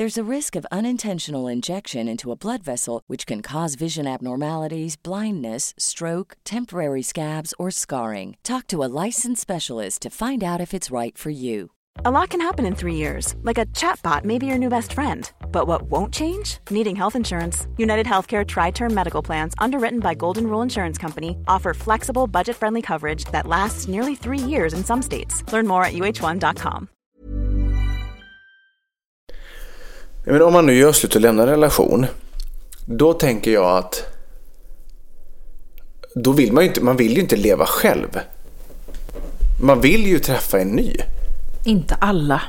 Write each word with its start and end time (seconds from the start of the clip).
There's 0.00 0.16
a 0.16 0.34
risk 0.36 0.56
of 0.56 0.66
unintentional 0.72 1.46
injection 1.46 2.08
into 2.08 2.32
a 2.32 2.34
blood 2.34 2.62
vessel, 2.62 3.02
which 3.06 3.26
can 3.26 3.42
cause 3.42 3.74
vision 3.74 4.06
abnormalities, 4.06 4.96
blindness, 4.96 5.74
stroke, 5.76 6.38
temporary 6.42 7.02
scabs, 7.02 7.52
or 7.58 7.70
scarring. 7.70 8.38
Talk 8.42 8.66
to 8.68 8.82
a 8.82 8.88
licensed 9.04 9.42
specialist 9.42 10.00
to 10.00 10.08
find 10.08 10.42
out 10.42 10.58
if 10.58 10.72
it's 10.72 10.90
right 10.90 11.18
for 11.18 11.28
you. 11.28 11.72
A 12.02 12.10
lot 12.10 12.30
can 12.30 12.40
happen 12.40 12.64
in 12.64 12.74
three 12.74 12.94
years, 12.94 13.34
like 13.42 13.58
a 13.58 13.66
chatbot 13.76 14.24
may 14.24 14.38
be 14.38 14.46
your 14.46 14.56
new 14.56 14.70
best 14.70 14.94
friend. 14.94 15.30
But 15.52 15.66
what 15.66 15.82
won't 15.82 16.14
change? 16.14 16.60
Needing 16.70 16.96
health 16.96 17.14
insurance. 17.14 17.66
United 17.76 18.06
Healthcare 18.06 18.46
Tri 18.46 18.70
Term 18.70 18.94
Medical 18.94 19.22
Plans, 19.22 19.52
underwritten 19.58 20.00
by 20.00 20.14
Golden 20.14 20.46
Rule 20.46 20.62
Insurance 20.62 20.96
Company, 20.96 21.36
offer 21.46 21.74
flexible, 21.74 22.26
budget 22.26 22.56
friendly 22.56 22.80
coverage 22.80 23.26
that 23.32 23.46
lasts 23.46 23.86
nearly 23.86 24.14
three 24.14 24.38
years 24.38 24.72
in 24.72 24.82
some 24.82 25.02
states. 25.02 25.44
Learn 25.52 25.66
more 25.66 25.84
at 25.84 25.92
uh1.com. 25.92 26.88
Men 30.24 30.42
om 30.42 30.52
man 30.52 30.66
nu 30.66 30.74
gör 30.74 30.92
slut 30.92 31.14
och 31.14 31.20
lämnar 31.20 31.42
en 31.42 31.48
relation, 31.48 32.06
då 32.84 33.12
tänker 33.12 33.50
jag 33.50 33.78
att 33.78 34.02
då 36.14 36.32
vill 36.32 36.52
man 36.52 36.64
ju 36.64 36.68
inte, 36.68 36.80
man 36.80 36.96
vill 36.96 37.14
ju 37.14 37.20
inte 37.20 37.36
leva 37.36 37.66
själv. 37.66 38.20
Man 39.62 39.80
vill 39.80 40.06
ju 40.06 40.18
träffa 40.18 40.60
en 40.60 40.68
ny. 40.68 40.96
Inte 41.64 41.94
alla. 41.94 42.42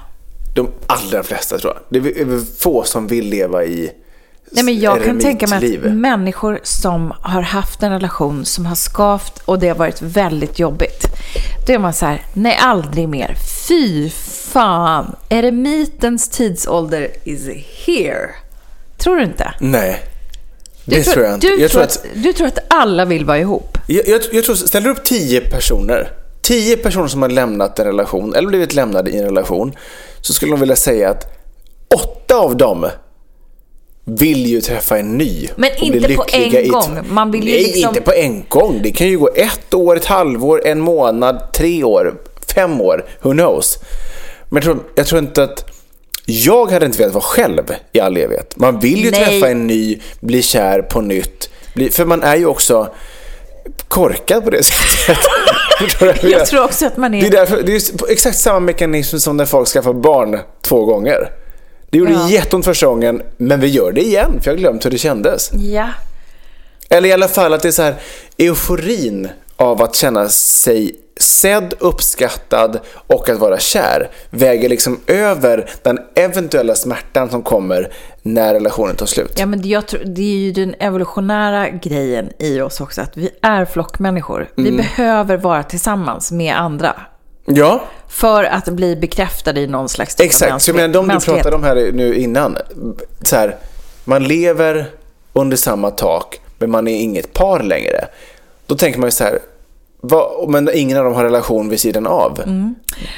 De 0.56 0.68
allra 0.88 1.24
flesta 1.24 1.58
tror 1.58 1.74
jag. 1.74 2.04
Det 2.04 2.10
är 2.10 2.58
få 2.60 2.84
som 2.84 3.08
vill 3.08 3.30
leva 3.30 3.64
i 3.64 3.92
Nej, 4.52 4.64
men 4.64 4.80
jag 4.80 5.04
kan 5.04 5.20
tänka 5.20 5.48
mig 5.48 5.78
att 5.78 5.94
människor 5.94 6.60
som 6.64 7.14
har 7.22 7.42
haft 7.42 7.84
en 7.84 7.92
relation 7.92 8.46
som 8.46 8.66
har 8.66 8.76
skavt 8.76 9.42
och 9.46 9.60
det 9.60 9.68
har 9.68 9.76
varit 9.76 10.02
väldigt 10.02 10.60
jobbigt. 10.60 11.06
Då 11.68 11.74
är 11.74 11.80
man 11.80 11.94
så 11.94 12.06
här, 12.06 12.26
nej 12.34 12.58
aldrig 12.62 13.10
mer. 13.10 13.36
Fy 13.68 14.10
fan, 14.42 15.16
eremitens 15.30 16.30
tidsålder 16.30 17.08
is 17.24 17.48
here. 17.86 18.30
Tror 18.98 19.16
du 19.16 19.24
inte? 19.24 19.54
Nej, 19.60 20.00
Du 20.86 20.96
det 20.96 21.04
tror 21.04 21.26
jag 21.26 21.34
inte. 21.34 21.48
Du, 21.48 21.62
jag 21.62 21.72
tror 21.72 21.82
tror 21.82 21.84
att, 21.84 21.98
att, 21.98 22.24
du 22.24 22.34
tror 22.34 22.48
att 22.48 22.60
alla 22.70 23.06
vill 23.06 23.26
vara 23.26 23.40
ihop? 23.40 23.78
jag, 23.88 24.08
jag, 24.08 24.22
jag 24.32 24.44
tror, 24.44 24.56
ställer 24.56 24.86
du 24.86 24.92
upp 24.92 25.04
tio 25.04 25.42
personer, 25.42 26.12
tio 26.42 26.78
personer 26.78 27.08
som 27.08 27.22
har 27.22 27.30
lämnat 27.30 27.80
en 27.80 27.86
relation 27.86 28.36
eller 28.36 28.48
blivit 28.48 28.74
lämnade 28.74 29.12
i 29.12 29.18
en 29.18 29.24
relation, 29.26 29.76
så 30.22 30.34
skulle 30.34 30.52
de 30.52 30.60
vilja 30.60 30.76
säga 30.76 31.10
att 31.10 31.38
åtta 31.96 32.36
av 32.36 32.58
dem 32.58 32.88
vill 34.06 34.46
ju 34.48 34.62
träffa 34.62 35.00
en 35.00 35.18
ny. 35.18 35.48
Men 35.56 35.70
inte 35.78 36.16
på 36.16 36.26
en 36.32 36.68
gång. 36.70 37.00
Man 37.10 37.32
vill 37.32 37.48
ju 37.48 37.54
Nej, 37.54 37.64
liksom- 37.64 37.90
inte 37.90 38.02
på 38.02 38.14
en 38.14 38.46
gång. 38.50 38.80
Det 38.84 38.92
kan 38.92 39.08
ju 39.08 39.18
gå 39.20 39.30
ett 39.36 39.74
år, 39.74 39.96
ett 39.98 40.06
halvår, 40.06 40.62
en 40.66 40.80
månad, 40.80 41.54
tre 41.54 41.84
år, 41.84 42.16
fem 42.56 42.82
år. 42.82 43.06
Who 43.22 43.32
knows? 43.32 43.78
Men 44.54 44.56
jag 44.56 44.64
tror, 44.64 44.84
jag 44.96 45.08
tror 45.08 45.20
inte 45.20 45.44
att... 45.44 45.66
Jag 46.26 46.72
hade 46.72 46.86
inte 46.86 46.98
velat 46.98 47.14
vara 47.14 47.24
själv 47.24 47.64
i 47.92 48.00
all 48.00 48.18
evighet. 48.18 48.54
Man 48.58 48.80
vill 48.80 49.06
ju 49.06 49.12
Nej. 49.12 49.26
träffa 49.26 49.50
en 49.50 49.68
ny, 49.68 50.00
bli 50.20 50.42
kär 50.42 50.82
på 50.82 51.02
nytt. 51.02 51.50
Bli, 51.76 51.90
för 51.90 52.06
man 52.06 52.24
är 52.24 52.36
ju 52.36 52.46
också 52.46 52.94
korkad 53.88 54.44
på 54.44 54.50
det 54.50 54.64
sättet. 54.64 55.18
Jag 56.24 56.46
tror 56.46 56.64
också 56.64 56.86
att 56.86 56.98
man 56.98 57.12
Det 57.12 57.20
är, 57.20 57.26
är... 57.26 57.30
därför, 57.32 57.62
det 57.64 57.74
är 57.76 58.12
exakt 58.12 58.38
samma 58.38 58.60
mekanism 58.60 59.18
som 59.20 59.38
när 59.38 59.46
folk 59.46 59.68
skaffar 59.68 59.94
barn 59.94 60.40
två 60.62 60.86
gånger. 60.86 61.32
Det 61.90 61.98
gjorde 61.98 62.12
Ja. 62.12 62.30
jätteont 62.30 62.66
första 62.66 62.86
gången, 62.86 63.22
men 63.38 63.60
vi 63.60 63.68
gör 63.68 63.92
det 63.92 64.02
igen, 64.02 64.32
för 64.42 64.52
jag 64.52 64.54
har 64.54 64.60
glömt 64.60 64.86
hur 64.86 64.92
det 64.92 64.98
kändes. 64.98 65.52
Ja. 65.54 65.90
Eller 66.90 67.10
i 67.10 67.12
alla 67.14 67.28
fall 67.28 67.54
att 67.54 67.62
det 67.62 67.68
är 67.68 67.72
så 67.72 67.82
här 67.82 67.96
euforin 68.38 69.30
av 69.62 69.82
att 69.82 69.96
känna 69.96 70.30
sig 70.30 70.96
sedd, 71.20 71.74
uppskattad 71.80 72.80
och 73.08 73.30
att 73.30 73.40
vara 73.40 73.60
kär 73.60 74.10
väger 74.30 74.70
liksom 74.70 75.00
över 75.08 75.70
den 75.84 76.00
eventuella 76.16 76.76
smärtan 76.76 77.30
som 77.30 77.42
kommer 77.44 77.92
när 78.22 78.54
relationen 78.54 78.96
tar 78.96 79.06
slut. 79.06 79.34
Ja, 79.38 79.46
men 79.46 79.68
jag 79.70 79.88
tror, 79.88 80.02
det 80.06 80.22
är 80.22 80.38
ju 80.38 80.52
den 80.52 80.76
evolutionära 80.80 81.70
grejen 81.70 82.30
i 82.40 82.62
oss 82.62 82.82
också, 82.82 83.02
att 83.02 83.18
vi 83.18 83.30
är 83.42 83.66
flockmänniskor. 83.66 84.50
Vi 84.56 84.62
Mm. 84.70 84.78
behöver 84.78 85.38
vara 85.38 85.64
tillsammans 85.64 86.32
med 86.32 86.56
andra 86.58 86.96
Ja, 87.46 87.84
för 88.08 88.44
att 88.44 88.66
bli 88.66 88.96
bekräftade 88.96 89.62
i 89.62 89.68
någon 89.68 89.90
slags 89.90 90.16
typ 90.16 90.26
exakt. 90.26 90.62
Så 90.64 90.70
jag 90.70 90.76
menar, 90.76 90.94
de 90.94 91.08
du 91.08 91.20
pratade 91.20 91.56
om 91.56 91.64
här 91.64 91.92
nu 91.94 92.16
innan. 92.16 92.58
Så 93.24 93.36
här, 93.36 93.56
man 94.04 94.24
lever 94.24 94.86
under 95.34 95.58
samma 95.58 95.92
tak, 95.92 96.40
men 96.60 96.72
man 96.72 96.88
är 96.88 96.96
inget 97.00 97.34
par 97.34 97.60
längre. 97.64 98.08
Då 98.66 98.76
tänker 98.76 99.00
man 99.00 99.08
ju 99.08 99.12
så 99.12 99.24
här, 99.24 99.40
vad, 100.02 100.50
men 100.50 100.70
ingen 100.74 100.98
av 100.98 101.04
dem 101.04 101.14
har 101.14 101.24
relation 101.24 101.70
vid 101.70 101.80
sidan 101.80 102.08
av. 102.08 102.42
Mm. 102.46 102.76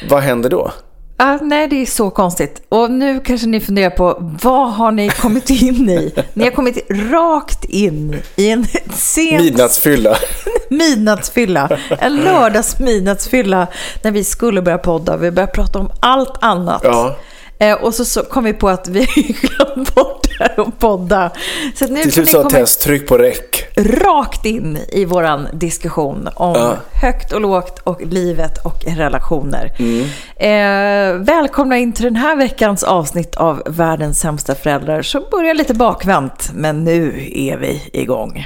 Vad 0.09 0.21
händer 0.21 0.49
då? 0.49 0.71
Ah, 1.17 1.37
nej, 1.41 1.67
det 1.67 1.81
är 1.81 1.85
så 1.85 2.09
konstigt. 2.09 2.61
Och 2.69 2.91
nu 2.91 3.19
kanske 3.19 3.47
ni 3.47 3.59
funderar 3.59 3.89
på, 3.89 4.17
vad 4.41 4.73
har 4.73 4.91
ni 4.91 5.09
kommit 5.09 5.49
in 5.49 5.89
i? 5.89 6.13
Ni 6.33 6.43
har 6.43 6.51
kommit 6.51 6.85
rakt 6.89 7.65
in 7.65 8.21
i 8.35 8.49
en 8.49 8.65
sent 8.93 9.43
Midnattsfylla. 9.43 10.17
midnattsfylla. 10.69 11.77
En 11.99 12.15
lördags 12.15 12.79
midnattsfylla 12.79 13.67
när 14.01 14.11
vi 14.11 14.23
skulle 14.23 14.61
börja 14.61 14.77
podda. 14.77 15.17
Vi 15.17 15.31
började 15.31 15.51
prata 15.53 15.79
om 15.79 15.91
allt 15.99 16.43
annat. 16.43 16.81
Ja. 16.83 17.15
Eh, 17.59 17.73
och 17.73 17.93
så, 17.93 18.05
så 18.05 18.23
kom 18.23 18.43
vi 18.43 18.53
på 18.53 18.69
att 18.69 18.87
vi 18.87 19.05
glömt 19.41 19.95
bort 19.95 20.27
det 20.37 20.43
här 20.43 20.67
att 20.67 20.79
podda. 20.79 21.31
Så 21.75 21.87
nu 21.87 22.01
Till 22.01 22.11
slut 22.11 22.29
sa 22.29 22.37
komma 22.37 22.49
Tess, 22.49 22.77
tryck 22.77 23.07
på 23.07 23.17
räck. 23.17 23.52
Rakt 23.77 24.45
in 24.45 24.77
i 24.87 25.05
våran 25.05 25.47
diskussion 25.53 26.29
om 26.35 26.53
Ja. 26.55 26.75
högt 27.01 27.31
och 27.31 27.41
lågt 27.41 27.79
och 27.79 28.01
livet 28.01 28.57
och 28.65 28.83
relationer. 28.87 29.71
Mm. 29.79 30.03
Eh, 30.37 31.25
välkomna 31.25 31.77
in 31.77 31.93
till 31.93 32.05
den 32.05 32.15
här 32.15 32.35
veckans 32.35 32.83
avsnitt 32.83 33.35
av 33.35 33.63
Världens 33.65 34.19
sämsta 34.19 34.55
föräldrar 34.55 35.01
som 35.01 35.23
börjar 35.31 35.53
lite 35.53 35.73
bakvänt, 35.73 36.51
men 36.53 36.83
nu 36.83 37.29
är 37.35 37.57
vi 37.57 37.81
igång. 37.93 38.45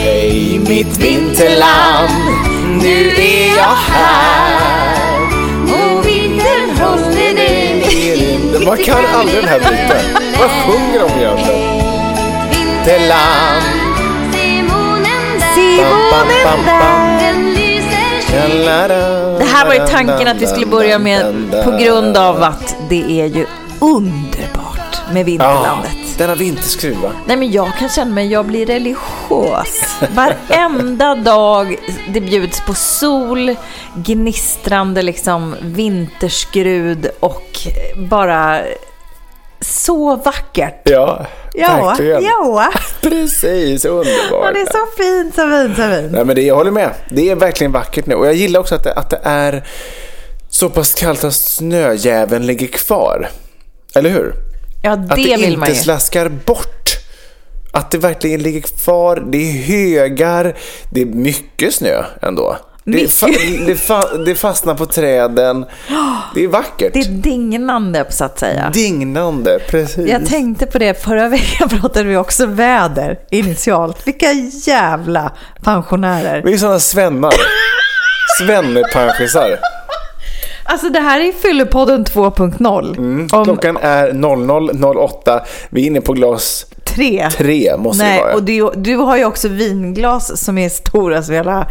Hej 0.00 0.60
mitt 0.68 0.96
vinterland, 0.98 2.10
nu 2.82 3.08
är 3.08 3.56
jag 3.56 3.76
här. 3.92 5.22
Och 5.64 6.06
vintern 6.06 6.70
håller 6.80 7.34
dig 7.34 8.64
Man 8.66 8.76
kan 8.76 9.04
aldrig 9.14 9.40
den 9.40 9.48
här 9.48 9.58
biten. 9.58 10.22
Vad 10.38 10.50
sjunger 10.50 10.98
de 10.98 11.20
egentligen? 11.20 11.78
Vinterland. 12.50 13.62
Bam, 16.10 16.28
bam, 16.44 16.64
bam. 16.66 17.18
Det 19.38 19.44
här 19.44 19.66
var 19.66 19.74
ju 19.74 19.86
tanken 19.86 20.28
att 20.28 20.36
vi 20.36 20.46
skulle 20.46 20.66
börja 20.66 20.98
med 20.98 21.24
på 21.64 21.70
grund 21.70 22.16
av 22.16 22.42
att 22.42 22.76
det 22.88 23.20
är 23.20 23.26
ju 23.26 23.46
underbart 23.80 25.12
med 25.12 25.24
Vinterlandet. 25.24 25.97
Denna 26.18 26.34
vinterskruv 26.34 26.96
va? 26.96 27.12
Nej 27.26 27.36
men 27.36 27.50
jag 27.52 27.72
kan 27.78 27.88
känna 27.88 28.14
mig, 28.14 28.26
jag 28.32 28.46
blir 28.46 28.66
religiös. 28.66 30.00
Varenda 30.14 31.14
dag 31.14 31.76
det 32.08 32.20
bjuds 32.20 32.60
på 32.66 32.74
sol, 32.74 33.54
gnistrande 33.94 35.02
liksom 35.02 35.56
vinterskrud 35.62 37.10
och 37.20 37.58
bara 37.96 38.60
så 39.60 40.16
vackert. 40.16 40.80
Ja, 40.84 41.26
Ja, 41.54 41.84
verkligen. 41.86 42.22
ja. 42.24 42.72
Precis, 43.02 43.84
underbart. 43.84 44.44
Ja, 44.44 44.52
det 44.52 44.60
är 44.60 44.66
så 44.66 44.86
fint, 44.96 45.34
så 45.34 45.50
fint, 45.50 45.76
så 45.76 45.82
fint. 45.96 46.12
Nej, 46.12 46.24
men 46.24 46.36
det, 46.36 46.42
jag 46.42 46.54
håller 46.54 46.70
med. 46.70 46.90
Det 47.10 47.30
är 47.30 47.34
verkligen 47.36 47.72
vackert 47.72 48.06
nu. 48.06 48.14
Och 48.14 48.26
jag 48.26 48.34
gillar 48.34 48.60
också 48.60 48.74
att 48.74 48.84
det, 48.84 48.92
att 48.94 49.10
det 49.10 49.20
är 49.22 49.64
så 50.50 50.68
pass 50.70 50.94
kallt 50.94 51.24
att 51.24 51.34
snöjäveln 51.34 52.46
ligger 52.46 52.66
kvar. 52.66 53.28
Eller 53.94 54.10
hur? 54.10 54.34
Ja, 54.82 54.90
Att 54.90 55.08
det 55.08 55.14
det 55.14 55.22
vill 55.22 55.44
inte 55.44 55.58
man 55.58 55.68
ju. 55.68 55.74
slaskar 55.74 56.28
bort. 56.28 56.88
Att 57.72 57.90
det 57.90 57.98
verkligen 57.98 58.42
ligger 58.42 58.60
kvar. 58.60 59.24
Det 59.32 59.38
är 59.38 59.52
högar. 59.62 60.56
Det 60.92 61.00
är 61.02 61.06
mycket 61.06 61.74
snö 61.74 62.04
ändå. 62.22 62.56
Det, 62.84 63.06
fa- 63.06 63.66
det, 63.66 63.74
fa- 63.74 64.24
det 64.24 64.34
fastnar 64.34 64.74
på 64.74 64.86
träden. 64.86 65.64
Det 66.34 66.44
är 66.44 66.48
vackert. 66.48 66.92
Det 66.92 67.00
är 67.00 67.04
dignande 67.04 68.04
så 68.10 68.24
att 68.24 68.38
säga. 68.38 68.70
Dignande, 68.74 69.58
precis. 69.68 70.08
Jag 70.10 70.26
tänkte 70.26 70.66
på 70.66 70.78
det, 70.78 71.02
förra 71.02 71.28
veckan 71.28 71.68
pratade 71.80 72.04
vi 72.08 72.16
också 72.16 72.46
väder 72.46 73.18
initialt. 73.30 74.06
Vilka 74.06 74.32
jävla 74.66 75.32
pensionärer. 75.62 76.42
Vi 76.44 76.52
är 76.54 76.58
sådana 76.58 76.78
svennar. 76.80 77.32
Svennepanschisar. 78.38 79.58
Alltså 80.70 80.88
det 80.88 81.00
här 81.00 81.20
är 81.20 81.32
Fyllepodden 81.32 82.04
2.0. 82.04 83.34
Om 83.34 83.44
Klockan 83.44 83.76
är 83.76 84.10
00.08. 84.10 85.40
Vi 85.70 85.82
är 85.82 85.86
inne 85.86 86.00
på 86.00 86.12
glas 86.12 86.66
tre. 86.84 87.28
tre 87.30 87.76
måste 87.76 88.04
det 88.04 88.08
Nej, 88.10 88.20
vara. 88.20 88.34
och 88.34 88.42
du, 88.42 88.70
du 88.76 88.96
har 88.96 89.16
ju 89.16 89.24
också 89.24 89.48
vinglas 89.48 90.44
som 90.44 90.58
är 90.58 90.68
stora 90.68 91.22
som, 91.22 91.34
hela, 91.34 91.66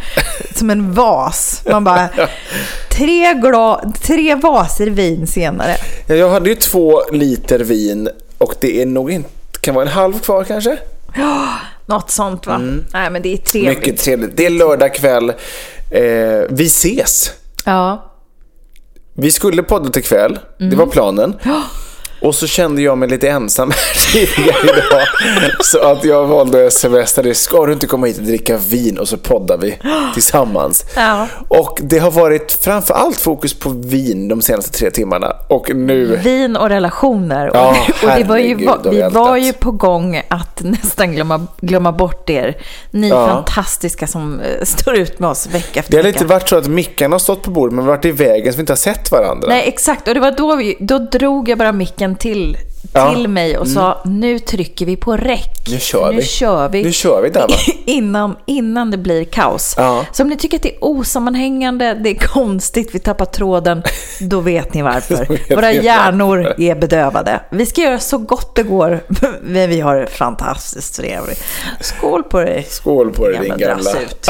som 0.55 0.69
en 0.69 0.94
vas. 0.94 1.63
Man 1.71 1.83
bara, 1.83 2.09
tre, 2.89 3.33
gla, 3.33 3.91
tre 4.01 4.35
vaser 4.35 4.88
vin 4.88 5.27
senare. 5.27 5.75
Ja, 6.07 6.15
jag 6.15 6.29
hade 6.29 6.49
ju 6.49 6.55
två 6.55 7.01
liter 7.11 7.59
vin 7.59 8.09
och 8.38 8.53
det 8.61 8.81
är 8.81 8.85
nog 8.85 9.11
inte, 9.11 9.29
kan 9.61 9.75
vara 9.75 9.85
en 9.85 9.91
halv 9.91 10.19
kvar 10.19 10.44
kanske? 10.44 10.77
Något 11.85 12.11
sånt 12.11 12.47
va? 12.47 12.61
Nej 12.94 13.09
men 13.09 13.21
det 13.21 13.33
är 13.33 13.38
trevligt. 13.38 13.77
Mycket 13.77 13.97
trevligt. 13.97 14.38
Det 14.38 14.45
är 14.45 14.49
lördag 14.49 14.94
kväll. 14.95 15.29
Eh, 15.91 16.05
vi 16.49 16.65
ses. 16.65 17.31
Ja. 17.65 18.06
Vi 19.19 19.31
skulle 19.31 19.64
podda 19.64 19.90
till 19.90 20.04
kväll. 20.04 20.40
Det 20.58 20.66
Mm. 20.66 20.78
var 20.78 20.86
planen. 20.88 21.34
Och 22.22 22.36
så 22.36 22.48
kände 22.48 22.81
jag 22.81 22.98
mig 22.98 23.10
lite 23.10 23.30
ensam 23.30 23.72
här 23.72 24.12
tidigare 24.14 24.58
idag. 24.88 25.08
Så 25.66 25.80
att 25.80 26.04
jag 26.06 26.25
valde 26.28 26.68
att 26.68 26.74
smsade. 26.74 27.34
Ska 27.36 27.66
du 27.66 27.74
inte 27.74 27.88
komma 27.88 28.08
hit 28.08 28.18
och 28.18 28.24
dricka 28.24 28.58
vin 28.58 28.98
och 28.98 29.08
så 29.08 29.18
poddar 29.18 29.58
vi 29.58 29.78
tillsammans. 30.14 30.86
Ja. 30.96 31.28
Och 31.48 31.80
det 31.84 32.00
har 32.00 32.12
varit 32.12 32.52
framför 32.62 32.94
allt 32.94 33.18
fokus 33.19 33.54
på 33.54 33.69
vin 33.69 34.28
de 34.28 34.42
senaste 34.42 34.72
tre 34.80 34.92
timmarna. 34.92 35.34
Och 35.50 35.75
nu... 35.75 36.16
Vin 36.16 36.56
och 36.56 36.69
relationer. 36.69 37.52
Ja, 37.54 37.75
och 38.04 38.10
det 38.18 38.24
var 38.24 38.38
ju, 38.38 38.68
har 38.68 38.80
vi 38.84 38.90
vi 38.90 39.02
var 39.10 39.38
ju 39.38 39.54
på 39.54 39.72
gång 39.72 40.22
att 40.28 40.62
nästan 40.64 41.12
glömma, 41.12 41.48
glömma 41.62 41.92
bort 41.92 42.30
er. 42.30 42.58
Ni 42.92 43.10
Ja. 43.10 43.28
fantastiska 43.28 44.08
som 44.08 44.40
eh, 44.40 44.64
står 44.64 44.96
ut 44.96 45.19
med 45.19 45.30
oss 45.30 45.48
vecka 45.48 45.80
efter 45.80 45.92
Det 45.92 45.98
har 45.98 46.04
vecka. 46.04 46.19
lite 46.19 46.25
varit 46.25 46.50
så 46.50 46.58
att 46.58 46.68
mickarna 46.68 47.14
har 47.14 47.19
stått 47.19 47.42
på 47.44 47.52
bordet 47.52 47.74
men 47.75 47.86
varit 47.86 48.06
i 48.06 48.12
vägen 48.12 48.54
så 48.54 48.58
vi 48.58 48.62
inte 48.62 48.72
har 48.74 48.78
sett 48.78 49.12
varandra. 49.12 49.48
Nej, 49.48 49.64
exakt. 49.68 50.08
Och 50.08 50.14
det 50.14 50.19
var 50.19 50.31
då, 50.31 50.56
vi, 50.56 50.78
då 50.80 50.98
drog 50.98 51.50
jag 51.50 51.58
bara 51.58 51.72
micken 51.72 52.06
till, 52.15 52.57
Ja. 52.94 53.13
till 53.13 53.27
mig 53.27 53.57
och 53.57 53.68
sa 53.68 54.01
nu 54.06 54.39
trycker 54.39 54.86
vi 54.86 54.95
på 54.95 55.18
räck. 55.18 55.54
Nu 55.68 55.80
kör 55.80 56.12
nu 56.12 56.18
vi. 56.18 56.24
Kör 56.25 56.69
vi. 56.69 56.83
Nu 56.83 56.92
kör 56.92 57.21
vi 57.21 57.30
där, 57.30 57.48
innan, 57.86 58.36
innan 58.45 58.92
det 58.92 58.98
blir 58.98 59.24
kaos. 59.25 59.74
Ja. 59.77 60.06
Så 60.12 60.24
om 60.24 60.30
ni 60.30 60.38
tycker 60.38 60.57
att 60.57 60.63
det 60.63 60.75
är 60.75 60.83
osammanhängande, 60.83 61.94
det 61.94 62.09
är 62.09 62.27
konstigt, 62.27 62.89
vi 62.95 63.00
tappar 63.00 63.25
tråden, 63.25 63.83
då 64.19 64.39
vet 64.39 64.74
ni 64.74 64.81
varför. 64.81 65.25
Vet 65.30 65.57
Våra 65.57 65.71
hjärnor 65.71 66.54
är 66.57 66.75
bedövade. 66.75 67.39
Vi 67.50 67.65
ska 67.65 67.81
göra 67.81 68.00
så 68.00 68.18
gott 68.18 68.56
det 68.56 68.63
går, 68.63 69.00
men 69.42 69.69
vi 69.69 69.80
har 69.80 69.95
det 69.95 70.07
fantastiskt 70.07 70.95
trevligt. 70.95 71.44
Skål 71.81 72.24
på 72.24 72.39
dig. 72.39 72.65
Skål 72.69 73.12
på 73.13 73.27
dig 73.27 73.39
din 73.39 73.57
gamla... 73.57 73.75
drassut. 73.75 74.30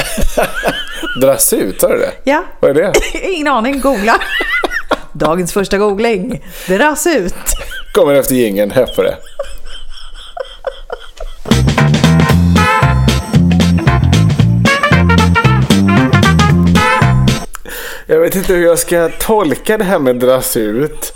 Dras 1.21 1.53
ut, 1.53 1.81
har 1.81 1.89
du 1.89 1.97
det? 2.00 2.12
Ja. 2.24 2.44
Vad 2.59 2.71
är 2.71 2.74
det? 2.74 2.94
Ingen 3.31 3.47
aning, 3.47 3.79
googla. 3.79 4.15
Dagens 5.13 5.53
första 5.53 5.77
googling. 5.77 6.44
Dras 6.68 7.07
ut. 7.07 7.35
Kommer 7.97 8.13
efter 8.13 8.35
gingen, 8.35 8.71
hör 8.71 8.85
på 8.85 9.03
det. 9.03 9.17
Jag 18.07 18.19
vet 18.19 18.35
inte 18.35 18.53
hur 18.53 18.65
jag 18.65 18.79
ska 18.79 19.09
tolka 19.19 19.77
det 19.77 19.83
här 19.83 19.99
med 19.99 20.15
dras 20.15 20.57
ut. 20.57 21.13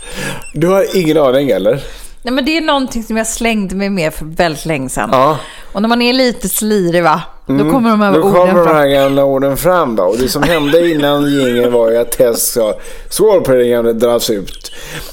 Du 0.54 0.66
har 0.66 0.96
ingen 0.96 1.16
aning 1.16 1.50
eller? 1.50 1.82
Nej, 2.22 2.34
men 2.34 2.44
det 2.44 2.56
är 2.56 2.60
någonting 2.60 3.02
som 3.02 3.16
jag 3.16 3.26
slängde 3.26 3.74
mig 3.74 3.90
med 3.90 4.14
för 4.14 4.24
väldigt 4.24 4.66
länge 4.66 4.88
sedan. 4.88 5.08
Ja. 5.12 5.38
Och 5.72 5.82
när 5.82 5.88
man 5.88 6.02
är 6.02 6.12
lite 6.12 6.48
slirig 6.48 7.02
va, 7.02 7.20
då 7.58 7.70
kommer 7.70 7.90
de 7.90 8.00
här 8.00 8.12
Då 8.12 8.18
orden 8.18 8.32
kommer 8.32 8.54
de 8.54 8.64
fram. 8.64 8.76
här 8.76 8.86
gamla 8.88 9.24
orden 9.24 9.56
fram 9.56 9.96
då. 9.96 10.02
Och 10.02 10.18
det 10.18 10.28
som 10.28 10.42
hände 10.42 10.90
innan 10.90 11.30
gingen 11.30 11.72
var 11.72 11.90
ju 11.90 11.96
att 11.96 12.10
Tess 12.12 12.52
sa 12.52 12.74
Skål 13.08 13.40
på 13.42 13.52
dig 13.52 13.70
gamla 13.70 13.92
dras 13.92 14.30
ut. 14.30 14.72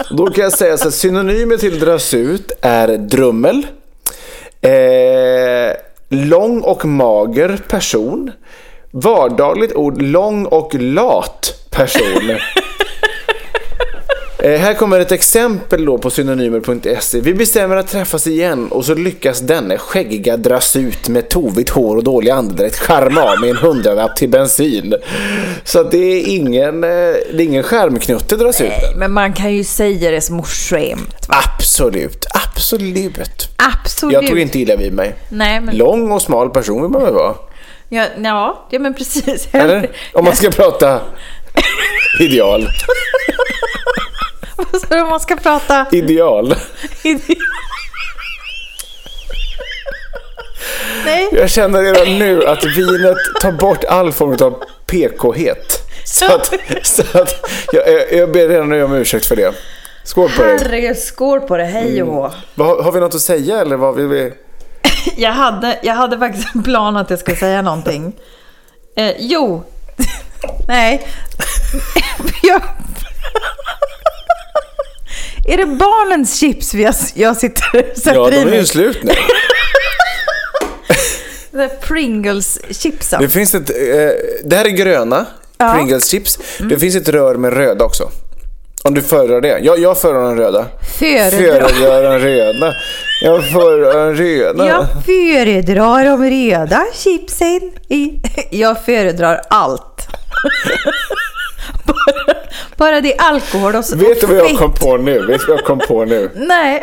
Då 0.09 0.27
kan 0.27 0.43
jag 0.43 0.53
säga 0.53 0.77
så 0.77 0.87
att 0.87 0.93
synonymer 0.93 1.57
till 1.57 1.79
dras 1.79 2.13
ut 2.13 2.51
är 2.61 2.97
drummel, 2.97 3.67
eh, 4.61 5.75
lång 6.09 6.61
och 6.61 6.85
mager 6.85 7.59
person, 7.69 8.31
vardagligt 8.91 9.75
ord 9.75 10.01
lång 10.01 10.45
och 10.45 10.75
lat 10.75 11.53
person. 11.69 12.37
Eh, 14.43 14.59
här 14.59 14.73
kommer 14.73 14.99
ett 14.99 15.11
exempel 15.11 15.85
då 15.85 15.97
på 15.97 16.09
synonymer.se. 16.09 17.21
Vi 17.21 17.33
bestämmer 17.33 17.75
att 17.75 17.87
träffas 17.87 18.27
igen 18.27 18.67
och 18.71 18.85
så 18.85 18.93
lyckas 18.93 19.39
denne 19.39 19.77
skäggiga 19.77 20.37
dras 20.37 20.75
ut 20.75 21.09
med 21.09 21.29
tovigt 21.29 21.69
hår 21.69 21.95
och 21.97 22.03
dålig 22.03 22.31
andedräkt 22.31 22.79
charma 22.79 23.21
av 23.21 23.39
med 23.41 23.49
en 23.49 23.57
hundralapp 23.57 24.15
till 24.15 24.29
bensin. 24.29 24.95
Så 25.63 25.83
det 25.83 25.97
är 25.97 26.27
ingen, 26.27 26.83
eh, 26.83 26.89
det 26.89 27.37
är 27.37 27.41
ingen 27.41 27.63
skärmknutte 27.63 28.35
dras 28.35 28.61
ut. 28.61 28.71
Men 28.95 29.11
man 29.11 29.33
kan 29.33 29.55
ju 29.55 29.63
säga 29.63 30.11
det 30.11 30.21
som 30.21 30.43
skämt. 30.43 31.27
Va? 31.27 31.35
Absolut, 31.45 32.25
absolut. 32.45 33.49
Absolut. 33.73 34.13
Jag 34.13 34.27
tog 34.27 34.39
inte 34.39 34.59
illa 34.59 34.75
vid 34.75 34.93
mig. 34.93 35.15
Nej, 35.29 35.61
men... 35.61 35.77
Lång 35.77 36.11
och 36.11 36.21
smal 36.21 36.49
person 36.49 36.81
vill 36.81 36.91
man 36.91 37.03
väl 37.03 37.13
vara? 37.13 37.35
Ja, 37.89 38.05
ja, 38.23 38.67
ja, 38.69 38.79
men 38.79 38.93
precis. 38.93 39.47
Eller? 39.51 39.89
Om 40.13 40.25
man 40.25 40.35
ska 40.35 40.51
prata 40.51 41.01
ideal. 42.19 42.67
Vad 44.71 44.81
sa 44.81 44.95
du 44.95 45.03
man 45.05 45.19
ska 45.19 45.35
prata? 45.35 45.85
Ideal. 45.91 46.55
Nej. 51.05 51.29
Jag 51.31 51.49
känner 51.49 51.81
redan 51.81 52.19
nu 52.19 52.45
att 52.47 52.63
vinet 52.65 53.17
tar 53.41 53.51
bort 53.51 53.83
all 53.83 54.11
form 54.11 54.37
av 54.41 54.63
PK-het. 54.85 55.81
Så 56.05 56.25
att, 56.35 56.53
så 56.83 57.01
att 57.21 57.45
jag, 57.73 57.83
jag- 58.11 58.31
ber 58.31 58.47
redan 58.49 58.69
nu 58.69 58.83
om 58.83 58.93
ursäkt 58.93 59.25
för 59.25 59.35
det. 59.35 59.53
Skål 60.03 60.29
på 60.37 60.43
dig. 60.43 60.57
Herregud, 60.61 60.97
skål 60.97 61.39
på 61.41 61.57
det. 61.57 61.63
Hej 61.65 62.03
och 62.03 62.13
hå. 62.13 62.31
Vad- 62.55 62.83
Har 62.83 62.91
vi 62.91 62.99
något 62.99 63.15
att 63.15 63.21
säga 63.21 63.61
eller 63.61 63.77
vad 63.77 63.95
vill 63.95 64.07
vi? 64.07 64.33
Jag 65.17 65.31
hade, 65.31 65.79
jag 65.83 65.93
hade 65.93 66.17
faktiskt 66.17 66.55
en 66.55 66.63
plan 66.63 66.97
att 66.97 67.09
jag 67.09 67.19
skulle 67.19 67.37
säga 67.37 67.61
någonting. 67.61 68.13
Eh, 68.95 69.11
jo. 69.19 69.63
Nej. 70.67 71.07
jag... 72.43 72.61
Är 75.49 75.57
det 75.57 75.65
barnens 75.65 76.39
chips 76.39 76.73
vi 76.73 76.83
har, 76.83 76.95
jag 77.13 77.37
sitter 77.37 77.95
sätter 77.95 78.15
Ja, 78.15 78.29
de 78.29 78.35
i 78.35 78.41
är 78.41 78.53
ju 78.53 78.65
slut 78.65 79.03
nu. 79.03 79.13
Pringles-chipsen. 81.81 83.21
Det 83.21 83.29
finns 83.29 83.55
ett, 83.55 83.69
eh, 83.69 83.75
det 84.43 84.55
här 84.55 84.65
är 84.65 84.69
gröna 84.69 85.25
Ja. 85.61 85.65
Mm. 85.65 85.77
Pringles 85.77 86.09
chips. 86.09 86.39
Det 86.59 86.79
finns 86.79 86.95
ett 86.95 87.09
rör 87.09 87.35
med 87.35 87.53
röda 87.53 87.85
också. 87.85 88.09
Om 88.83 88.93
du 88.93 89.01
föredrar 89.01 89.41
det. 89.41 89.59
Jag, 89.59 89.79
jag 89.79 89.97
föredrar 89.97 90.27
den 90.27 90.37
röda. 90.37 90.65
Föredrar. 90.99 91.67
Föredrar 91.67 92.03
den 92.03 92.19
röda. 92.19 92.73
Jag 93.21 93.43
föredrar 93.45 94.05
den 94.05 94.15
röda. 94.15 94.65
Jag 94.65 94.87
föredrar 95.05 96.05
de 96.05 96.29
röda 96.29 96.85
chipsen. 96.93 97.71
I... 97.89 98.21
Jag 98.49 98.85
föredrar 98.85 99.41
allt. 99.49 100.07
bara, 101.85 102.28
bara 102.79 103.01
det 103.01 103.13
är 103.15 103.21
alkohol 103.21 103.75
och, 103.75 103.85
så- 103.85 103.95
Vet 103.95 104.21
du 104.21 104.27
vad 104.27 104.37
jag 104.37 104.57
kom 104.57 104.73
på 104.73 104.97
nu? 104.97 105.25
Vet 105.25 105.41
du 105.41 105.47
vad 105.47 105.57
jag 105.57 105.65
kom 105.65 105.79
på 105.79 106.05
nu? 106.05 106.31
Nej. 106.35 106.81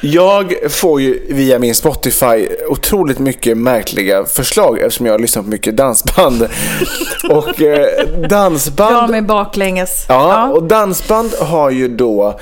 Jag 0.00 0.54
får 0.70 1.00
ju 1.00 1.22
via 1.28 1.58
min 1.58 1.74
Spotify 1.74 2.48
otroligt 2.68 3.18
mycket 3.18 3.56
märkliga 3.56 4.24
förslag 4.24 4.78
eftersom 4.78 5.06
jag 5.06 5.12
har 5.14 5.18
lyssnat 5.18 5.44
på 5.44 5.50
mycket 5.50 5.76
dansband. 5.76 6.48
Och 7.30 7.62
eh, 7.62 8.06
Dra 8.18 8.28
dansband... 8.28 9.10
mig 9.10 9.22
baklänges. 9.22 10.04
Ja, 10.08 10.48
och 10.48 10.62
dansband 10.62 11.34
har 11.40 11.70
ju 11.70 11.88
då 11.88 12.40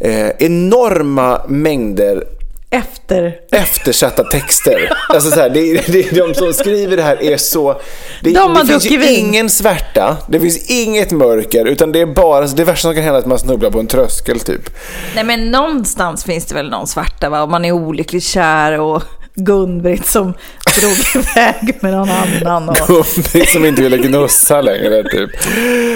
eh, 0.00 0.28
enorma 0.38 1.40
mängder 1.48 2.24
Efter. 2.72 3.34
eftersatta 3.52 4.24
texter. 4.24 4.92
Alltså 5.08 5.30
så 5.30 5.40
här, 5.40 5.50
det, 5.50 5.86
det, 5.86 6.10
de 6.10 6.34
som 6.34 6.52
skriver 6.52 6.96
det 6.96 7.02
här 7.02 7.22
är 7.22 7.36
så... 7.36 7.80
Det, 8.22 8.30
De 8.32 8.54
det 8.54 8.66
finns 8.66 8.84
ju 8.90 8.98
vin. 8.98 9.26
ingen 9.26 9.50
svärta, 9.50 10.16
det 10.28 10.40
finns 10.40 10.70
inget 10.70 11.10
mörker, 11.10 11.64
utan 11.64 11.92
det 11.92 12.00
är 12.00 12.06
bara... 12.06 12.46
Det 12.46 12.64
värsta 12.64 12.82
som 12.88 12.94
kan 12.94 13.02
hända 13.04 13.18
är 13.18 13.22
att 13.22 13.26
man 13.26 13.38
snubblar 13.38 13.70
på 13.70 13.78
en 13.80 13.86
tröskel 13.86 14.40
typ. 14.40 14.70
Nej 15.14 15.24
men 15.24 15.50
någonstans 15.50 16.24
finns 16.24 16.46
det 16.46 16.54
väl 16.54 16.70
någon 16.70 16.86
svarta 16.86 17.28
va? 17.30 17.42
Om 17.42 17.50
man 17.50 17.64
är 17.64 17.72
olyckligt 17.72 18.24
kär 18.24 18.80
och 18.80 19.02
Gun-Britt 19.34 20.06
som 20.06 20.34
drog 20.80 20.96
iväg 21.24 21.78
med 21.80 21.92
någon 21.92 22.08
annan 22.10 22.68
och 22.68 23.06
som 23.52 23.64
inte 23.64 23.82
ville 23.82 23.96
gnussa 23.96 24.60
längre 24.60 25.02
typ. 25.10 25.30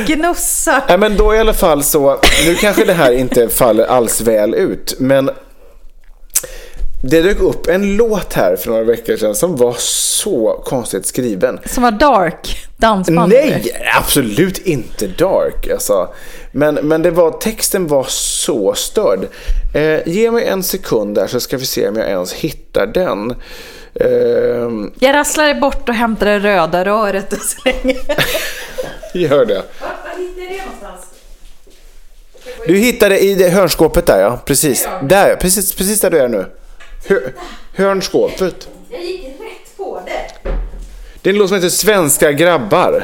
gnussa. 0.06 0.82
Nej 0.88 0.98
men 0.98 1.16
då 1.16 1.34
i 1.34 1.38
alla 1.38 1.54
fall 1.54 1.82
så, 1.82 2.20
nu 2.46 2.54
kanske 2.54 2.84
det 2.84 2.92
här 2.92 3.12
inte 3.12 3.48
faller 3.48 3.84
alls 3.84 4.20
väl 4.20 4.54
ut, 4.54 4.94
men 4.98 5.30
det 7.02 7.22
dök 7.22 7.40
upp 7.40 7.66
en 7.68 7.96
låt 7.96 8.32
här 8.32 8.56
för 8.56 8.70
några 8.70 8.84
veckor 8.84 9.16
sedan 9.16 9.34
som 9.34 9.56
var 9.56 9.74
så 9.78 10.62
konstigt 10.64 11.06
skriven. 11.06 11.58
Som 11.64 11.82
var 11.82 11.90
dark 11.90 12.66
dansband. 12.76 13.32
Nej, 13.32 13.72
absolut 13.98 14.58
inte 14.58 15.06
dark. 15.06 15.68
Alltså. 15.70 16.08
Men, 16.52 16.74
men 16.74 17.02
det 17.02 17.10
var, 17.10 17.30
texten 17.30 17.86
var 17.86 18.06
så 18.08 18.74
störd. 18.74 19.28
Eh, 19.74 20.08
ge 20.08 20.30
mig 20.30 20.44
en 20.46 20.62
sekund 20.62 21.14
där 21.14 21.26
så 21.26 21.40
ska 21.40 21.56
vi 21.56 21.66
se 21.66 21.88
om 21.88 21.96
jag 21.96 22.08
ens 22.08 22.32
hittar 22.32 22.86
den. 22.86 23.30
Eh, 23.94 24.88
Jag 24.98 25.14
rasslade 25.14 25.54
bort 25.54 25.88
och 25.88 25.94
hämtade 25.94 26.30
det 26.30 26.38
röda 26.38 26.84
röret 26.84 27.32
och 27.32 27.38
så 27.38 27.56
länge. 27.64 27.96
gör 29.14 29.44
det. 29.44 29.62
Var 29.80 30.18
hittade 30.18 30.48
det 30.48 30.58
någonstans? 30.64 31.00
Du 32.66 32.76
hittade 32.76 33.18
i 33.18 33.34
det 33.34 33.48
hörnskåpet 33.48 34.06
där 34.06 34.20
ja, 34.20 34.40
precis. 34.44 34.88
Där, 35.02 35.36
precis, 35.36 35.74
precis 35.74 36.00
där 36.00 36.10
du 36.10 36.18
är 36.18 36.28
nu. 36.28 36.46
Hör, 37.08 37.32
hörnskåpet. 37.74 38.68
Jag 38.90 39.04
gick 39.04 39.26
rätt 39.26 39.76
på 39.76 40.00
det. 40.06 40.50
Det 41.22 41.30
är 41.30 41.34
en 41.34 41.38
låt 41.38 41.48
som 41.48 41.54
heter 41.54 41.68
Svenska 41.68 42.32
grabbar. 42.32 43.02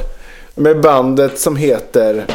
Med 0.54 0.80
bandet 0.80 1.38
som 1.38 1.56
heter 1.56 2.26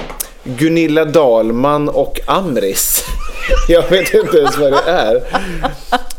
Gunilla 0.44 1.06
Dahlman 1.06 1.90
och 1.90 2.20
Amris. 2.26 3.04
Jag 3.68 3.90
vet 3.90 4.14
inte 4.14 4.38
ens 4.38 4.58
vad 4.58 4.72
det 4.72 4.84
är. 4.88 5.16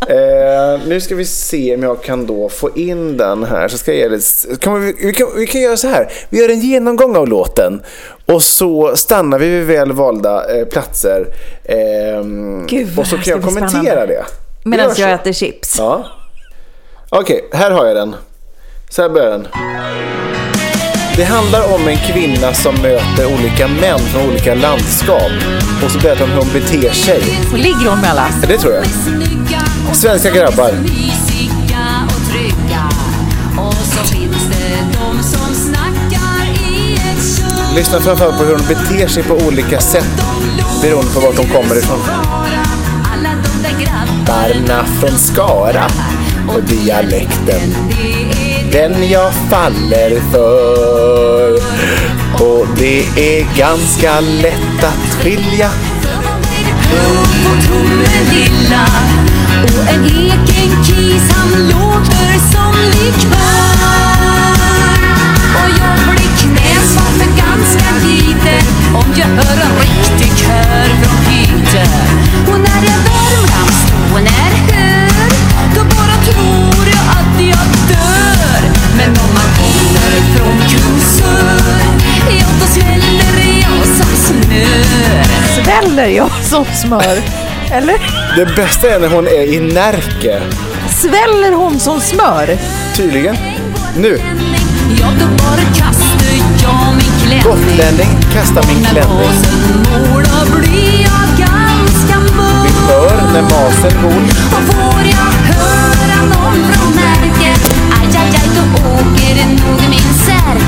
Eh, 0.08 0.80
nu 0.86 1.00
ska 1.00 1.14
vi 1.14 1.24
se 1.24 1.74
om 1.74 1.82
jag 1.82 2.02
kan 2.02 2.26
då 2.26 2.48
få 2.48 2.70
in 2.76 3.16
den 3.16 3.44
här. 3.44 3.68
Så 3.68 3.78
ska 3.78 3.94
jag 3.94 4.00
ge 4.00 4.08
det, 4.08 4.60
kan 4.60 4.80
vi, 4.86 4.94
vi, 5.00 5.12
kan, 5.12 5.26
vi 5.36 5.46
kan 5.46 5.60
göra 5.60 5.76
så 5.76 5.88
här. 5.88 6.12
Vi 6.30 6.38
gör 6.40 6.48
en 6.48 6.60
genomgång 6.60 7.16
av 7.16 7.28
låten. 7.28 7.82
Och 8.26 8.42
så 8.42 8.96
stannar 8.96 9.38
vi 9.38 9.48
vid 9.48 9.66
väl 9.66 9.92
valda 9.92 10.58
eh, 10.58 10.64
platser. 10.66 11.26
Ehm, 11.64 12.66
Gud, 12.66 12.98
och 12.98 13.06
så 13.06 13.16
kan 13.16 13.30
jag 13.30 13.42
kommentera 13.42 13.80
spännande. 13.80 14.06
det. 14.06 14.24
Medan 14.64 14.94
jag 14.96 15.10
äter 15.12 15.32
chips. 15.32 15.74
Ja. 15.78 16.06
Okej, 17.10 17.48
här 17.52 17.70
har 17.70 17.86
jag 17.86 17.96
den. 17.96 18.16
Så 18.90 19.02
här 19.02 19.08
börjar 19.08 19.30
den. 19.30 19.48
Det 21.16 21.24
handlar 21.24 21.74
om 21.74 21.88
en 21.88 21.96
kvinna 21.96 22.54
som 22.54 22.74
möter 22.74 23.26
olika 23.26 23.68
män 23.68 23.98
från 23.98 24.28
olika 24.28 24.54
landskap. 24.54 25.32
Och 25.84 25.90
så 25.90 25.98
berättar 25.98 26.20
hon 26.20 26.30
hur 26.30 26.36
hon 26.38 26.52
beter 26.52 26.90
sig. 26.90 27.22
Och 27.52 27.58
ligger 27.58 27.90
hon 27.90 28.00
med 28.00 28.10
alla? 28.10 28.28
Ja, 28.42 28.48
Det 28.48 28.58
tror 28.58 28.74
jag. 28.74 28.84
Svenska 29.96 30.30
grabbar. 30.30 30.70
Lyssna 37.74 38.00
framförallt 38.00 38.38
på 38.38 38.44
hur 38.44 38.56
hon 38.56 38.66
beter 38.68 39.08
sig 39.08 39.22
på 39.22 39.34
olika 39.34 39.80
sätt 39.80 40.22
beroende 40.82 41.10
på 41.14 41.20
vart 41.20 41.36
de 41.36 41.46
kommer 41.48 41.78
ifrån. 41.78 41.98
Grabbarna. 43.70 44.24
Barna 44.26 44.84
från 44.84 45.18
Skara 45.18 45.86
och 46.48 46.62
dialekten. 46.62 47.74
Den 48.72 49.10
jag 49.10 49.32
faller 49.50 50.20
för. 50.32 51.52
Och 52.44 52.66
det 52.76 53.00
är 53.00 53.56
ganska 53.56 54.20
lätt 54.20 54.84
att 54.84 55.14
skilja. 55.22 55.70
prov 56.88 57.26
på 57.44 57.62
Tomelilla. 57.66 58.86
Och 59.64 59.94
en 59.94 60.04
egen 60.04 60.84
kis 60.84 61.32
han 61.32 61.68
låter 61.68 62.32
som 62.52 62.74
likör. 62.92 63.38
Och 65.54 65.70
jag 65.80 66.14
blir 66.14 66.32
knäsvart 66.38 67.14
för 67.18 67.30
ganska 67.36 68.06
lite 68.06 68.66
om 68.94 69.14
jag 69.16 69.26
hör 69.26 69.62
en 69.62 69.76
riktig 69.80 70.38
kör 70.38 70.88
från 71.02 71.18
Piteå. 71.24 71.82
Och 72.52 72.60
när 72.60 72.82
jag 72.90 73.07
Sväller 85.68 86.06
jag 86.06 86.30
som 86.42 86.64
smör? 86.64 87.18
Eller? 87.72 87.96
Det 88.36 88.56
bästa 88.56 88.90
är 88.90 88.98
när 89.00 89.08
hon 89.08 89.26
är 89.26 89.52
i 89.52 89.60
Närke. 89.60 90.42
Sväller 90.90 91.52
hon 91.52 91.80
som 91.80 92.00
smör? 92.00 92.58
Tydligen. 92.96 93.36
Nu. 93.96 94.20
Bara 95.38 95.64
kastar 95.78 96.36
min 96.96 97.12
klänning. 97.24 97.42
Gotlänning. 97.42 98.08
Vi 102.64 102.70
hör 102.92 103.32
när 103.32 103.42
masen 103.42 104.02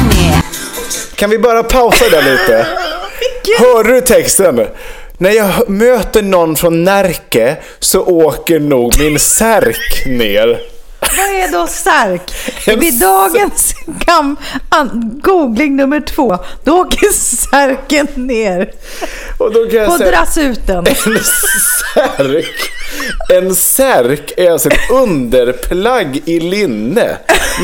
med. 0.09 0.43
Kan 1.15 1.31
vi 1.31 1.39
bara 1.39 1.63
pausa 1.63 2.05
där 2.11 2.23
lite? 2.23 2.90
Hörde 3.59 3.93
du 3.93 4.01
texten? 4.01 4.67
När 5.19 5.31
jag 5.31 5.69
möter 5.69 6.23
någon 6.23 6.57
från 6.57 6.85
Närke 6.85 7.57
så 7.79 8.05
åker 8.05 8.61
nog 8.61 8.99
min 8.99 9.19
särk 9.19 10.07
ner. 10.07 10.61
Vad 11.17 11.27
är 11.27 11.53
då 11.53 11.67
stark? 11.67 12.23
En 12.67 12.81
Vid 12.81 13.01
dagens 13.01 13.75
googling 15.23 15.77
nummer 15.77 16.01
två, 16.01 16.39
då 16.65 16.73
åker 16.73 17.13
särken 17.13 18.07
ner 18.15 18.73
Och 19.39 19.53
då 19.53 19.67
kan 19.67 19.81
jag 19.81 19.99
på 19.99 20.05
drassuten. 20.05 20.87
en 20.87 20.95
särk, 21.95 22.71
en 23.29 23.55
särk 23.55 24.33
är 24.37 24.51
alltså 24.51 24.69
ett 24.69 24.91
underplagg 24.91 26.23
i 26.25 26.41
linne. 26.41 27.17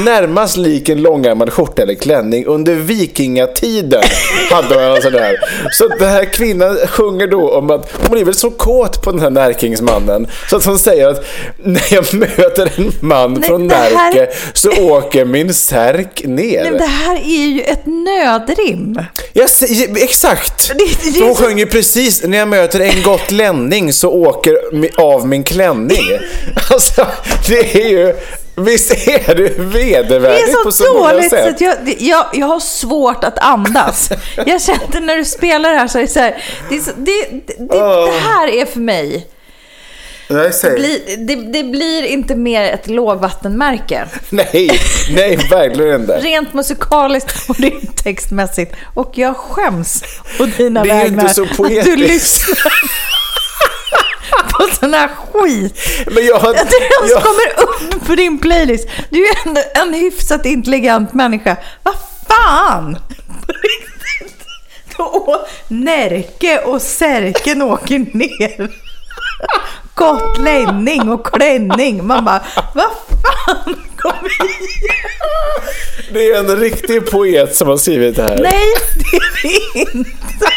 Närmast 0.04 0.56
lik 0.56 0.88
en 0.88 1.02
långärmad 1.02 1.52
skjorta 1.52 1.82
eller 1.82 1.94
klänning. 1.94 2.46
Under 2.46 2.74
vikingatiden 2.74 4.02
hade 4.50 4.74
man 4.74 4.84
alltså 4.84 5.10
det 5.10 5.20
här. 5.20 5.36
Så 5.72 5.88
den 5.88 6.08
här 6.08 6.24
kvinnan 6.24 6.76
sjunger 6.88 7.26
då 7.26 7.50
om 7.50 7.70
att 7.70 7.92
hon 8.08 8.18
är 8.18 8.24
väl 8.24 8.34
så 8.34 8.50
kåt 8.50 9.02
på 9.02 9.10
den 9.10 9.20
här 9.20 9.30
närkingsmannen. 9.30 10.26
Så 10.50 10.56
att 10.56 10.64
hon 10.64 10.78
säger 10.78 11.08
att 11.08 11.24
när 11.56 11.94
jag 11.94 12.14
möter 12.14 12.72
en 12.76 12.92
man 13.00 13.35
Nej, 13.40 13.48
från 13.48 13.68
det 13.68 13.74
här- 13.74 13.90
Närke 13.94 14.28
så 14.52 14.70
åker 14.70 15.24
min 15.24 15.54
särk 15.54 16.22
ner. 16.24 16.62
Nej, 16.62 16.70
men 16.70 16.78
det 16.80 16.86
här 16.86 17.14
är 17.16 17.46
ju 17.46 17.62
ett 17.62 17.86
nödrim. 17.86 18.98
Säger, 19.48 19.96
exakt! 20.04 20.68
Det- 20.68 21.12
det 21.12 21.18
är 21.18 21.24
hon 21.26 21.34
så- 21.36 21.42
sjöng 21.42 21.58
ju 21.58 21.66
precis, 21.66 22.22
när 22.22 22.38
jag 22.38 22.48
möter 22.48 22.80
en 22.80 23.02
gotlänning 23.02 23.92
så 23.92 24.10
åker 24.10 24.58
av 25.00 25.26
min 25.28 25.44
klänning. 25.44 25.98
Alltså, 26.70 27.06
det 27.48 27.82
är 27.84 27.88
ju, 27.88 28.14
visst 28.56 28.90
är 29.08 29.34
det 29.34 29.48
Det 29.48 29.62
vedervärdigt 29.62 30.48
är 30.48 30.64
på 30.64 30.72
så 30.72 30.84
så 30.84 30.92
många 30.94 31.12
dåligt 31.12 31.30
så 31.30 31.36
sätt? 31.36 31.48
att 31.54 31.60
jag, 31.60 31.76
det- 31.84 32.00
jag, 32.04 32.26
jag 32.34 32.46
har 32.46 32.60
svårt 32.60 33.24
att 33.24 33.38
andas. 33.38 34.08
Jag 34.46 34.62
kände 34.62 35.00
när 35.00 35.16
du 35.16 35.24
spelar 35.24 35.70
det 35.72 35.78
här 35.78 35.88
så 35.88 35.98
är 35.98 36.02
det 36.02 36.08
så 36.08 36.20
här, 36.20 36.42
det, 36.68 36.76
är 36.76 36.80
så, 36.80 36.90
det, 36.96 37.12
det, 37.30 37.54
det, 37.58 37.66
det 38.06 38.18
här 38.22 38.48
är 38.48 38.66
för 38.66 38.80
mig, 38.80 39.26
Nej, 40.28 40.52
säg. 40.52 40.75
bli, 40.75 41.16
det, 41.18 41.35
det 41.35 41.64
blir 41.64 42.02
inte 42.02 42.37
mer 42.37 42.62
ett 42.62 42.87
lågvattenmärke. 42.87 44.06
nej, 44.30 44.80
nej, 45.11 45.37
verkligen 45.50 46.00
inte. 46.00 46.18
Rent 46.18 46.54
musikaliskt 46.54 47.50
och 47.50 47.56
textmässigt. 48.04 48.75
Och 48.95 49.12
jag 49.14 49.37
skäms 49.37 50.02
på 50.38 50.45
dina 50.45 50.83
Det 50.83 50.90
är 50.90 50.95
vägnar 50.95 51.23
inte 51.23 51.35
så 51.35 51.42
att 51.42 51.85
du 51.85 51.97
lyssnar 51.97 52.73
på 54.52 54.75
sån 54.80 54.95
här 54.95 55.09
skit. 55.09 56.06
Men 56.06 56.26
jag, 56.26 56.37
Att 56.37 56.71
det 56.71 56.76
ens 56.76 57.11
jag, 57.11 57.23
kommer 57.23 57.62
upp 57.62 58.06
på 58.06 58.14
din 58.14 58.38
playlist. 58.38 58.88
Du 59.11 59.26
är 59.26 59.47
ändå 59.47 59.61
en 59.75 59.95
hyfsat 59.95 60.47
intelligent 60.47 61.14
människa. 61.14 61.56
Vad 61.83 61.95
fan! 62.28 62.99
På 63.47 63.52
riktigt. 63.52 64.47
Då, 64.97 65.47
Närke 65.68 66.59
och 66.59 66.83
Särken 66.83 67.62
åker 67.62 67.99
ner. 67.99 68.71
Gotlänning 69.96 71.08
och 71.12 71.26
klänning. 71.26 72.06
Man 72.06 72.24
bara, 72.24 72.42
vad 72.74 72.90
fan? 73.22 73.74
Kom 73.96 74.12
igen. 74.26 74.58
det 76.12 76.30
är 76.30 76.38
en 76.38 76.56
riktig 76.56 77.10
poet 77.10 77.56
som 77.56 77.68
har 77.68 77.76
skrivit 77.76 78.16
det 78.16 78.22
här. 78.22 78.38
Nej, 78.42 78.66
det 78.94 79.16
är 79.16 79.42
det 79.42 79.80
inte. 79.80 80.50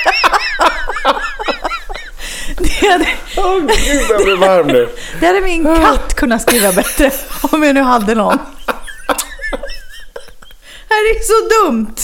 Det 2.57 2.87
är, 2.87 3.15
Åh 3.37 3.59
gud 3.59 4.03
jag 4.09 4.23
blir 4.23 4.35
varm 4.37 4.67
nu. 4.67 4.89
Det 5.19 5.25
hade 5.27 5.41
min 5.41 5.63
katt 5.65 6.13
kunnat 6.15 6.41
skriva 6.41 6.71
bättre 6.71 7.11
om 7.51 7.63
jag 7.63 7.73
nu 7.73 7.81
hade 7.81 8.15
någon. 8.15 8.37
Det 10.87 10.93
här 10.95 11.15
är 11.15 11.19
så 11.21 11.65
dumt. 11.65 11.95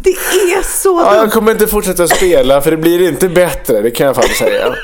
Det 0.00 0.10
är 0.10 0.62
så 0.62 1.00
Ja, 1.04 1.16
jag 1.16 1.32
kommer 1.32 1.52
inte 1.52 1.66
fortsätta 1.66 2.08
spela 2.08 2.60
för 2.60 2.70
det 2.70 2.76
blir 2.76 3.08
inte 3.08 3.28
bättre, 3.28 3.82
det 3.82 3.90
kan 3.90 4.06
jag 4.06 4.16
fan 4.16 4.28
säga. 4.38 4.74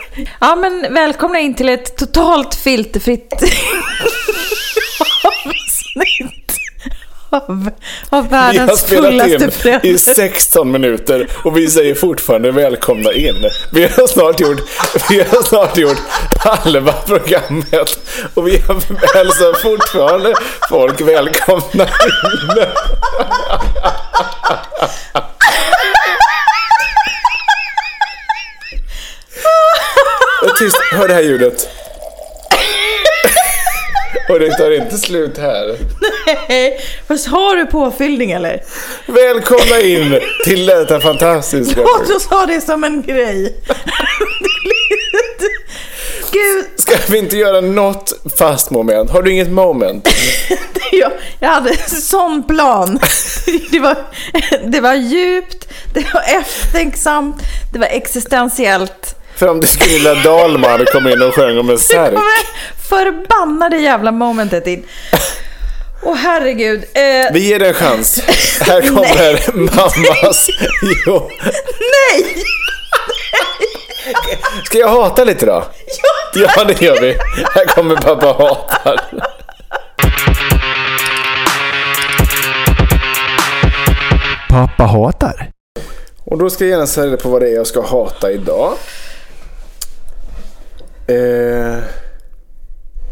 Ja, 0.40 0.56
men 0.56 0.94
välkomna 0.94 1.40
in 1.40 1.54
till 1.54 1.68
ett 1.68 1.96
totalt 1.96 2.54
filterfritt 2.54 3.32
avsnitt 5.24 6.58
av, 7.30 7.70
av 8.10 8.28
Vi 8.28 8.36
har 8.36 8.52
världens 8.52 8.80
spelat 8.80 9.04
fullaste 9.10 9.34
in 9.34 9.48
i 9.48 9.50
föräldrar. 9.50 10.14
16 10.14 10.70
minuter 10.70 11.28
och 11.42 11.56
vi 11.56 11.70
säger 11.70 11.94
fortfarande 11.94 12.50
välkomna 12.50 13.12
in. 13.12 13.50
Vi 13.72 13.82
har 13.82 14.06
snart 14.06 14.40
gjort, 14.40 14.60
vi 15.10 15.18
har 15.18 15.42
snart 15.42 15.78
gjort 15.78 15.98
halva 16.38 16.92
programmet 16.92 17.98
och 18.34 18.48
vi 18.48 18.52
hälsar 19.14 19.62
fortfarande 19.62 20.34
folk 20.68 21.00
välkomna 21.00 21.84
in. 21.84 22.64
Och 30.42 30.43
tyst, 30.58 30.76
hör 30.92 31.08
det 31.08 31.14
här 31.14 31.22
ljudet. 31.22 31.68
Och 34.28 34.40
det 34.40 34.56
tar 34.56 34.70
inte 34.70 34.98
slut 34.98 35.38
här. 35.38 35.76
Nej, 36.48 36.80
Fast 37.08 37.26
har 37.26 37.56
du 37.56 37.66
påfyllning 37.66 38.30
eller? 38.32 38.62
Välkomna 39.06 39.80
in 39.80 40.20
till 40.44 40.66
detta 40.66 41.00
fantastiska. 41.00 41.80
Och 41.82 42.06
så 42.06 42.20
sa 42.20 42.46
det 42.46 42.60
som 42.60 42.84
en 42.84 43.02
grej. 43.02 43.54
Gud, 46.32 46.64
Ska 46.76 46.96
vi 47.08 47.18
inte 47.18 47.36
göra 47.36 47.60
något 47.60 48.12
fast 48.38 48.70
moment? 48.70 49.10
Har 49.10 49.22
du 49.22 49.32
inget 49.32 49.50
moment? 49.50 50.08
jag, 50.92 51.12
jag 51.40 51.48
hade 51.48 51.70
en 51.70 52.00
sån 52.00 52.42
plan. 52.46 52.98
Det 53.70 53.80
var, 53.80 53.96
det 54.66 54.80
var 54.80 54.94
djupt, 54.94 55.68
det 55.94 56.14
var 56.14 56.22
eftertänksamt, 56.40 57.36
det 57.72 57.78
var 57.78 57.86
existentiellt. 57.86 59.16
Fram 59.36 59.60
tills 59.60 59.76
Gunilla 59.76 60.14
Dahlman 60.14 60.84
kom 60.92 61.08
in 61.08 61.22
och 61.22 61.34
sjöng 61.34 61.58
om 61.58 61.68
en 61.70 61.74
Det 61.76 61.80
särk. 61.82 62.18
förbannade 62.88 63.76
jävla 63.76 64.12
momentet 64.12 64.66
in. 64.66 64.86
Åh 66.02 66.16
herregud. 66.16 66.84
Eh, 66.94 67.32
Vi 67.32 67.48
ger 67.48 67.58
det 67.58 67.68
en 67.68 67.74
chans. 67.74 68.20
Här 68.60 68.80
kommer 68.94 69.52
mammas... 69.76 70.46
Jo. 71.06 71.30
nej! 71.80 72.44
Ska 74.64 74.78
jag 74.78 74.88
hata 74.88 75.24
lite 75.24 75.46
då? 75.46 75.64
Ja, 76.34 76.64
det 76.64 76.82
gör 76.82 77.00
vi. 77.00 77.18
Här 77.54 77.64
kommer 77.66 77.96
pappa 77.96 78.26
hatar. 78.26 79.00
Pappa 84.48 84.82
hatar. 84.84 85.50
Och 86.24 86.38
då 86.38 86.50
ska 86.50 86.64
jag 86.64 86.70
gärna 86.70 86.86
säga 86.86 87.16
på 87.16 87.28
vad 87.28 87.42
det 87.42 87.48
är 87.48 87.54
jag 87.54 87.66
ska 87.66 87.82
hata 87.82 88.30
idag. 88.32 88.72
Eh... 91.06 91.78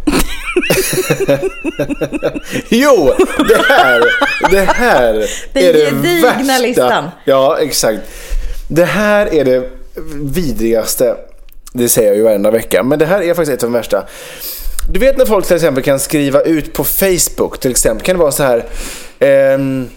jo, 2.68 3.12
det 3.49 3.62
här, 3.68 4.02
det 4.50 4.61
här 4.61 5.14
Den 5.52 5.62
är 5.62 5.72
det 5.72 5.90
värsta. 6.22 6.58
listan. 6.58 7.11
Ja, 7.25 7.58
exakt. 7.58 8.00
Det 8.68 8.84
här 8.84 9.34
är 9.34 9.44
det 9.44 9.68
vidrigaste. 10.14 11.16
Det 11.72 11.88
säger 11.88 12.08
jag 12.08 12.16
ju 12.16 12.22
varenda 12.22 12.50
vecka, 12.50 12.82
men 12.82 12.99
det 12.99 13.06
här 13.06 13.22
är 13.22 13.34
faktiskt 13.34 13.52
ett 13.52 13.62
av 13.62 13.70
de 13.70 13.78
värsta. 13.78 14.04
Du 14.90 15.00
vet 15.00 15.18
när 15.18 15.25
folk 15.25 15.46
till 15.46 15.56
exempel 15.56 15.82
kan 15.82 16.00
skriva 16.00 16.40
ut 16.40 16.72
på 16.72 16.84
Facebook 16.84 17.61
till 17.61 17.70
exempel. 17.70 18.06
Kan 18.06 18.16
det 18.16 18.20
vara 18.22 18.32
så 18.32 18.42
här. 18.42 18.64
ehm, 19.18 19.88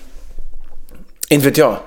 inte 1.30 1.48
vet 1.48 1.58
jag. 1.58 1.78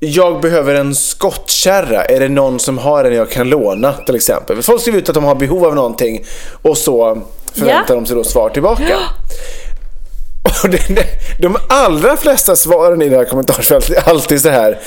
Jag 0.00 0.40
behöver 0.40 0.74
en 0.74 0.94
skottkärra. 0.94 2.04
Är 2.04 2.20
det 2.20 2.28
någon 2.28 2.60
som 2.60 2.78
har 2.78 3.04
en 3.04 3.14
jag 3.14 3.30
kan 3.30 3.48
låna 3.48 3.92
till 3.92 4.14
exempel? 4.16 4.62
Folk 4.62 4.80
skriver 4.80 4.98
ut 4.98 5.08
att 5.08 5.14
de 5.14 5.24
har 5.24 5.34
behov 5.34 5.64
av 5.64 5.74
någonting 5.74 6.24
och 6.62 6.78
så 6.78 7.22
förväntar 7.54 7.84
Ja. 7.88 7.94
de 7.94 8.06
sig 8.06 8.16
då 8.16 8.24
svar 8.24 8.48
tillbaka. 8.50 8.84
Och 10.62 10.70
det, 10.70 10.88
det, 10.88 11.06
de 11.40 11.56
allra 11.68 12.16
flesta 12.16 12.56
svaren 12.56 13.02
i 13.02 13.08
det 13.08 13.16
här 13.16 13.24
kommentarsfältet 13.24 13.96
är 13.96 14.10
alltid 14.10 14.40
så 14.40 14.48
här. 14.48 14.78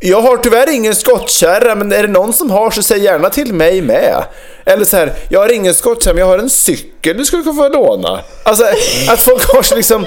Jag 0.00 0.20
har 0.20 0.36
tyvärr 0.36 0.70
ingen 0.70 0.94
skottkärra 0.94 1.74
men 1.74 1.92
är 1.92 2.02
det 2.02 2.08
någon 2.08 2.32
som 2.32 2.50
har 2.50 2.70
så 2.70 2.82
säg 2.82 3.02
gärna 3.02 3.30
till 3.30 3.54
mig 3.54 3.82
med. 3.82 4.24
Eller 4.66 4.84
så 4.84 4.96
här. 4.96 5.12
Jag 5.28 5.40
har 5.40 5.52
ingen 5.52 5.74
skottkärra 5.74 6.14
men 6.14 6.20
jag 6.20 6.26
har 6.26 6.38
en 6.38 6.50
cykel 6.50 6.94
du 7.12 7.24
skulle 7.24 7.42
kunna 7.42 7.54
få 7.54 7.68
låna. 7.68 8.20
Alltså 8.42 8.64
att 9.08 9.20
folk 9.20 9.52
har 9.52 9.62
så 9.62 9.76
liksom. 9.76 10.06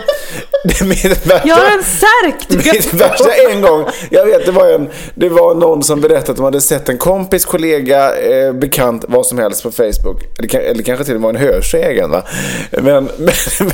Det 0.63 0.82
är 0.82 0.86
mitt 0.86 1.06
värsta. 1.06 1.47
Jag 1.47 1.56
har 1.56 1.71
en 1.71 1.84
särk 1.84 2.36
du 2.47 2.58
Mitt 2.58 2.93
värsta 2.93 3.34
en 3.34 3.62
gång, 3.62 3.86
jag 4.10 4.25
vet 4.25 4.45
det 4.45 4.51
var, 4.51 4.67
en, 4.67 4.89
det 5.15 5.30
var 5.30 5.56
någon 5.56 5.84
som 5.84 6.01
berättade 6.01 6.32
att 6.32 6.38
de 6.38 6.45
hade 6.45 6.62
sett 6.62 6.89
en 6.89 6.97
kompis, 6.97 7.45
kollega, 7.45 8.15
eh, 8.15 8.53
bekant, 8.53 9.06
vad 9.08 9.25
som 9.25 9.38
helst 9.38 9.63
på 9.63 9.71
Facebook. 9.71 10.23
Eller, 10.39 10.60
eller 10.60 10.84
kanske 10.84 11.06
till 11.06 11.15
och 11.15 11.21
med 11.21 11.30
en 11.30 11.36
hörsägen 11.36 12.10
va. 12.10 12.23
Men, 12.71 12.84
men, 12.84 13.10
men, 13.17 13.71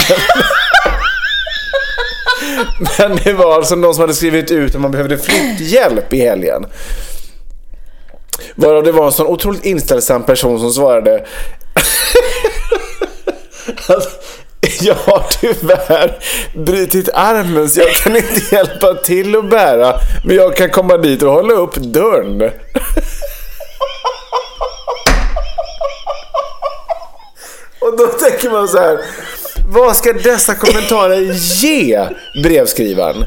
men 2.98 3.20
det 3.24 3.34
var 3.34 3.56
alltså 3.56 3.76
någon 3.76 3.94
som 3.94 4.02
hade 4.02 4.14
skrivit 4.14 4.52
ut 4.52 4.76
att 4.76 4.82
man 4.82 4.92
behövde 4.92 5.18
flytthjälp 5.18 6.14
i 6.14 6.20
helgen. 6.20 6.66
Varav 8.56 8.84
det 8.84 8.92
var 8.92 9.06
en 9.06 9.12
sån 9.12 9.28
otroligt 9.28 9.66
inställsam 9.66 10.24
person 10.24 10.60
som 10.60 10.72
svarade 10.72 11.26
att 13.88 14.24
jag 14.82 14.96
har 14.96 15.24
tyvärr 15.42 16.20
brutit 16.54 17.10
armen 17.14 17.70
så 17.70 17.80
jag 17.80 17.92
kan 17.92 18.16
inte 18.16 18.56
hjälpa 18.56 18.94
till 18.94 19.36
att 19.36 19.50
bära. 19.50 20.00
Men 20.26 20.36
jag 20.36 20.56
kan 20.56 20.70
komma 20.70 20.98
dit 20.98 21.24
och 21.24 21.32
hålla 21.32 21.54
upp 21.54 21.76
dörren. 21.76 22.52
Och 27.80 27.98
då 27.98 28.08
tänker 28.08 28.50
man 28.50 28.68
så 28.68 28.78
här. 28.78 29.00
Vad 29.68 29.96
ska 29.96 30.14
dessa 30.14 30.56
kommentarer 30.56 31.22
ge 31.64 32.08
brevskrivaren? 32.44 33.26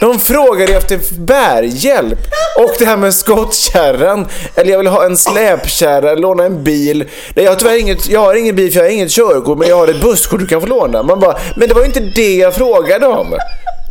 De 0.00 0.18
frågar 0.18 0.68
efter 0.68 1.00
bärhjälp. 1.18 2.18
Och 2.58 2.74
det 2.78 2.84
här 2.84 2.96
med 2.96 3.14
skottkärran. 3.14 4.26
Eller 4.54 4.70
jag 4.70 4.78
vill 4.78 4.86
ha 4.86 5.04
en 5.04 5.16
släpkärra, 5.16 6.14
låna 6.14 6.44
en 6.44 6.64
bil. 6.64 6.98
Nej, 7.34 7.44
jag 7.44 7.52
har 7.52 7.56
tyvärr 7.56 7.80
inget, 7.80 8.08
jag 8.08 8.20
har 8.20 8.34
ingen 8.34 8.56
bil 8.56 8.72
för 8.72 8.78
jag 8.78 8.86
har 8.86 8.92
inget 8.92 9.10
körkort. 9.10 9.58
Men 9.58 9.68
jag 9.68 9.76
har 9.76 9.88
ett 9.88 10.00
busskort 10.00 10.40
du 10.40 10.46
kan 10.46 10.60
få 10.60 10.66
låna. 10.66 11.02
Man 11.02 11.20
bara, 11.20 11.38
men 11.56 11.68
det 11.68 11.74
var 11.74 11.80
ju 11.80 11.86
inte 11.86 12.00
det 12.00 12.36
jag 12.36 12.54
frågade 12.54 13.06
om. 13.06 13.30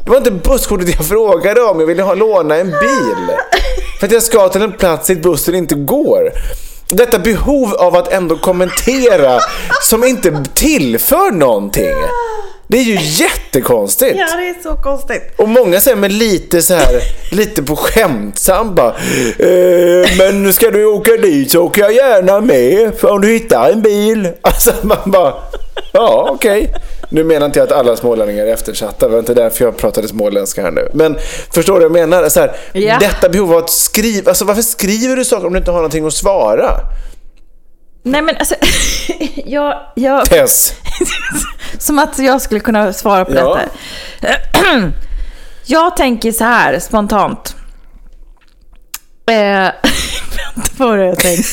Det 0.03 0.11
var 0.11 0.17
inte 0.17 0.31
busskortet 0.31 0.95
jag 0.95 1.05
frågade 1.05 1.61
om. 1.61 1.79
Jag 1.79 1.87
ville 1.87 2.03
ha 2.03 2.13
låna 2.13 2.55
en 2.55 2.67
bil. 2.71 3.35
För 3.99 4.07
att 4.07 4.13
jag 4.13 4.23
ska 4.23 4.49
till 4.49 4.61
en 4.61 4.71
plats 4.71 5.07
dit 5.07 5.21
bussen 5.21 5.55
inte 5.55 5.75
går. 5.75 6.31
Detta 6.89 7.19
behov 7.19 7.73
av 7.73 7.95
att 7.95 8.11
ändå 8.13 8.37
kommentera 8.37 9.39
som 9.81 10.03
inte 10.03 10.43
tillför 10.53 11.31
någonting. 11.31 11.95
Det 12.67 12.77
är 12.77 12.83
ju 12.83 12.97
jättekonstigt. 13.01 14.15
Ja, 14.17 14.37
det 14.37 14.49
är 14.49 14.63
så 14.63 14.75
konstigt. 14.75 15.33
Och 15.37 15.49
många 15.49 15.79
säger 15.79 15.97
med 15.97 16.11
lite 16.11 16.61
så 16.61 16.73
här, 16.73 17.01
lite 17.31 17.63
på 17.63 17.75
skämtsamt 17.75 18.75
bara. 18.75 18.95
Eh, 19.39 20.09
men 20.17 20.53
ska 20.53 20.71
du 20.71 20.85
åka 20.85 21.11
dit 21.11 21.51
så 21.51 21.63
åker 21.63 21.81
jag 21.81 21.93
gärna 21.93 22.41
med. 22.41 22.95
För 22.99 23.11
om 23.11 23.21
du 23.21 23.27
hittar 23.27 23.71
en 23.71 23.81
bil. 23.81 24.29
Alltså 24.41 24.73
man 24.81 24.97
bara. 25.11 25.33
Ja, 25.93 26.29
okej. 26.31 26.73
Nu 27.09 27.23
menar 27.23 27.45
inte 27.45 27.59
jag 27.59 27.65
att 27.65 27.71
alla 27.71 27.95
smålänningar 27.95 28.45
är 28.45 28.53
eftersatta. 28.53 29.05
Det 29.07 29.11
var 29.11 29.19
inte 29.19 29.33
därför 29.33 29.65
jag 29.65 29.77
pratade 29.77 30.07
småländska 30.07 30.61
här 30.61 30.71
nu. 30.71 30.89
Men 30.93 31.17
förstår 31.53 31.73
du 31.73 31.89
vad 31.89 31.99
jag 31.99 32.09
menar? 32.09 32.29
Så 32.29 32.39
här, 32.39 32.55
Ja. 32.73 32.97
Detta 32.99 33.29
behov 33.29 33.51
av 33.51 33.57
att 33.57 33.69
skriva. 33.69 34.31
Alltså 34.31 34.45
varför 34.45 34.61
skriver 34.61 35.15
du 35.15 35.25
saker 35.25 35.47
om 35.47 35.53
du 35.53 35.59
inte 35.59 35.71
har 35.71 35.77
någonting 35.77 36.05
att 36.07 36.13
svara? 36.13 36.71
Nej 38.03 38.21
men 38.21 38.37
alltså, 38.37 38.55
jag, 39.45 39.79
jag, 39.95 40.25
Tess. 40.25 40.73
som 41.79 41.99
att 41.99 42.19
jag 42.19 42.41
skulle 42.41 42.59
kunna 42.59 42.93
svara 42.93 43.25
på 43.25 43.33
Ja. 43.35 43.59
detta. 44.21 44.37
Jag 45.69 45.97
tänker 45.97 46.31
så 46.31 46.43
här 46.43 46.79
spontant. 46.79 47.55
Eh, 49.31 49.67
vad 50.77 50.89
var 50.89 50.97
det 50.97 51.05
jag 51.05 51.19
tänkte? 51.19 51.43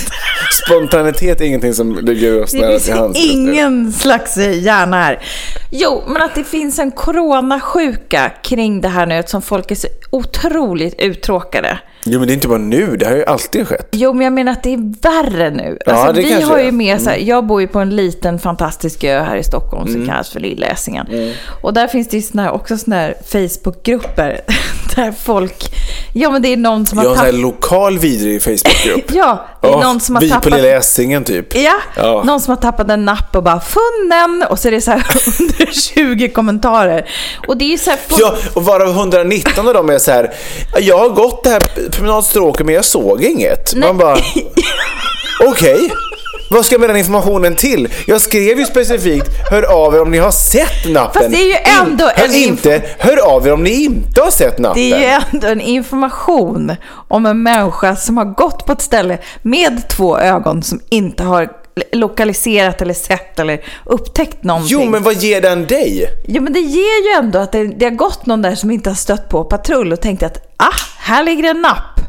Spontanitet 0.66 1.40
är 1.40 1.44
ingenting 1.44 1.74
som 1.74 1.94
ligger 1.94 2.42
oss 2.42 2.52
Det 2.52 2.58
nära 2.60 2.70
finns 2.70 2.84
till 2.84 2.94
hands. 2.94 3.18
just 3.18 3.34
nu. 3.36 3.42
ingen 3.42 3.92
slags 3.92 4.36
hjärna 4.36 4.96
här. 5.02 5.22
Jo, 5.70 6.02
men 6.06 6.22
att 6.22 6.34
det 6.34 6.44
finns 6.44 6.78
en 6.78 6.90
coronasjuka 6.90 8.32
kring 8.42 8.80
det 8.80 8.88
här 8.88 9.06
nu 9.06 9.22
som 9.26 9.42
folk 9.42 9.70
är 9.70 9.74
så 9.74 9.88
otroligt 10.10 10.94
uttråkade. 11.00 11.78
Jo 12.06 12.18
men 12.18 12.26
det 12.28 12.32
är 12.32 12.34
inte 12.34 12.48
bara 12.48 12.58
nu, 12.58 12.96
det 12.96 13.06
har 13.06 13.16
ju 13.16 13.24
alltid 13.24 13.68
skett. 13.68 13.88
Jo, 13.92 14.12
men 14.12 14.24
jag 14.24 14.32
menar 14.32 14.52
att 14.52 14.62
det 14.62 14.72
är 14.74 15.00
värre 15.02 15.50
nu. 15.50 15.78
Ja, 15.86 15.92
Alltså, 15.92 16.12
det 16.12 16.28
vi 16.28 16.42
har. 16.42 16.54
Mm. 16.58 16.66
ju 16.66 16.72
med 16.72 17.00
så 17.00 17.10
här, 17.10 17.16
jag 17.16 17.46
bor 17.46 17.60
ju 17.60 17.66
på 17.68 17.78
en 17.78 17.96
liten 17.96 18.38
fantastisk 18.38 19.04
ö 19.04 19.22
här 19.22 19.36
i 19.36 19.44
Stockholm 19.44 19.92
som 19.92 20.06
kallas 20.06 20.30
för 20.30 20.40
Lilla 20.40 20.66
Essingen. 20.66 21.06
Mm. 21.06 21.32
Och 21.62 21.74
där 21.74 21.86
finns 21.88 22.08
det 22.08 22.16
ju 22.16 22.22
såna 22.22 22.42
här, 22.42 22.50
också 22.52 22.76
såna 22.78 22.96
här 22.96 23.14
Facebookgrupper 23.26 24.40
där 24.96 25.12
folk 25.12 25.64
Ja, 26.16 26.30
men 26.30 26.42
det 26.42 26.52
är 26.52 26.56
någon 26.56 26.86
som 26.86 26.98
Jag 26.98 27.04
har 27.08 27.16
har 27.16 27.26
en 27.26 27.32
sån 27.32 27.42
här 27.42 27.50
tappat... 27.50 27.62
lokal 27.62 27.98
vidrig 27.98 28.42
Facebookgrupp. 28.42 29.10
Ja, 29.14 29.46
det 29.60 29.66
är 29.68 29.74
Åh, 29.74 29.82
någon 29.82 30.00
som 30.00 30.14
har 30.14 30.22
vi 30.22 30.28
tappat... 30.28 30.42
på 30.42 30.50
Lilla 30.56 30.68
Essingen 30.68 31.24
typ. 31.24 31.54
Ja, 31.56 31.72
Ja. 31.96 32.22
någon 32.24 32.40
som 32.40 32.50
har 32.54 32.62
tappat 32.62 32.90
en 32.90 33.04
napp 33.04 33.36
och 33.36 33.42
bara 33.42 33.60
funnen 33.60 34.44
och 34.50 34.58
så 34.58 34.68
är 34.68 34.72
det 34.72 34.80
så 34.80 34.90
här 34.90 35.04
120 35.56 36.28
kommentarer. 36.34 37.08
Och 37.48 37.56
det 37.56 37.74
är 37.74 37.78
så 37.78 37.90
här... 37.90 37.98
Ja, 38.18 38.34
och 38.54 38.64
varav 38.64 38.88
119 38.90 39.68
av 39.68 39.74
dem 39.74 39.90
är 39.90 39.98
så 39.98 40.10
här, 40.10 40.34
jag 40.80 40.98
har 40.98 41.08
gått 41.08 41.44
det 41.44 41.50
här 41.50 41.62
promenadstråket 41.90 42.66
men 42.66 42.74
jag 42.74 42.84
såg 42.84 43.22
inget. 43.24 43.74
Man 43.74 43.98
bara, 43.98 44.16
okej. 45.46 45.90
Vad 46.54 46.66
ska 46.66 46.74
jag 46.74 46.80
med 46.80 46.90
den 46.90 46.96
informationen 46.96 47.54
till? 47.54 47.88
Jag 48.06 48.20
skrev 48.20 48.58
ju 48.58 48.64
specifikt, 48.64 49.26
hör 49.50 49.62
av 49.62 49.94
er 49.94 50.02
om 50.02 50.10
ni 50.10 50.18
har 50.18 50.30
sett 50.30 50.92
nappen. 50.92 51.22
Fast 51.22 51.30
det 51.30 51.42
är 51.42 51.46
ju 51.46 51.82
ändå 51.82 52.04
hör 52.04 52.24
en 52.24 52.34
inte, 52.34 52.82
hör 52.98 53.34
av 53.34 53.46
er 53.46 53.52
om 53.52 53.62
ni 53.62 53.84
inte 53.84 54.20
har 54.20 54.30
sett 54.30 54.58
nappen. 54.58 54.82
Det 54.82 54.92
är 54.92 55.00
ju 55.00 55.22
ändå 55.32 55.46
en 55.46 55.60
information 55.60 56.76
om 57.08 57.26
en 57.26 57.42
människa 57.42 57.96
som 57.96 58.16
har 58.16 58.24
gått 58.24 58.66
på 58.66 58.72
ett 58.72 58.82
ställe 58.82 59.18
med 59.42 59.88
två 59.88 60.18
ögon 60.18 60.62
som 60.62 60.80
inte 60.88 61.22
har 61.22 61.48
lokaliserat 61.92 62.82
eller 62.82 62.94
sett 62.94 63.38
eller 63.38 63.64
upptäckt 63.84 64.44
någonting. 64.44 64.70
Jo, 64.70 64.90
men 64.90 65.02
vad 65.02 65.14
ger 65.14 65.40
den 65.40 65.66
dig? 65.66 66.08
Jo, 66.28 66.42
men 66.42 66.52
det 66.52 66.60
ger 66.60 67.08
ju 67.08 67.18
ändå 67.18 67.38
att 67.38 67.52
det, 67.52 67.64
det 67.66 67.84
har 67.84 67.92
gått 67.92 68.26
någon 68.26 68.42
där 68.42 68.54
som 68.54 68.70
inte 68.70 68.90
har 68.90 68.94
stött 68.94 69.28
på 69.28 69.44
patrull 69.44 69.92
och 69.92 70.00
tänkt 70.00 70.22
att 70.22 70.54
ah, 70.56 70.72
här 70.98 71.24
ligger 71.24 71.50
en 71.50 71.62
napp. 71.62 72.00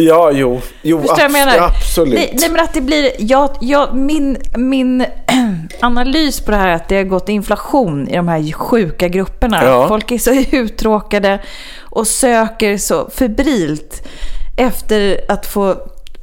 Ja, 0.00 0.30
jo, 0.32 0.60
jo 0.82 1.00
Förstår 1.00 1.20
jag 1.20 1.32
menar? 1.32 1.58
absolut. 1.58 2.14
Nej, 2.14 2.36
nej, 2.40 2.50
men 2.50 2.60
att 2.60 2.74
det 2.74 2.80
blir... 2.80 3.12
Jag, 3.18 3.50
jag, 3.60 3.94
min 3.94 4.36
min 4.56 5.04
analys 5.80 6.40
på 6.40 6.50
det 6.50 6.56
här 6.56 6.68
är 6.68 6.74
att 6.74 6.88
det 6.88 6.96
har 6.96 7.04
gått 7.04 7.28
inflation 7.28 8.08
i 8.08 8.16
de 8.16 8.28
här 8.28 8.52
sjuka 8.52 9.08
grupperna. 9.08 9.64
Ja. 9.64 9.88
Folk 9.88 10.10
är 10.10 10.18
så 10.18 10.30
uttråkade 10.56 11.40
och 11.80 12.06
söker 12.06 12.76
så 12.78 13.10
febrilt 13.10 14.06
efter 14.58 15.20
att 15.28 15.46
få 15.46 15.70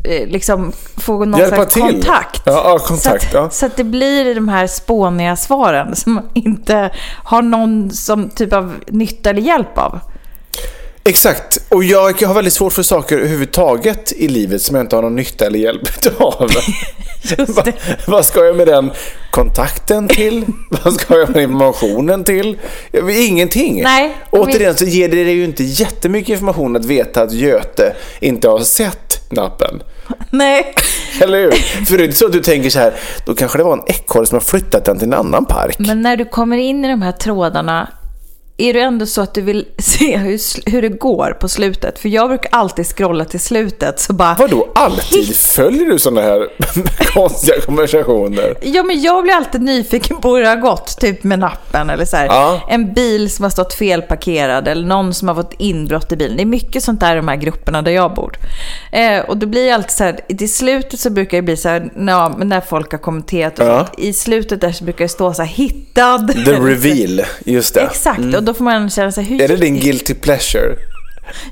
eh, 0.03 0.27
liksom 0.27 0.71
få 0.97 1.25
någon 1.25 1.39
Hjälpa 1.39 1.55
slags 1.55 1.73
till. 1.73 1.81
kontakt. 1.81 2.41
Ja, 2.45 2.51
ja, 2.65 2.79
kontakt, 2.79 3.03
så, 3.03 3.09
att, 3.09 3.33
ja. 3.33 3.49
så 3.49 3.65
att 3.65 3.77
det 3.77 3.83
blir 3.83 4.35
de 4.35 4.49
här 4.49 4.67
spåniga 4.67 5.35
svaren 5.35 5.95
som 5.95 6.21
inte 6.33 6.89
har 7.23 7.41
någon 7.41 7.91
som 7.91 8.29
typ 8.29 8.53
av 8.53 8.73
nytta 8.87 9.29
eller 9.29 9.41
hjälp 9.41 9.77
av. 9.77 9.99
Exakt, 11.09 11.57
och 11.69 11.83
jag 11.83 12.21
har 12.21 12.33
väldigt 12.33 12.53
svårt 12.53 12.73
för 12.73 12.83
saker 12.83 13.17
överhuvudtaget 13.17 14.11
i 14.11 14.27
livet 14.27 14.61
som 14.61 14.75
jag 14.75 14.83
inte 14.83 14.95
har 14.95 15.03
någon 15.03 15.15
nytta 15.15 15.45
eller 15.45 15.59
hjälp 15.59 15.89
av. 16.19 16.49
Just 17.37 17.57
Va, 17.57 17.63
vad 18.07 18.25
ska 18.25 18.45
jag 18.45 18.55
med 18.55 18.67
den 18.67 18.91
kontakten 19.31 20.07
till? 20.07 20.45
vad 20.83 20.93
ska 20.93 21.17
jag 21.19 21.29
med 21.29 21.43
informationen 21.43 22.23
till? 22.23 22.57
Ingenting. 23.09 23.83
Nej, 23.83 24.17
Återigen 24.31 24.75
så 24.75 24.85
ger 24.85 25.09
det 25.09 25.23
dig 25.23 25.33
ju 25.33 25.43
inte 25.43 25.63
jättemycket 25.63 26.29
information 26.29 26.75
att 26.75 26.85
veta 26.85 27.21
att 27.21 27.31
Göte 27.31 27.95
inte 28.19 28.49
har 28.49 28.59
sett 28.59 29.31
nappen. 29.31 29.83
Nej. 30.29 30.75
Eller 31.21 31.41
hur? 31.41 31.51
För 31.85 31.97
det 31.97 32.03
är 32.03 32.05
inte 32.05 32.17
så 32.17 32.25
att 32.25 32.31
du 32.33 32.41
tänker 32.41 32.69
så 32.69 32.79
här, 32.79 32.93
då 33.25 33.35
kanske 33.35 33.57
det 33.57 33.63
var 33.63 33.73
en 33.73 33.83
ekorre 33.87 34.25
som 34.25 34.35
har 34.35 34.43
flyttat 34.43 34.85
den 34.85 34.99
till 34.99 35.07
en 35.07 35.13
annan 35.13 35.45
park. 35.45 35.75
Men 35.79 36.01
när 36.01 36.17
du 36.17 36.25
kommer 36.25 36.57
in 36.57 36.85
i 36.85 36.87
de 36.87 37.01
här 37.01 37.11
trådarna, 37.11 37.89
är 38.57 38.73
det 38.73 38.79
ändå 38.81 39.05
så 39.05 39.21
att 39.21 39.33
du 39.33 39.41
vill 39.41 39.65
se 39.77 40.17
hur, 40.17 40.69
hur 40.71 40.81
det 40.81 40.89
går 40.89 41.37
på 41.39 41.47
slutet? 41.47 41.99
För 41.99 42.09
jag 42.09 42.29
brukar 42.29 42.49
alltid 42.51 42.85
scrolla 42.85 43.25
till 43.25 43.39
slutet 43.39 43.99
så 43.99 44.13
bara... 44.13 44.35
Vadå 44.39 44.67
alltid? 44.75 45.35
Följer 45.35 45.85
du 45.85 45.99
sådana 45.99 46.21
här 46.21 46.47
konstiga 47.13 47.61
konversationer? 47.61 48.55
Ja, 48.61 48.83
men 48.83 49.01
jag 49.01 49.23
blir 49.23 49.33
alltid 49.33 49.61
nyfiken 49.61 50.17
på 50.21 50.35
hur 50.35 50.41
det 50.43 50.47
har 50.49 50.55
gått, 50.55 50.99
typ 50.99 51.23
med 51.23 51.39
nappen 51.39 51.89
eller 51.89 52.05
så 52.05 52.17
här. 52.17 52.25
Ja. 52.25 52.61
En 52.69 52.93
bil 52.93 53.29
som 53.31 53.43
har 53.43 53.49
stått 53.49 53.73
felparkerad 53.73 54.67
eller 54.67 54.87
någon 54.87 55.13
som 55.13 55.27
har 55.27 55.35
fått 55.35 55.53
inbrott 55.57 56.11
i 56.11 56.15
bilen. 56.15 56.37
Det 56.37 56.43
är 56.43 56.45
mycket 56.45 56.83
sånt 56.83 56.99
där 56.99 57.13
i 57.13 57.15
de 57.15 57.27
här 57.27 57.35
grupperna 57.35 57.81
där 57.81 57.91
jag 57.91 58.13
bor. 58.13 58.37
Eh, 58.91 59.19
och 59.19 59.37
då 59.37 59.47
blir 59.47 59.65
det 59.65 59.71
alltid 59.71 59.91
så 59.91 60.03
här, 60.03 60.19
till 60.37 60.53
slutet 60.53 60.99
så 60.99 61.09
brukar 61.09 61.37
det 61.37 61.41
bli 61.41 61.57
så 61.57 61.69
här, 61.69 61.89
men 62.37 62.49
när 62.49 62.61
folk 62.61 62.91
har 62.91 62.99
kommenterat 62.99 63.59
och 63.59 63.65
Ja. 63.65 63.87
i 63.97 64.13
slutet 64.13 64.61
där 64.61 64.71
så 64.71 64.83
brukar 64.83 65.05
det 65.05 65.09
stå 65.09 65.33
så 65.33 65.41
här, 65.43 65.49
hittad. 65.49 66.27
The 66.45 66.51
reveal, 66.53 67.21
just 67.45 67.73
det. 67.73 67.81
Exakt, 67.91 68.35
och 68.35 68.43
då 68.45 68.53
får 68.53 68.63
man 68.63 68.89
känna 68.89 69.11
sig, 69.11 69.23
hur 69.23 69.41
Är 69.41 69.47
det 69.47 69.55
din 69.55 69.79
guilty 69.79 70.13
pleasure? 70.13 70.75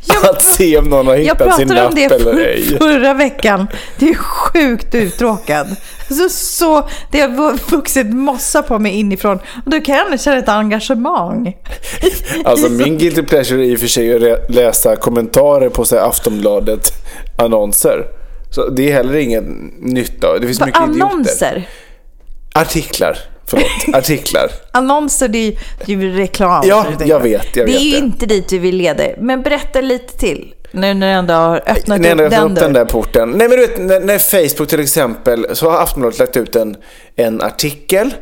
Ja, 0.06 0.16
men- 0.22 0.30
att 0.30 0.42
se 0.42 0.78
om 0.78 0.86
någon 0.86 1.08
har 1.08 1.16
Jag 1.16 1.22
hittat 1.22 1.56
sin 1.58 1.68
pratade 1.68 1.82
napp 1.82 1.90
om 1.90 1.96
det 1.96 2.04
eller 2.04 2.34
för, 2.34 2.40
ej. 2.40 2.78
förra 2.78 3.14
veckan. 3.14 3.68
Det 4.00 4.10
är 4.10 4.16
sjukt 4.16 4.96
uttråkad. 4.96 5.76
Så, 6.10 6.30
så, 6.30 6.90
det 7.12 7.22
har 7.22 7.72
vuxit 7.72 8.08
mossa 8.08 8.62
på 8.64 8.80
mig 8.80 8.92
inifrån. 8.92 9.40
Och 9.66 9.72
då 9.72 9.82
kan 9.82 9.96
jag 9.96 10.20
känna 10.22 10.38
ett 10.38 10.50
engagemang. 10.50 11.58
Alltså 12.46 12.70
min 12.72 12.98
guilty 12.98 13.24
pleasure 13.24 13.62
är 13.66 13.66
i 13.72 13.76
och 13.76 13.80
för 13.80 13.88
sig 13.88 14.32
att 14.32 14.50
läsa 14.50 14.96
kommentarer 14.96 15.70
på 15.70 15.86
så 15.86 15.96
här 15.96 16.08
Aftonbladet 16.10 16.92
annonser. 17.38 18.06
Så 18.52 18.70
det 18.70 18.90
är 18.90 18.94
heller 18.94 19.16
ingen 19.16 19.74
nytta. 19.82 20.40
Det 20.40 20.48
finns 20.48 20.60
Vad, 20.60 20.68
mycket 20.68 20.84
idioter. 20.84 21.06
annonser? 21.06 21.68
Artiklar. 22.56 23.18
Förlåt. 23.48 23.66
Artiklar. 23.96 24.50
Annonser, 24.72 25.28
det 25.28 25.38
är 25.48 25.54
ju, 25.86 26.02
ju 26.02 26.18
reklam. 26.18 26.64
Ja, 26.68 26.86
jag 27.06 27.20
vet, 27.20 27.56
jag 27.56 27.66
det 27.68 27.72
vet 27.72 27.82
är 27.82 27.86
ju 27.86 27.92
det. 27.92 27.98
inte 27.98 28.26
dit 28.26 28.52
vi 28.52 28.58
vill 28.58 28.76
leda. 28.76 29.04
Men 29.18 29.42
berätta 29.42 29.82
lite 29.82 30.18
till. 30.18 30.54
Nu 30.76 30.94
när 30.94 31.08
du 31.08 31.14
ändå 31.14 31.34
har 31.34 31.58
öppnat 31.68 32.00
När 32.02 32.10
jag 32.10 32.20
upp 32.20 32.26
öppnar 32.26 32.40
den 32.40 32.52
upp 32.52 32.60
den 32.60 32.74
där 32.74 32.86
porten. 32.86 33.30
Nej 33.30 33.48
men 33.50 33.58
du 33.58 33.68
vet 33.68 33.78
när, 33.80 34.00
när 34.00 34.18
Facebook 34.20 34.70
till 34.70 34.80
exempel 34.80 35.46
så 35.54 35.70
har 35.70 35.82
Aftonbladet 35.82 36.20
lagt 36.20 36.38
ut 36.38 36.56
en, 36.56 36.76
en 37.16 37.42
artikel. 37.42 38.14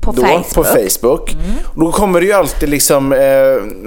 På 0.00 0.12
då, 0.12 0.22
Facebook. 0.22 0.54
På 0.54 0.64
Facebook. 0.64 1.34
Och 1.74 1.80
då 1.80 1.92
kommer 1.92 2.20
det 2.20 2.26
ju 2.26 2.32
alltid 2.32 2.68
liksom 2.68 3.12
eh, 3.12 3.18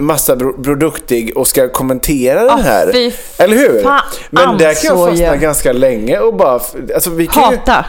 massa 0.02 0.36
bro- 0.36 0.63
produktig 0.63 1.38
och 1.38 1.48
ska 1.48 1.70
kommentera 1.70 2.44
den 2.44 2.60
här. 2.60 2.89
fy 2.94 3.12
Eller 3.38 3.56
hur? 3.58 3.84
fan, 3.84 4.02
Men 4.30 4.58
där 4.58 4.58
kan 4.58 4.67
jag 4.67 4.98
så 4.98 5.08
fastna 5.08 5.26
gör- 5.26 5.36
ganska 5.36 5.74
länge 5.74 6.20
och 6.20 6.36
bara... 6.36 6.60
Alltså, 6.96 7.10
vi 7.10 7.28
kan 7.28 7.52
ju, 7.52 7.58
Hata. 7.58 7.86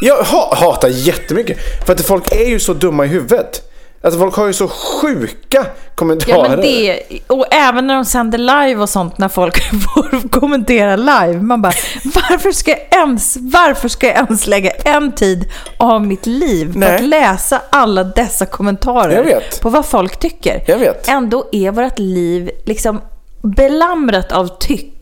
Jag 0.00 0.16
ha, 0.16 0.54
hatar 0.56 0.88
jättemycket. 0.88 1.58
För 1.86 1.92
att 1.92 2.06
folk 2.06 2.32
är 2.32 2.48
ju 2.48 2.60
så 2.60 2.74
dumma 2.74 3.04
i 3.04 3.08
huvudet. 3.08 3.62
Alltså 4.02 4.20
folk 4.20 4.34
har 4.34 4.46
ju 4.46 4.52
så 4.52 4.68
sjuka 4.68 5.66
kommentarer. 5.94 6.38
Ja, 6.42 6.48
men 6.48 6.60
det, 6.60 7.02
och 7.26 7.46
även 7.50 7.86
när 7.86 7.94
de 7.94 8.04
sänder 8.04 8.38
live 8.38 8.82
och 8.82 8.88
sånt, 8.88 9.18
när 9.18 9.28
folk 9.28 9.62
får 9.94 10.28
kommentera 10.28 10.96
live. 10.96 11.42
Man 11.42 11.62
bara, 11.62 11.72
varför 12.04 12.52
ska 12.52 12.70
jag 12.70 12.80
ens, 12.90 13.36
varför 13.40 13.88
ska 13.88 14.06
jag 14.06 14.16
ens 14.16 14.46
lägga 14.46 14.70
en 14.70 15.12
tid 15.12 15.44
av 15.78 16.06
mitt 16.06 16.26
liv 16.26 16.72
på 16.72 16.78
Nej. 16.78 16.94
att 16.94 17.04
läsa 17.04 17.60
alla 17.70 18.04
dessa 18.04 18.46
kommentarer 18.46 19.42
på 19.62 19.68
vad 19.68 19.86
folk 19.86 20.16
tycker? 20.18 20.62
Jag 20.66 20.78
vet. 20.78 21.08
Ändå 21.08 21.48
är 21.52 21.70
vårt 21.70 21.98
liv 21.98 22.50
liksom 22.64 23.00
belamrat 23.42 24.32
av 24.32 24.58
tyck. 24.58 24.97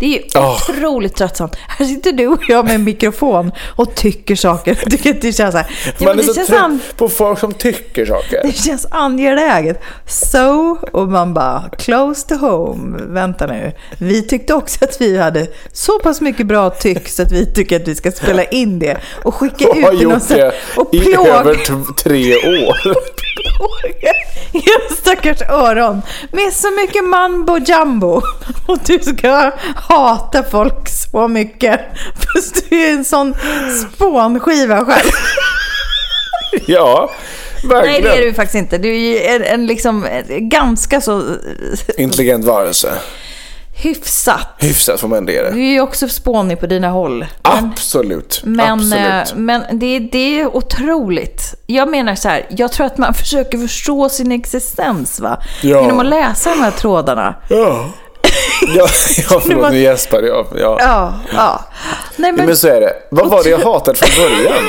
Det 0.00 0.06
är 0.06 0.10
ju 0.10 0.22
Ah. 0.34 0.54
otroligt 0.56 1.14
tröttsamt. 1.16 1.56
Här 1.68 1.86
sitter 1.86 2.12
du 2.12 2.26
och 2.26 2.40
jag 2.48 2.64
med 2.64 2.74
en 2.74 2.84
mikrofon 2.84 3.52
och 3.76 3.94
tycker 3.94 4.36
saker. 4.36 4.74
Tycker 4.74 5.14
det 5.20 5.32
känns 5.32 5.52
så 5.52 5.58
här. 5.58 5.66
Ja, 5.98 6.04
Man 6.06 6.12
är 6.18 6.22
det 6.22 6.34
så 6.34 6.34
trött 6.46 6.60
an- 6.60 6.80
på 6.96 7.08
folk 7.08 7.38
som 7.38 7.52
tycker 7.52 8.06
saker. 8.06 8.40
det 8.44 8.52
känns 8.52 8.86
angeläget. 8.90 9.80
So, 10.06 10.76
och 10.92 11.08
man 11.08 11.34
bara, 11.34 11.64
close 11.78 12.28
to 12.28 12.34
home. 12.34 12.98
Vänta 13.02 13.46
nu. 13.46 13.72
Vi 13.98 14.22
tyckte 14.22 14.54
också 14.54 14.84
att 14.84 15.00
vi 15.00 15.18
hade 15.18 15.46
så 15.72 15.98
pass 15.98 16.20
mycket 16.20 16.46
bra 16.46 16.70
tyck 16.70 17.08
så 17.08 17.22
att 17.22 17.32
vi 17.32 17.46
tycker 17.54 17.76
att 17.76 17.88
vi 17.88 17.94
ska 17.94 18.12
spela 18.12 18.44
in 18.44 18.78
det 18.78 18.96
och 19.24 19.34
skicka 19.34 19.68
Och 19.68 19.76
ut 19.76 19.84
har 19.84 19.92
i 19.92 20.04
någon 20.04 20.12
gjort 20.12 20.28
det 20.28 20.52
och 20.76 20.94
i 20.94 21.14
över 21.14 21.54
tre 21.94 22.34
år. 22.36 22.76
era 24.52 24.94
stackars 24.96 25.42
öron 25.42 26.02
med 26.32 26.52
så 26.52 26.70
mycket 26.70 27.04
mambo 27.04 27.58
jumbo. 27.58 28.22
Och 28.66 28.78
du 28.86 28.98
ska 28.98 29.52
hata 29.76 30.42
folk 30.42 30.88
så 30.88 31.28
mycket. 31.28 31.80
Fast 32.14 32.70
du 32.70 32.76
är 32.76 32.92
en 32.92 33.04
sån 33.04 33.34
spånskiva 33.94 34.84
själv. 34.84 35.10
ja, 36.66 37.10
verkligen. 37.64 38.02
Nej, 38.02 38.02
det 38.02 38.22
är 38.22 38.26
du 38.26 38.34
faktiskt 38.34 38.54
inte. 38.54 38.78
Du 38.78 38.96
är 38.96 39.36
en, 39.36 39.44
en 39.44 39.66
liksom 39.66 40.06
ganska 40.28 41.00
så 41.00 41.22
Intelligent 41.96 42.44
varelse. 42.44 42.92
Hyfsat 43.82 44.46
Hyfsat 44.58 45.00
får 45.00 45.08
man 45.08 45.18
ändå 45.18 45.32
ge 45.32 45.42
det. 45.42 45.50
Du 45.50 45.60
är 45.60 45.70
ju 45.72 45.80
också 45.80 46.08
spånig 46.08 46.60
på 46.60 46.66
dina 46.66 46.88
håll. 46.88 47.26
Men, 47.42 47.64
Absolut. 47.72 48.40
men, 48.44 48.92
eh, 48.92 49.20
Absolut. 49.20 49.40
men 49.40 49.78
det, 49.78 49.98
det 49.98 50.40
är 50.40 50.56
otroligt. 50.56 51.54
Jag 51.66 51.88
menar 51.88 52.14
så 52.14 52.28
här, 52.28 52.46
jag 52.48 52.72
tror 52.72 52.86
att 52.86 52.98
man 52.98 53.14
försöker 53.14 53.58
förstå 53.58 54.08
sin 54.08 54.32
existens 54.32 55.20
va? 55.20 55.42
Ja. 55.62 55.80
Genom 55.80 56.00
att 56.00 56.06
läsa 56.06 56.50
de 56.50 56.60
här 56.60 56.70
trådarna. 56.70 57.34
Ja. 57.48 57.86
Ja, 58.76 58.88
ja 59.30 59.40
förlåt, 59.40 59.72
nu 59.72 59.78
gäspade 59.78 60.26
jag. 60.26 60.46
Ja. 60.54 60.76
Ja, 60.80 61.12
ja. 61.34 61.64
Nej 62.16 62.30
Ja, 62.30 62.36
men, 62.36 62.46
men 62.46 62.56
så 62.56 62.68
är 62.68 62.80
det. 62.80 62.92
Vad 63.10 63.30
var 63.30 63.42
det 63.42 63.50
jag 63.50 63.58
hatat 63.58 63.98
från 63.98 64.24
början? 64.24 64.62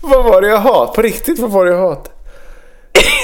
vad 0.00 0.24
var 0.24 0.42
det 0.42 0.48
jag 0.48 0.58
hat? 0.58 0.94
På 0.94 1.02
riktigt, 1.02 1.38
vad 1.38 1.50
var 1.50 1.66
det 1.66 1.72
jag 1.72 1.88
hat? 1.88 2.17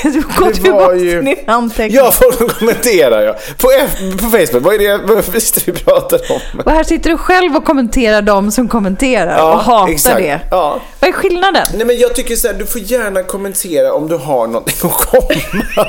du 0.12 0.22
går 0.40 0.46
det 0.48 0.54
tillbaka 0.54 0.94
ju- 0.96 1.10
till 1.10 1.24
din 1.24 1.36
anteckning. 1.46 1.96
Ja, 1.96 2.10
folk 2.12 2.58
kommenterar 2.58 3.22
ja. 3.22 3.32
På, 3.58 3.68
F- 3.80 3.98
på 4.20 4.24
Facebook, 4.26 4.62
vad 4.64 4.74
är 4.74 4.78
det 4.78 4.98
vad 5.14 5.32
visste 5.32 5.60
vi 5.64 5.72
pratar 5.72 6.20
om? 6.32 6.60
Och 6.64 6.72
här 6.72 6.84
sitter 6.84 7.10
du 7.10 7.16
själv 7.18 7.56
och 7.56 7.64
kommenterar 7.64 8.22
de 8.22 8.50
som 8.50 8.68
kommenterar 8.68 9.42
och 9.52 9.58
hatar 9.58 9.92
exakt. 9.92 10.16
det. 10.16 10.40
Ja. 10.50 10.80
Vad 11.00 11.08
är 11.08 11.12
skillnaden? 11.12 11.66
Nej 11.76 11.86
men 11.86 11.98
jag 11.98 12.14
tycker 12.14 12.36
så 12.36 12.46
här, 12.46 12.54
du 12.54 12.66
får 12.66 12.80
gärna 12.80 13.22
kommentera 13.22 13.92
om 13.92 14.08
du 14.08 14.16
har 14.16 14.46
någonting 14.46 14.74
att 14.82 14.92
komma 15.06 15.28
med. 15.52 15.86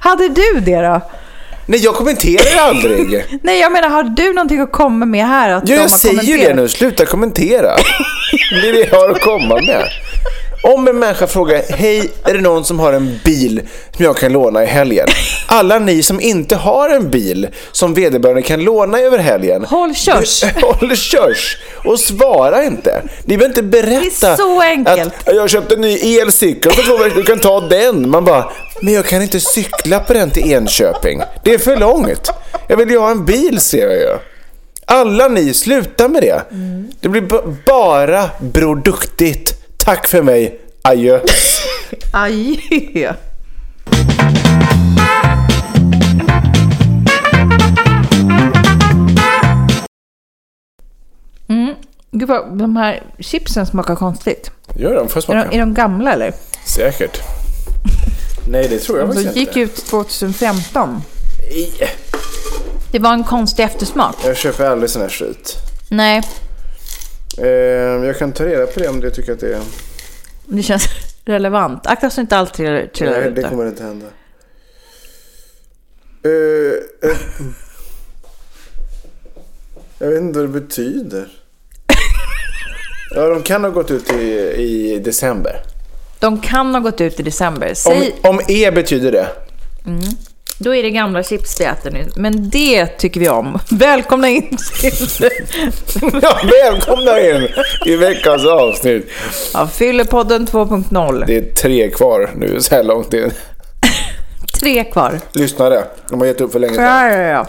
Hade 0.00 0.28
du 0.28 0.60
det 0.60 0.80
då? 0.80 1.00
Nej, 1.66 1.80
jag 1.80 1.94
kommenterar 1.94 2.60
aldrig. 2.68 3.24
Nej, 3.42 3.60
jag 3.60 3.72
menar, 3.72 3.88
har 3.88 4.02
du 4.02 4.32
någonting 4.32 4.60
att 4.60 4.72
komma 4.72 5.06
med 5.06 5.26
här? 5.26 5.50
Att 5.50 5.68
Ja, 5.68 5.74
de 5.76 5.80
jag 5.82 5.90
säger 5.90 6.22
ju 6.22 6.36
det 6.36 6.54
nu. 6.54 6.68
Sluta 6.68 7.06
kommentera. 7.06 7.76
Det 8.62 8.68
är 8.68 8.72
det 8.72 8.88
jag 8.92 8.98
har 9.00 9.10
att 9.10 9.20
komma 9.20 9.54
med. 9.54 9.84
Om 10.62 10.88
en 10.88 10.98
människa 10.98 11.26
frågar, 11.26 11.62
hej, 11.68 12.10
är 12.24 12.34
det 12.34 12.40
någon 12.40 12.64
som 12.64 12.80
har 12.80 12.92
en 12.92 13.20
bil 13.24 13.60
som 13.96 14.04
jag 14.04 14.16
kan 14.16 14.32
låna 14.32 14.62
i 14.62 14.66
helgen? 14.66 15.08
Alla 15.46 15.78
ni 15.78 16.02
som 16.02 16.20
inte 16.20 16.56
har 16.56 16.88
en 16.88 17.10
bil 17.10 17.48
som 17.72 17.94
vederbörande 17.94 18.42
kan 18.42 18.60
låna 18.64 18.98
över 19.00 19.18
helgen. 19.18 19.64
Håll 19.64 19.94
körs. 19.94 20.44
Håll 20.62 20.96
körs 20.96 21.58
och 21.84 22.00
svara 22.00 22.64
inte. 22.64 23.02
Ni 23.24 23.36
behöver 23.36 23.50
inte 23.50 23.62
berätta 23.62 24.26
Det 24.26 24.32
är 24.32 24.36
så 24.36 24.60
enkelt. 24.62 25.14
att 25.28 25.34
jag 25.34 25.50
köpte 25.50 25.74
en 25.74 25.80
ny 25.80 26.18
elcykel 26.18 26.72
för 26.72 26.82
två 26.82 26.96
veckor, 26.96 27.16
du 27.16 27.22
kan 27.22 27.38
ta 27.38 27.60
den. 27.60 28.10
Man 28.10 28.24
bara, 28.24 28.50
men 28.82 28.94
jag 28.94 29.04
kan 29.06 29.22
inte 29.22 29.40
cykla 29.40 30.00
på 30.00 30.12
den 30.12 30.30
till 30.30 30.52
Enköping. 30.52 31.22
Det 31.44 31.54
är 31.54 31.58
för 31.58 31.76
långt. 31.76 32.30
Jag 32.68 32.76
vill 32.76 32.90
ju 32.90 32.98
ha 32.98 33.10
en 33.10 33.24
bil 33.24 33.60
ser 33.60 33.88
jag 33.88 33.98
ju. 33.98 34.16
Alla 34.86 35.28
ni, 35.28 35.54
sluta 35.54 36.08
med 36.08 36.22
det. 36.22 36.42
Det 37.00 37.08
blir 37.08 37.20
ba- 37.22 37.54
bara 37.66 38.30
Bror 38.40 38.76
Duktigt. 38.76 39.56
Tack 39.84 40.08
för 40.08 40.22
mig. 40.22 40.60
Adjö. 40.82 41.20
Aj. 42.12 42.60
Mm. 51.48 51.74
Gud 52.10 52.28
vad, 52.28 52.58
de 52.58 52.76
här 52.76 53.02
chipsen 53.18 53.66
smakar 53.66 53.96
konstigt. 53.96 54.50
Gör 54.76 54.94
de, 54.94 55.08
får 55.08 55.22
jag 55.26 55.36
Är 55.36 55.36
de, 55.36 55.42
smaka? 55.42 55.56
är 55.56 55.60
de 55.60 55.74
gamla 55.74 56.12
eller? 56.12 56.32
Säkert. 56.66 57.18
Nej, 58.48 58.68
det 58.68 58.78
tror 58.78 58.98
jag 58.98 59.08
De 59.08 59.14
faktiskt 59.14 59.36
gick 59.36 59.48
inte. 59.48 59.60
ut 59.60 59.76
2015. 59.86 61.02
Nej, 61.50 61.72
Det 62.92 62.98
var 62.98 63.12
en 63.12 63.24
konstig 63.24 63.62
eftersmak. 63.62 64.16
Jag 64.24 64.36
köper 64.36 64.64
aldrig 64.70 64.90
sån 64.90 65.02
här 65.02 65.08
skit. 65.08 65.56
Nej, 65.88 66.22
jag 68.06 68.18
kan 68.18 68.32
ta 68.32 68.46
reda 68.46 68.66
på 68.66 68.80
det 68.80 68.88
om 68.88 69.00
du 69.00 69.10
tycker 69.10 69.32
att 69.32 69.40
det 69.40 69.54
är... 69.54 69.62
det 70.46 70.62
känns 70.62 70.88
relevant. 71.24 71.86
Akta 71.86 72.10
så 72.10 72.20
inte 72.20 72.36
allt 72.36 72.54
trillar, 72.54 72.86
trillar 72.86 73.20
Nej, 73.20 73.28
ut 73.28 73.34
det 73.34 73.42
kommer 73.42 73.66
inte 73.66 73.82
hända. 73.82 74.06
Eh, 76.24 77.10
eh. 77.10 77.16
Jag 79.98 80.08
vet 80.08 80.20
inte 80.20 80.38
vad 80.38 80.48
det 80.48 80.60
betyder. 80.60 81.28
Ja, 83.14 83.26
de 83.28 83.42
kan 83.42 83.64
ha 83.64 83.70
gått 83.70 83.90
ut 83.90 84.12
i, 84.12 84.22
i 84.56 84.98
december. 85.04 85.62
De 86.18 86.40
kan 86.40 86.74
ha 86.74 86.80
gått 86.80 87.00
ut 87.00 87.20
i 87.20 87.22
december. 87.22 87.68
Om, 87.68 87.74
Säg, 87.74 88.14
om 88.22 88.40
E 88.48 88.70
betyder 88.70 89.12
det. 89.12 89.28
Då 90.62 90.74
är 90.74 90.82
det 90.82 90.90
gamla 90.90 91.22
chips 91.22 91.60
vi 91.60 91.64
äter 91.64 91.90
nu. 91.90 92.06
Men 92.16 92.50
det 92.50 92.86
tycker 92.86 93.20
vi 93.20 93.28
om. 93.28 93.58
Välkomna 93.70 94.28
in 94.28 94.56
till 94.80 94.92
Ja, 96.22 96.38
välkomna 96.62 97.20
in 97.20 97.48
i 97.86 97.96
veckans 97.96 98.46
avsnitt. 98.46 99.10
ja, 99.54 99.66
Fyllepodden 99.68 100.46
2.0. 100.46 101.24
Det 101.26 101.36
är 101.36 101.54
tre 101.54 101.90
kvar 101.90 102.30
nu 102.36 102.60
så 102.60 102.74
här 102.74 102.82
långt 102.82 103.14
in. 103.14 103.30
Tre 104.60 104.84
kvar. 104.84 105.20
Lyssnare, 105.32 105.84
de 106.10 106.20
har 106.20 106.26
gett 106.26 106.40
upp 106.40 106.52
för 106.52 106.58
länge 106.58 106.74
sedan. 106.74 106.84
Ja, 106.84 107.10
ja, 107.10 107.22
ja. 107.22 107.46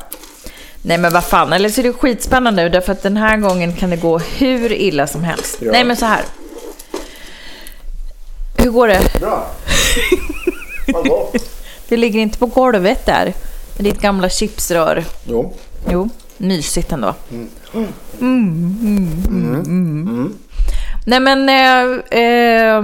Nej 0.81 0.97
men 0.97 1.13
vad 1.13 1.23
fan, 1.23 1.53
eller 1.53 1.69
så 1.69 1.81
är 1.81 1.83
det 1.83 1.93
skitspännande 1.93 2.63
nu 2.63 2.69
därför 2.69 2.91
att 2.91 3.03
den 3.03 3.17
här 3.17 3.37
gången 3.37 3.75
kan 3.75 3.89
det 3.89 3.97
gå 3.97 4.17
hur 4.17 4.71
illa 4.71 5.07
som 5.07 5.23
helst. 5.23 5.57
Ja. 5.59 5.71
Nej 5.71 5.83
men 5.83 5.95
så 5.97 6.05
här. 6.05 6.21
Hur 8.57 8.71
går 8.71 8.87
det? 8.87 9.01
Bra. 9.19 9.47
Vad 10.93 11.07
gott. 11.09 11.50
Det 11.91 11.97
ligger 11.97 12.19
inte 12.19 12.37
på 12.37 12.45
golvet 12.45 13.05
där. 13.05 13.33
Med 13.75 13.83
ditt 13.83 14.01
gamla 14.01 14.29
chipsrör. 14.29 15.03
Jo. 15.27 15.53
Jo, 15.89 16.09
mysigt 16.37 16.91
ändå. 16.91 17.15
Mm, 17.31 17.49
mm, 18.19 18.77
mm, 19.29 19.55
mm. 19.55 20.33
Nej 21.05 21.19
men, 21.19 21.49
eh, 21.49 22.19
eh, 22.19 22.83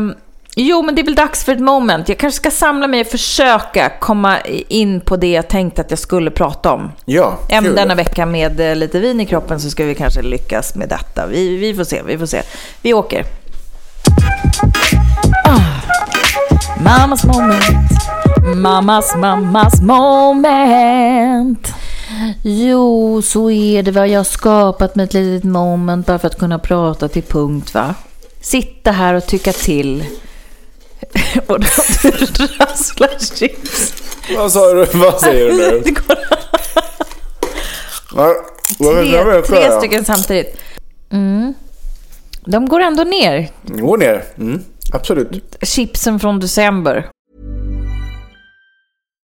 jo 0.55 0.81
men 0.81 0.95
det 0.95 1.01
är 1.01 1.03
väl 1.03 1.15
dags 1.15 1.43
för 1.43 1.51
ett 1.51 1.59
moment. 1.59 2.09
Jag 2.09 2.17
kanske 2.17 2.37
ska 2.37 2.51
samla 2.51 2.87
mig 2.87 3.01
och 3.01 3.07
försöka 3.07 3.91
komma 3.99 4.39
in 4.67 5.01
på 5.01 5.17
det 5.17 5.31
jag 5.31 5.47
tänkte 5.47 5.81
att 5.81 5.89
jag 5.89 5.99
skulle 5.99 6.31
prata 6.31 6.71
om. 6.71 6.91
Ja, 7.05 7.37
Även 7.49 7.75
denna 7.75 7.95
vecka 7.95 8.25
med 8.25 8.59
eh, 8.59 8.75
lite 8.75 8.99
vin 8.99 9.21
i 9.21 9.25
kroppen 9.25 9.59
så 9.59 9.69
ska 9.69 9.85
vi 9.85 9.95
kanske 9.95 10.21
lyckas 10.21 10.75
med 10.75 10.89
detta. 10.89 11.27
Vi, 11.27 11.57
vi 11.57 11.73
får 11.73 11.83
se, 11.83 12.01
vi 12.05 12.17
får 12.17 12.25
se. 12.25 12.41
Vi 12.81 12.93
åker. 12.93 13.25
Ah. 15.45 15.59
Mammas 16.83 17.25
moment. 17.25 17.96
Mammas, 18.55 19.15
mammas 19.15 19.81
moment. 19.81 21.67
Jo, 22.43 23.21
så 23.21 23.51
är 23.51 23.83
det 23.83 23.91
va. 23.91 24.07
Jag 24.07 24.19
har 24.19 24.23
skapat 24.23 24.95
mig 24.95 25.03
ett 25.03 25.13
litet 25.13 25.43
moment 25.43 26.07
bara 26.07 26.19
för 26.19 26.27
att 26.27 26.39
kunna 26.39 26.59
prata 26.59 27.07
till 27.07 27.23
punkt 27.23 27.73
va. 27.73 27.95
Sitta 28.41 28.91
här 28.91 29.13
och 29.13 29.25
tycka 29.25 29.53
till. 29.53 30.05
och 31.47 31.59
då 31.59 31.65
rasslar 32.59 33.35
chips. 33.37 33.93
Vad 34.37 34.51
sa 34.51 34.73
du? 34.73 34.85
Vad 34.93 35.19
säger 35.19 35.45
du 35.45 35.57
nu? 35.57 35.83
Går 38.77 39.41
tre, 39.41 39.57
tre 39.57 39.71
stycken 39.71 40.05
samtidigt. 40.05 40.57
Mm. 41.09 41.53
De 42.45 42.69
går 42.69 42.79
ändå 42.79 43.03
ner, 43.03 43.49
Gå 43.63 43.95
ner. 43.95 44.23
Mm, 44.37 44.63
absolut. 44.93 45.55
chipsen 45.61 46.19
från 46.19 46.39
december. 46.39 47.09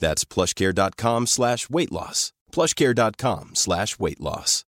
That's 0.00 0.24
plushcare.com 0.24 1.26
slash 1.26 1.68
weight 1.70 1.92
loss. 1.92 2.32
plushcare.com 2.54 3.50
slash 3.54 3.98
weight 3.98 4.20
loss. 4.20 4.64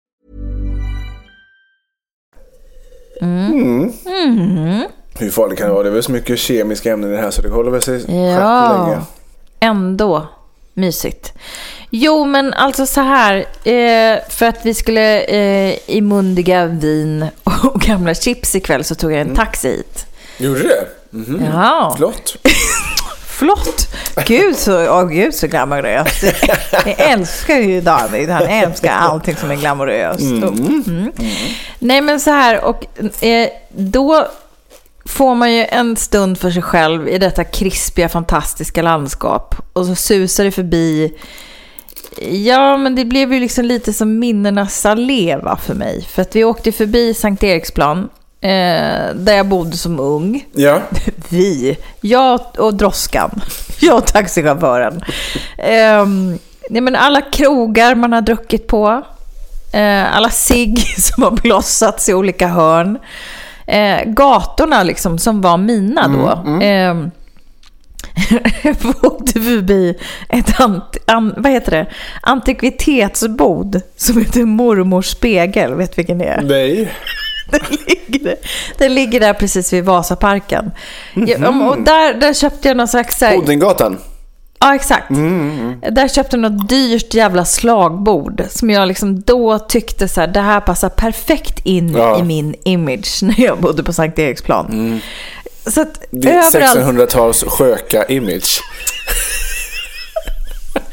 Hur 5.19 5.31
farligt 5.31 5.59
kan 5.59 5.67
det 5.69 5.73
vara? 5.73 5.83
Det 5.83 5.89
är 5.89 5.93
väl 5.93 6.03
så 6.03 6.13
mycket 6.13 6.39
kemiska 6.39 6.93
ämnen 6.93 7.11
i 7.11 7.17
det 7.17 7.23
här 7.23 7.31
så 7.31 7.43
det 7.43 7.49
håller 7.49 7.71
väl 7.71 7.83
sig 7.83 7.99
länge. 7.99 8.31
Ja, 8.31 9.05
ändå 9.61 10.29
mysigt. 10.75 11.33
Jo, 11.91 12.25
men 12.25 12.53
alltså 12.55 12.87
så 12.87 13.01
här. 13.01 13.37
Eh, 13.65 14.19
för 14.29 14.47
att 14.47 14.67
vi 14.67 14.75
skulle 14.75 15.21
eh, 15.23 15.79
i 15.87 16.01
mundiga 16.01 16.67
vin 16.67 17.27
och 17.45 17.81
gamla 17.81 18.15
chips 18.15 18.55
ikväll 18.55 18.85
så 18.85 18.95
tog 18.95 19.13
jag 19.13 19.21
en 19.21 19.35
taxi 19.35 19.69
hit. 19.69 20.07
Gjorde 20.39 20.61
du 20.61 20.69
det? 20.69 20.89
Mhm. 21.11 21.45
Ja, 21.53 21.95
Flott. 21.99 22.37
flott. 23.43 23.89
Gud 24.27 24.57
så, 24.57 25.01
åh, 25.01 25.09
gud 25.09 25.35
så 25.35 25.47
glamoröst. 25.47 26.25
Jag 26.87 27.01
älskar 27.01 27.57
ju 27.57 27.81
David. 27.81 28.31
Han 28.31 28.43
älskar 28.43 28.93
allting 28.93 29.37
som 29.37 29.51
är 29.51 29.57
glamoröst. 29.57 30.21
Mm. 30.21 31.13
Nej, 31.79 32.01
men 32.01 32.21
så 32.21 32.31
här. 32.31 32.65
Och 32.65 33.03
eh, 33.25 33.49
då 33.69 34.27
får 35.05 35.35
man 35.35 35.53
ju 35.53 35.65
en 35.65 35.97
stund 35.97 36.39
för 36.39 36.51
sig 36.51 36.63
själv 36.63 37.09
i 37.09 37.19
detta 37.19 37.45
krispiga, 37.45 38.09
fantastiska 38.09 38.83
landskap. 38.83 39.55
Och 39.73 39.87
så 39.87 39.95
susar 39.95 40.45
det 40.45 40.51
förbi. 40.51 41.13
Ja, 42.31 42.77
men 42.77 42.95
det 42.95 43.05
blev 43.05 43.33
ju 43.33 43.41
liksom 43.41 43.65
lite 43.65 43.93
som 43.93 44.19
minnenas 44.19 44.87
allé 44.87 45.37
va, 45.37 45.57
för 45.57 45.75
mig. 45.75 46.07
För 46.11 46.23
att 46.23 46.37
vi 46.37 46.45
åkte 46.45 46.73
förbi 46.73 47.15
Sankt 47.15 47.43
Eriksplan, 47.43 48.09
eh, 48.43 49.15
där 49.15 49.37
jag 49.37 49.47
bodde 49.47 49.77
som 49.77 50.01
ung. 50.01 50.47
Ja. 50.53 50.81
Vi, 51.29 51.79
jag 52.01 52.41
och 52.59 52.75
droskan, 52.75 53.41
jag 53.81 53.97
och 53.97 54.07
taxichauffören. 54.07 55.05
Um, 56.03 56.39
nej 56.71 56.81
men 56.81 56.97
alla 56.97 57.21
krogar 57.21 57.95
man 57.95 58.13
har 58.13 58.21
druckit 58.21 58.67
på, 58.67 59.03
eh, 59.73 60.17
alla 60.17 60.31
cigg 60.31 60.79
som 60.99 61.23
har 61.23 61.31
blossats 61.31 62.09
i 62.09 62.15
olika 62.15 62.49
hörn. 62.49 62.99
Eh, 63.67 64.05
gatorna 64.05 64.83
liksom 64.83 65.19
som 65.19 65.41
var 65.41 65.57
mina 65.57 66.09
då. 66.09 66.51
Ehm, 66.63 67.11
jag 68.63 68.77
åkte 69.05 69.33
förbi 69.33 69.99
ett 70.29 70.61
ant, 70.61 70.97
an, 71.07 71.35
vad 71.37 71.53
heter 71.53 71.71
det? 71.71 71.87
antikvitetsbod 72.23 73.81
som 73.97 74.19
heter 74.19 74.45
Mormors 74.45 75.07
spegel. 75.07 75.75
Vet 75.75 75.91
du 75.91 75.97
vilken 75.97 76.19
det 76.19 76.25
är? 76.25 76.43
Nej. 76.43 76.93
Den 77.51 77.61
ligger, 77.87 78.37
den 78.79 78.95
ligger 78.95 79.21
där 79.21 79.35
precis 79.35 79.73
vid 79.73 79.85
Vasaparken. 79.85 80.71
Ja, 81.15 81.49
och 81.71 81.81
där, 81.81 82.15
där 82.15 82.35
köpte 82.35 82.69
jag 82.69 82.77
någon 82.77 82.89
slags... 82.89 83.19
så 83.19 83.25
här- 83.25 83.37
Odengatan. 83.37 83.99
Ja, 84.61 84.75
exakt. 84.75 85.09
Där 85.91 86.09
köpte 86.09 86.37
jag 86.37 86.53
något 86.53 86.69
dyrt 86.69 87.15
jävla 87.15 87.45
slagbord 87.45 88.45
som 88.51 88.71
jag 88.71 88.89
liksom 88.89 89.21
då 89.21 89.59
tyckte 89.59 90.09
så 90.09 90.21
här, 90.21 90.29
det 90.29 90.41
här 90.41 90.61
passar 90.61 90.89
perfekt 90.89 91.59
in 91.67 91.95
Ja. 91.97 92.19
i 92.19 92.23
min 92.23 92.55
image 92.65 93.19
när 93.23 93.41
jag 93.41 93.59
bodde 93.61 93.83
på 93.83 93.93
Sankt 93.93 94.19
Eriksplan. 94.19 95.01
Så 95.67 95.81
att 95.81 96.01
Det 96.11 96.29
är 96.31 96.47
överallt, 96.57 96.79
1600-tals 96.79 97.45
sköka-image. 97.45 98.61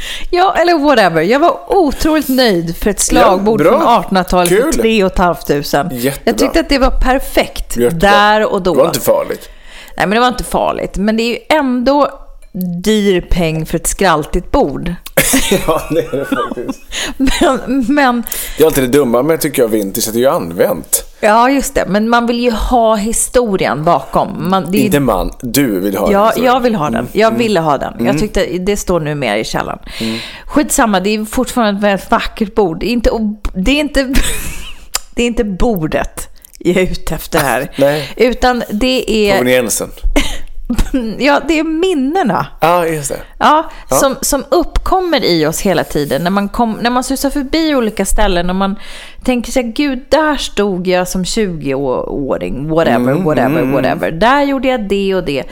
ja 0.29 0.55
eller 0.55 0.77
whatever. 0.79 1.21
Jag 1.21 1.39
var 1.39 1.59
otroligt 1.67 2.29
nöjd 2.29 2.77
för 2.77 2.89
ett 2.89 2.99
slagbord 2.99 3.62
Ja, 3.62 3.65
från 4.09 4.17
1800-talet 4.17 4.49
för 4.49 4.55
Kul. 4.55 4.73
3 4.73 5.09
500. 5.09 5.89
Jättebra. 5.95 6.21
Jag 6.23 6.38
tyckte 6.38 6.59
att 6.59 6.69
det 6.69 6.77
var 6.77 6.91
perfekt 6.91 7.77
Jättebra. 7.77 8.09
där 8.09 8.53
och 8.53 8.62
då. 8.62 8.73
Det 8.73 8.79
var 8.79 8.88
inte 8.88 8.99
farligt. 8.99 9.49
Nej, 9.97 10.07
men 10.07 10.15
det 10.15 10.19
var 10.19 10.27
inte 10.27 10.43
farligt. 10.43 10.97
Men 10.97 11.17
det 11.17 11.23
är 11.23 11.29
ju 11.29 11.38
ändå 11.49 12.19
dyr 12.83 13.21
peng 13.21 13.65
för 13.65 13.75
ett 13.75 13.88
skraltigt 13.88 14.51
bord. 14.51 14.93
ja, 15.67 15.81
det 15.89 15.99
är 15.99 16.17
det 16.17 16.25
faktiskt. 16.25 16.81
Men, 17.17 17.85
men 17.88 18.23
Det 18.57 18.63
är 18.63 18.67
alltid 18.67 18.83
det 18.83 18.88
dumma 18.97 19.23
med, 19.23 19.41
tycker 19.41 19.62
jag, 19.62 19.69
vintage, 19.69 20.07
att 20.07 20.13
det 20.13 20.19
är 20.19 20.21
ju 20.21 20.29
använt. 20.29 21.03
ja, 21.19 21.49
just 21.49 21.75
det. 21.75 21.85
Men 21.88 22.09
man 22.09 22.27
vill 22.27 22.39
ju 22.39 22.51
ha 22.51 22.95
historien 22.95 23.83
bakom. 23.83 24.49
Man, 24.49 24.75
Inte 24.75 24.99
man, 24.99 25.31
du 25.41 25.79
vill 25.79 25.97
ha 25.97 26.05
den 26.05 26.13
Ja, 26.13 26.33
jag 26.38 26.59
vill 26.59 26.75
ha 26.75 26.89
den. 26.89 27.07
Jag 27.12 27.38
ville 27.38 27.59
ha 27.59 27.77
den. 27.77 28.05
Jag 28.05 28.19
tyckte 28.19 28.45
det 28.45 28.77
står 28.77 28.99
nu 28.99 29.15
mer 29.15 29.38
i 29.38 29.43
källaren. 29.43 29.79
Skitsamma, 30.45 30.99
det 30.99 31.09
är 31.09 31.25
fortfarande 31.25 31.77
ett 31.79 31.83
väldigt 31.83 32.12
vackert 32.12 32.55
bord. 32.55 32.79
Det 32.79 32.85
är 32.85 32.91
inte, 32.91 33.09
det 33.53 33.71
är 33.71 33.79
inte, 33.79 34.03
det 35.15 35.23
är 35.23 35.27
inte 35.27 35.43
bordet 35.43 36.29
jag 36.59 36.77
är 36.77 36.91
ute 36.91 37.15
efter 37.15 37.39
här. 37.39 37.71
Nej. 37.77 38.13
Utan 38.17 38.63
det 38.69 39.12
är, 39.12 39.35
Proveniensen. 39.35 39.89
ja, 41.19 41.41
det 41.47 41.60
är 41.60 41.63
minnena. 41.63 42.47
Ja, 42.60 42.86
just 42.86 43.10
det. 43.10 43.19
Ja, 43.39 43.71
Som, 43.89 44.15
som 44.21 44.43
uppkommer 44.49 45.23
i 45.25 45.45
oss 45.45 45.62
hela 45.62 45.84
tiden. 45.84 46.23
När 46.23 46.32
man, 46.32 46.49
kom, 46.49 46.71
när 46.82 46.89
man 46.89 47.03
susar 47.03 47.29
förbi 47.29 47.75
olika 47.75 48.05
ställen 48.05 48.49
och 48.49 48.55
man 48.55 48.75
tänker 49.23 49.51
sig, 49.51 49.63
gud, 49.63 49.99
där 50.10 50.36
stod 50.38 50.88
jag 50.88 51.08
som 51.08 51.23
20-åring, 51.23 52.69
whatever, 52.69 53.13
whatever, 53.13 53.63
whatever. 53.63 54.12
Där 54.12 54.43
gjorde 54.43 54.67
jag 54.67 54.88
det 54.89 55.15
och 55.15 55.23
det. 55.23 55.43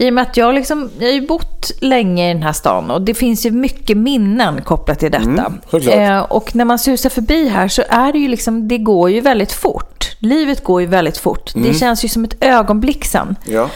I 0.00 0.08
och 0.10 0.14
med 0.14 0.22
att 0.22 0.36
jag, 0.36 0.54
liksom, 0.54 0.90
jag 0.98 1.06
har 1.06 1.12
ju 1.12 1.26
bott 1.26 1.70
länge 1.80 2.30
i 2.30 2.32
den 2.34 2.42
här 2.42 2.52
stan 2.52 2.90
och 2.90 3.02
det 3.02 3.14
finns 3.14 3.46
ju 3.46 3.50
mycket 3.50 3.96
minnen 3.96 4.62
kopplat 4.62 4.98
till 4.98 5.10
detta. 5.10 5.52
såklart. 5.70 5.94
eh, 5.94 6.18
och 6.18 6.54
när 6.54 6.64
man 6.64 6.78
susar 6.78 7.10
förbi 7.10 7.48
här 7.48 7.68
så 7.68 7.82
är 7.88 8.12
det 8.12 8.18
ju 8.18 8.28
liksom, 8.28 8.68
det 8.68 8.78
går 8.78 9.10
ju 9.10 9.20
väldigt 9.20 9.52
fort. 9.52 10.16
Livet 10.18 10.64
går 10.64 10.80
ju 10.80 10.86
väldigt 10.86 11.18
fort. 11.18 11.52
Det 11.54 11.74
känns 11.74 12.04
ju 12.04 12.08
som 12.08 12.24
ett 12.24 12.36
ögonblick 12.44 13.04
sen. 13.04 13.36
Ja. 13.44 13.70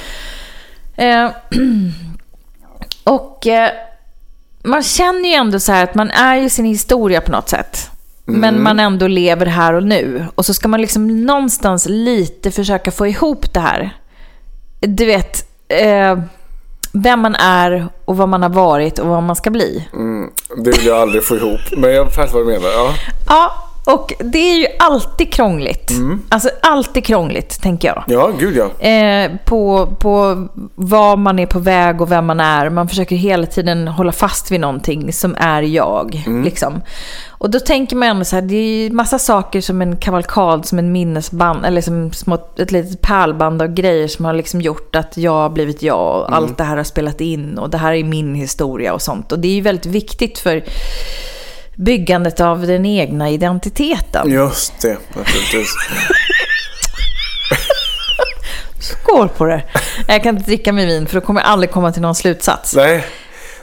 Eh, 0.96 1.30
och 3.04 3.46
eh, 3.46 3.70
man 4.62 4.82
känner 4.82 5.28
ju 5.28 5.34
ändå 5.34 5.60
så 5.60 5.72
här 5.72 5.84
att 5.84 5.94
man 5.94 6.10
är 6.10 6.36
ju 6.36 6.50
sin 6.50 6.64
historia 6.64 7.20
på 7.20 7.32
något 7.32 7.48
sätt. 7.48 7.88
Men 8.24 8.62
man 8.62 8.80
ändå 8.80 9.06
lever 9.06 9.46
här 9.46 9.74
och 9.74 9.82
nu. 9.82 10.26
Och 10.34 10.46
så 10.46 10.54
ska 10.54 10.68
man 10.68 10.80
liksom 10.80 11.24
någonstans 11.24 11.86
lite 11.88 12.50
försöka 12.50 12.90
få 12.90 13.06
ihop 13.06 13.52
det 13.54 13.60
här. 13.60 13.96
Du 14.80 15.04
vet, 15.06 15.48
eh, 15.68 16.18
vem 16.92 17.20
man 17.20 17.34
är 17.34 17.88
och 18.04 18.16
vad 18.16 18.28
man 18.28 18.42
har 18.42 18.50
varit 18.50 18.98
och 18.98 19.06
vad 19.06 19.22
man 19.22 19.36
ska 19.36 19.50
bli. 19.50 19.88
Det 20.56 20.70
vill 20.70 20.86
jag 20.86 20.98
aldrig 20.98 21.24
få 21.24 21.36
ihop. 21.36 21.60
Men 21.76 21.94
jag 21.94 22.14
fattar 22.14 22.32
vad 22.32 22.42
du 22.42 22.46
menar. 22.46 22.68
Ja. 22.68 22.94
Ja, 23.28 23.61
och 23.84 24.12
det 24.18 24.38
är 24.38 24.56
ju 24.56 24.66
alltid 24.78 25.32
krångligt. 25.32 25.90
Alltså 26.28 26.50
alltid 26.62 27.04
krångligt, 27.04 27.62
tänker 27.62 27.88
jag. 27.88 28.04
ja, 28.06 28.30
gud 28.38 28.56
ja. 28.56 28.86
eh, 28.88 29.30
på, 29.44 29.86
på 30.00 30.46
vad 30.74 31.18
man 31.18 31.38
är 31.38 31.46
på 31.46 31.58
väg 31.58 32.00
och 32.00 32.12
vem 32.12 32.26
man 32.26 32.40
är. 32.40 32.70
Man 32.70 32.88
försöker 32.88 33.16
hela 33.16 33.46
tiden 33.46 33.88
hålla 33.88 34.12
fast 34.12 34.50
vid 34.50 34.60
någonting 34.60 35.12
som 35.12 35.36
är 35.38 35.62
jag. 35.62 36.22
Liksom. 36.44 36.80
Och 37.28 37.50
då 37.50 37.60
tänker 37.60 37.96
man 37.96 38.08
ändå 38.08 38.24
så 38.24 38.36
här, 38.36 38.42
det 38.42 38.56
är 38.56 38.82
ju 38.82 38.90
massa 38.90 39.18
saker 39.18 39.60
som 39.60 39.82
en 39.82 39.96
kavalkad, 39.96 40.66
som 40.66 40.78
en 40.78 40.92
minnesband, 40.92 41.66
eller 41.66 41.80
som 41.80 42.12
små, 42.12 42.38
ett 42.58 42.72
litet 42.72 43.00
pärlband 43.00 43.62
av 43.62 43.68
grejer 43.68 44.08
som 44.08 44.24
har 44.24 44.32
liksom 44.32 44.60
gjort 44.60 44.96
att 44.96 45.16
jag 45.16 45.32
har 45.32 45.50
blivit 45.50 45.82
jag. 45.82 46.20
Och 46.20 46.36
Allt 46.36 46.58
det 46.58 46.64
här 46.64 46.76
har 46.76 46.84
spelat 46.84 47.20
in 47.20 47.58
och 47.58 47.70
det 47.70 47.78
här 47.78 47.92
är 47.92 48.04
min 48.04 48.34
historia 48.34 48.94
och 48.94 49.02
sånt. 49.02 49.32
Och 49.32 49.38
det 49.38 49.48
är 49.48 49.54
ju 49.54 49.60
väldigt 49.60 49.86
viktigt 49.86 50.38
för 50.38 50.64
byggandet 51.76 52.40
av 52.40 52.66
den 52.66 52.86
egna 52.86 53.30
identiteten. 53.30 54.30
Just 54.30 54.80
det, 54.80 54.96
naturligtvis. 55.16 55.74
Skål 58.78 59.28
på 59.28 59.44
det! 59.46 59.62
Jag 60.08 60.22
kan 60.22 60.36
inte 60.36 60.50
dricka 60.50 60.72
med 60.72 60.86
vin 60.86 61.06
för 61.06 61.20
då 61.20 61.26
kommer 61.26 61.40
jag 61.40 61.50
aldrig 61.50 61.70
komma 61.70 61.92
till 61.92 62.02
någon 62.02 62.14
slutsats. 62.14 62.74
Nej, 62.76 63.04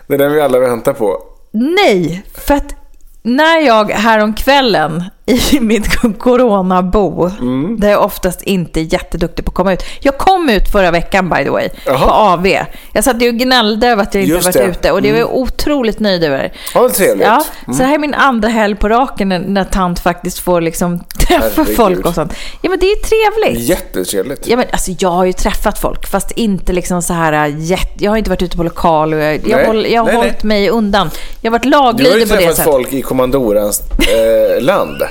det 0.07 0.13
är 0.13 0.17
den 0.17 0.33
vi 0.33 0.41
alla 0.41 0.59
väntar 0.59 0.93
på. 0.93 1.23
Nej, 1.51 2.23
för 2.33 2.53
att 2.55 2.75
när 3.23 3.59
jag 3.61 3.89
häromkvällen 3.91 5.03
i 5.29 5.59
mitt 5.59 5.87
coronabo, 6.19 7.31
Mm. 7.41 7.79
där 7.79 7.89
jag 7.89 8.03
oftast 8.03 8.41
inte 8.41 8.79
är 8.79 8.93
jätteduktig 8.93 9.45
på 9.45 9.49
att 9.49 9.55
komma 9.55 9.73
ut. 9.73 9.83
Jag 9.99 10.17
kom 10.17 10.49
ut 10.49 10.71
förra 10.71 10.91
veckan 10.91 11.29
by 11.29 11.43
the 11.43 11.49
way, 11.49 11.69
Jaha. 11.85 11.97
på 12.07 12.11
AV. 12.13 12.47
Jag 12.93 13.03
satt 13.03 13.21
ju 13.21 13.29
och 13.29 13.35
gnällde 13.35 13.87
över 13.87 14.03
att 14.03 14.13
jag 14.15 14.23
inte 14.23 14.33
Just 14.35 14.45
varit 14.45 14.53
det. 14.53 14.59
Mm. 14.59 14.71
ute 14.71 14.91
och 14.91 15.01
det 15.01 15.11
var 15.11 15.19
jag 15.19 15.33
otroligt 15.35 15.99
nöjd 15.99 16.23
över. 16.23 16.53
Ja, 16.73 16.81
vad 16.81 16.93
trevligt. 16.93 17.27
Ja, 17.27 17.43
Så 17.65 17.71
det 17.71 17.83
här 17.83 17.93
är 17.93 17.97
min 17.99 18.13
andra 18.13 18.47
helg 18.49 18.75
på 18.75 18.89
raken 18.89 19.29
när, 19.29 19.39
när 19.39 19.63
tant 19.63 19.99
faktiskt 19.99 20.39
får 20.39 20.61
liksom 20.61 20.99
träffa 21.27 21.49
Herregud. 21.55 21.75
folk 21.75 22.05
och 22.05 22.13
sånt. 22.13 22.33
Ja 22.61 22.69
men 22.69 22.79
det 22.79 22.85
är 22.85 22.95
trevligt. 22.95 23.69
Jättetrevligt. 23.69 24.47
Ja, 24.47 24.57
men, 24.57 24.65
alltså, 24.71 24.91
jag 24.99 25.09
har 25.11 25.25
ju 25.25 25.33
träffat 25.33 25.79
folk, 25.79 26.07
fast 26.07 26.31
inte 26.31 26.73
liksom 26.73 27.01
så 27.01 27.13
här 27.13 27.33
äh, 27.47 27.55
jätte... 27.59 27.89
Jag 28.03 28.11
har 28.11 28.17
inte 28.17 28.29
varit 28.29 28.41
ute 28.41 28.57
på 28.57 28.63
lokal 28.63 29.13
och 29.13 29.19
jag, 29.19 29.33
jag, 29.35 29.41
Nej, 29.57 29.65
håll, 29.65 29.85
jag 29.85 30.01
har 30.01 30.05
nej, 30.05 30.13
nej. 30.15 30.23
hållit 30.23 30.43
mig 30.43 30.69
undan. 30.69 31.09
Jag 31.41 31.51
har 31.51 31.59
varit 31.59 31.63
Du 31.71 31.77
har 31.77 31.85
ju 31.85 31.91
laglydig 31.93 32.29
på 32.29 32.35
det 32.35 32.39
träffat 32.41 32.55
sättet. 32.55 32.71
folk 32.73 32.93
i 32.93 33.01
kommandorans 33.01 33.81
eh, 33.99 34.61
land. 34.63 35.01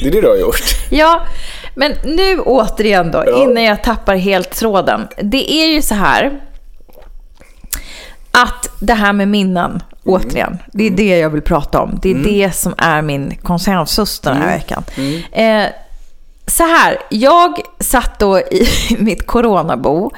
Det 0.00 0.08
är 0.08 0.12
det 0.12 0.20
du 0.20 0.28
har 0.28 0.36
gjort. 0.36 0.62
Ja, 0.90 1.20
men 1.74 1.92
nu 2.04 2.40
återigen 2.40 3.10
då, 3.10 3.24
Ja. 3.26 3.42
innan 3.42 3.62
jag 3.64 3.82
tappar 3.82 4.16
helt 4.16 4.50
tråden. 4.50 5.08
Det 5.22 5.52
är 5.52 5.66
ju 5.66 5.82
så 5.82 5.94
här 5.94 6.40
att 8.30 8.68
det 8.80 8.94
här 8.94 9.12
med 9.12 9.28
minnen, 9.28 9.82
återigen, 10.04 10.58
det 10.72 10.86
är 10.86 10.90
det 10.90 11.18
jag 11.18 11.30
vill 11.30 11.42
prata 11.42 11.80
om. 11.80 11.98
Det 12.02 12.10
är 12.10 12.14
det 12.14 12.52
som 12.56 12.74
är 12.78 13.02
min 13.02 13.36
konsensus 13.42 14.20
den 14.20 14.36
här 14.36 14.46
veckan. 14.46 14.84
Eh, 15.32 15.64
så 16.46 16.62
här, 16.62 16.98
jag 17.10 17.58
satt 17.80 18.18
då 18.18 18.38
i 18.38 18.68
mitt 18.98 19.26
coronabo 19.26 20.10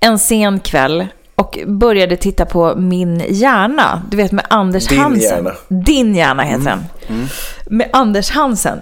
en 0.00 0.18
sen 0.18 0.60
kväll 0.60 1.06
och 1.40 1.58
började 1.66 2.16
titta 2.16 2.46
på 2.46 2.74
Min 2.76 3.22
hjärna. 3.28 4.02
Du 4.10 4.16
vet 4.16 4.32
med 4.32 4.46
Anders 4.50 4.86
Din 4.86 4.98
Hansen. 4.98 5.22
hjärna. 5.22 5.50
Mm. 5.70 5.84
Din 5.84 6.14
hjärna 6.14 6.42
heter 6.42 6.64
den. 6.64 7.28
Med 7.66 7.88
Anders 7.92 8.30
Hansen. 8.30 8.78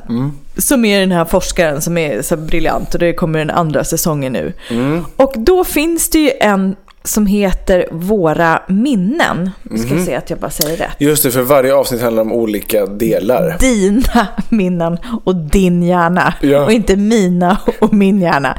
Som 0.56 0.84
är 0.84 1.00
den 1.00 1.12
här 1.12 1.24
forskaren 1.24 1.82
som 1.82 1.98
är 1.98 2.22
så 2.22 2.36
briljant 2.36 2.94
och 2.94 3.00
det 3.00 3.12
kommer 3.12 3.38
den 3.38 3.50
andra 3.50 3.84
säsongen 3.84 4.32
nu. 4.32 4.52
Mm. 4.70 5.04
Och 5.16 5.32
då 5.36 5.64
finns 5.64 6.10
det 6.10 6.18
ju 6.18 6.30
en 6.40 6.76
som 7.04 7.26
heter 7.26 7.86
Våra 7.90 8.62
minnen. 8.68 9.50
Nu 9.62 9.78
ska 9.78 9.94
jag 9.94 10.04
se 10.04 10.14
att 10.14 10.30
jag 10.30 10.38
bara 10.38 10.50
säger 10.50 10.76
rätt. 10.76 10.96
Just 10.98 11.22
det, 11.22 11.30
för 11.30 11.42
varje 11.42 11.74
avsnitt 11.74 12.02
handlar 12.02 12.22
om 12.22 12.32
olika 12.32 12.86
delar. 12.86 13.56
Dina 13.60 14.26
minnen 14.48 14.98
och 15.24 15.36
din 15.36 15.82
hjärna. 15.82 16.34
Ja. 16.40 16.64
Och 16.64 16.72
inte 16.72 16.96
mina 16.96 17.58
och 17.80 17.92
min 17.92 18.20
hjärna. 18.20 18.58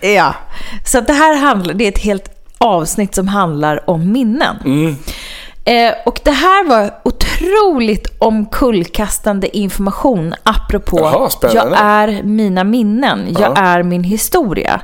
Ja, 0.00 0.34
så 0.86 1.00
det 1.00 1.12
här 1.12 1.36
handlar, 1.36 1.74
det 1.74 1.84
är 1.84 1.88
ett 1.88 1.98
helt 1.98 2.33
avsnitt 2.58 3.14
som 3.14 3.28
handlar 3.28 3.90
om 3.90 4.12
minnen. 4.12 4.56
Mm. 4.64 4.96
Eh, 5.64 5.94
och 6.06 6.20
det 6.24 6.30
här 6.30 6.68
var 6.68 6.94
otroligt 7.04 8.06
omkullkastande 8.18 9.56
information 9.56 10.34
apropå 10.42 10.98
Jaha, 11.00 11.30
jag 11.54 11.72
är 11.80 12.22
mina 12.22 12.64
minnen, 12.64 13.26
jag 13.38 13.52
Ja. 13.56 13.62
är 13.62 13.82
min 13.82 14.04
historia. 14.04 14.80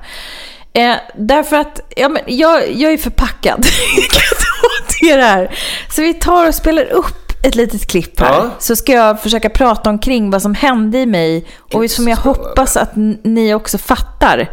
Eh, 0.73 0.95
därför 1.17 1.57
att 1.57 1.81
ja, 1.97 2.09
men 2.09 2.23
jag, 2.27 2.73
jag 2.73 2.93
är 2.93 2.99
förpackad 2.99 3.67
det 5.01 5.23
här. 5.23 5.57
Så 5.91 6.03
vi 6.03 6.15
tar 6.15 6.49
och 6.49 6.55
spelar 6.55 6.85
upp 6.85 7.33
ett 7.47 7.55
litet 7.55 7.87
klipp 7.87 8.21
här. 8.21 8.33
Ja. 8.33 8.51
Så 8.59 8.77
ska 8.77 8.93
jag 8.93 9.23
försöka 9.23 9.51
prata 9.51 9.91
omkring 9.91 10.31
vad 10.31 10.43
som 10.43 10.55
hände 10.55 10.99
i 10.99 11.07
mig 11.07 11.47
och 11.75 11.91
som 11.91 12.09
jag 12.09 12.17
hoppas 12.17 12.77
att 12.77 12.91
ni 13.25 13.55
också 13.55 13.79
fattar 13.79 14.51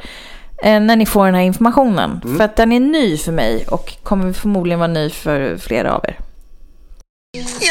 när 0.63 0.95
ni 0.95 1.05
får 1.05 1.25
den 1.25 1.35
här 1.35 1.41
informationen. 1.41 2.21
Mm. 2.23 2.37
För 2.37 2.45
att 2.45 2.55
den 2.55 2.71
är 2.71 2.79
ny 2.79 3.17
för 3.17 3.31
mig 3.31 3.65
och 3.67 3.93
kommer 4.03 4.33
förmodligen 4.33 4.79
vara 4.79 4.87
ny 4.91 5.09
för 5.09 5.57
flera 5.57 5.95
av 5.95 6.05
er. 6.05 6.19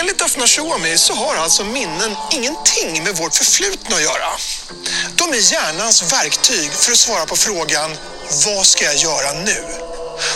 Enligt 0.00 0.22
Afna 0.22 0.46
Shoami 0.46 0.98
så 0.98 1.14
har 1.14 1.36
alltså 1.36 1.64
minnen 1.64 2.16
ingenting 2.32 3.04
med 3.04 3.16
vårt 3.16 3.34
förflutna 3.34 3.96
att 3.96 4.02
göra. 4.02 4.30
De 5.16 5.24
är 5.38 5.52
hjärnans 5.52 6.12
verktyg 6.12 6.70
för 6.70 6.92
att 6.92 6.98
svara 6.98 7.26
på 7.26 7.36
frågan 7.36 7.90
vad 8.46 8.66
ska 8.66 8.84
jag 8.84 8.96
göra 8.96 9.32
nu? 9.32 9.60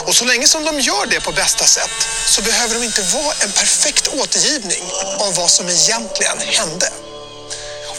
Och 0.06 0.14
så 0.14 0.24
länge 0.24 0.46
som 0.46 0.64
de 0.64 0.80
gör 0.80 1.06
det 1.10 1.24
på 1.24 1.32
bästa 1.32 1.64
sätt 1.64 1.96
så 2.26 2.42
behöver 2.42 2.74
de 2.74 2.84
inte 2.84 3.02
vara 3.02 3.34
en 3.44 3.52
perfekt 3.60 4.08
återgivning 4.20 4.84
av 5.24 5.34
vad 5.34 5.50
som 5.50 5.66
egentligen 5.68 6.38
hände. 6.38 6.86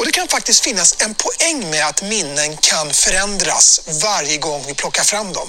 Och 0.02 0.08
det 0.08 0.14
kan 0.14 0.28
faktiskt 0.28 0.64
finnas 0.64 0.98
en 1.06 1.16
poäng 1.26 1.70
med 1.72 1.88
att 1.90 2.02
minnen 2.02 2.58
kan 2.62 2.90
förändras 2.90 3.90
varje 4.04 4.38
gång 4.38 4.62
vi 4.68 4.74
plockar 4.74 5.04
fram 5.04 5.34
dem. 5.34 5.48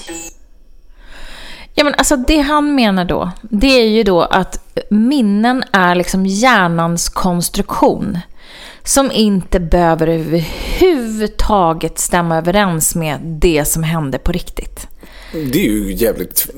Ja, 1.75 1.85
men 1.85 1.95
alltså 1.95 2.17
det 2.17 2.41
han 2.41 2.75
menar 2.75 3.05
då, 3.05 3.31
det 3.43 3.67
är 3.67 3.89
ju 3.89 4.03
då 4.03 4.23
att 4.23 4.59
minnen 4.91 5.65
är 5.73 5.95
liksom 5.95 6.27
hjärnans 6.27 7.09
konstruktion. 7.09 8.19
Som 8.85 9.13
inte 9.13 9.61
behöver 9.61 10.07
överhuvudtaget 10.07 11.99
stämma 11.99 12.37
överens 12.37 12.95
med 12.95 13.21
det 13.23 13.65
som 13.65 13.83
hände 13.83 14.19
på 14.19 14.33
riktigt. 14.33 14.87
Det 15.33 15.67
är 15.67 15.71
ju 15.71 15.93
jävligt 15.93 16.51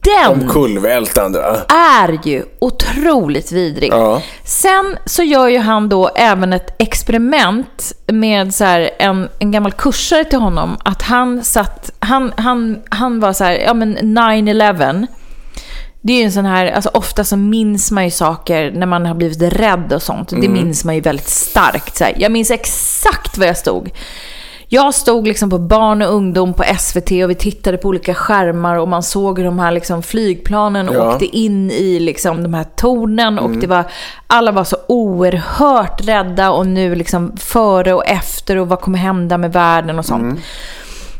Den 0.00 0.32
omkullvältande. 0.32 1.62
är 1.68 2.18
ju 2.24 2.44
otroligt 2.58 3.52
vidrig. 3.52 3.92
Ja. 3.92 4.22
Sen 4.44 4.96
så 5.06 5.22
gör 5.22 5.48
ju 5.48 5.58
han 5.58 5.88
då 5.88 6.08
även 6.08 6.52
ett 6.52 6.74
experiment 6.78 7.92
med 8.06 8.54
så 8.54 8.64
en, 8.98 9.28
en 9.38 9.50
gammal 9.50 9.72
kursare 9.72 10.24
till 10.24 10.38
honom. 10.38 10.76
Att 10.84 11.02
han 11.02 11.44
satt, 11.44 11.90
han, 11.98 12.32
han, 12.36 12.82
han 12.88 13.20
var 13.20 13.32
så 13.32 13.44
här, 13.44 13.52
ja 13.52 13.74
men 13.74 13.98
9-11. 13.98 15.06
Det 16.04 16.12
är 16.12 16.16
ju 16.16 16.24
en 16.24 16.32
sån 16.32 16.44
här, 16.44 16.66
alltså 16.72 16.90
ofta 16.94 17.24
så 17.24 17.36
minns 17.36 17.90
man 17.90 18.04
ju 18.04 18.10
saker 18.10 18.70
när 18.70 18.86
man 18.86 19.06
har 19.06 19.14
blivit 19.14 19.42
rädd 19.42 19.92
och 19.92 20.02
sånt. 20.02 20.28
Det 20.28 20.48
minns 20.48 20.84
man 20.84 20.94
ju 20.94 21.00
väldigt 21.00 21.28
starkt. 21.28 21.96
Så 21.96 22.04
här. 22.04 22.14
Jag 22.18 22.32
minns 22.32 22.50
exakt 22.50 23.38
var 23.38 23.46
jag 23.46 23.56
stod. 23.56 23.90
Jag 24.74 24.94
stod 24.94 25.28
liksom 25.28 25.50
på 25.50 25.58
barn 25.58 26.02
och 26.02 26.14
ungdom 26.14 26.54
på 26.54 26.64
SVT 26.78 27.10
och 27.10 27.30
vi 27.30 27.34
tittade 27.34 27.76
på 27.76 27.88
olika 27.88 28.14
skärmar 28.14 28.76
och 28.76 28.88
man 28.88 29.02
såg 29.02 29.38
hur 29.38 29.44
de 29.44 29.58
här 29.58 29.72
liksom 29.72 30.02
flygplanen 30.02 30.90
Ja. 30.92 31.12
åkte 31.12 31.24
in 31.24 31.70
i 31.70 32.00
liksom 32.00 32.42
de 32.42 32.54
här 32.54 32.64
tornen 32.76 33.38
och 33.38 33.50
det 33.50 33.66
var, 33.66 33.84
alla 34.26 34.52
var 34.52 34.64
så 34.64 34.76
oerhört 34.86 36.08
rädda 36.08 36.50
och 36.50 36.66
nu 36.66 36.94
liksom 36.94 37.36
före 37.36 37.92
och 37.94 38.06
efter 38.06 38.56
och 38.56 38.68
vad 38.68 38.80
kommer 38.80 38.98
hända 38.98 39.38
med 39.38 39.52
världen 39.52 39.98
och 39.98 40.04
sånt. 40.04 40.40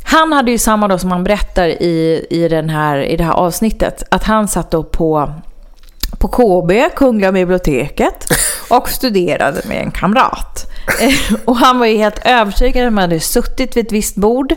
Han 0.05 0.33
hade 0.33 0.51
ju 0.51 0.59
samma 0.59 0.89
då 0.89 0.99
som 0.99 1.11
han 1.11 1.25
berättar 1.25 1.69
i, 1.69 2.27
i, 2.31 2.49
den 2.49 2.69
här, 2.69 2.99
i 2.99 3.17
det 3.17 3.25
här 3.25 3.33
avsnittet, 3.33 4.03
att 4.11 4.25
han 4.25 4.49
satt 4.49 4.71
då 4.71 4.83
på 4.83 5.33
på 6.19 6.29
KB, 6.29 6.95
Kungliga 6.97 7.33
biblioteket, 7.33 8.27
och 8.71 8.89
studerade 8.89 9.61
med 9.65 9.83
en 9.83 9.91
kamrat. 9.91 10.67
Eh, 11.01 11.37
och 11.45 11.57
han 11.57 11.79
var 11.79 11.87
ju 11.87 11.97
helt 11.97 12.27
övertygad 12.27 12.83
om 12.83 12.89
att 12.89 12.95
man 12.95 13.03
hade 13.03 13.21
suttit 13.21 13.77
vid 13.77 13.87
ett 13.87 13.93
visst 13.93 14.17
bord. 14.17 14.55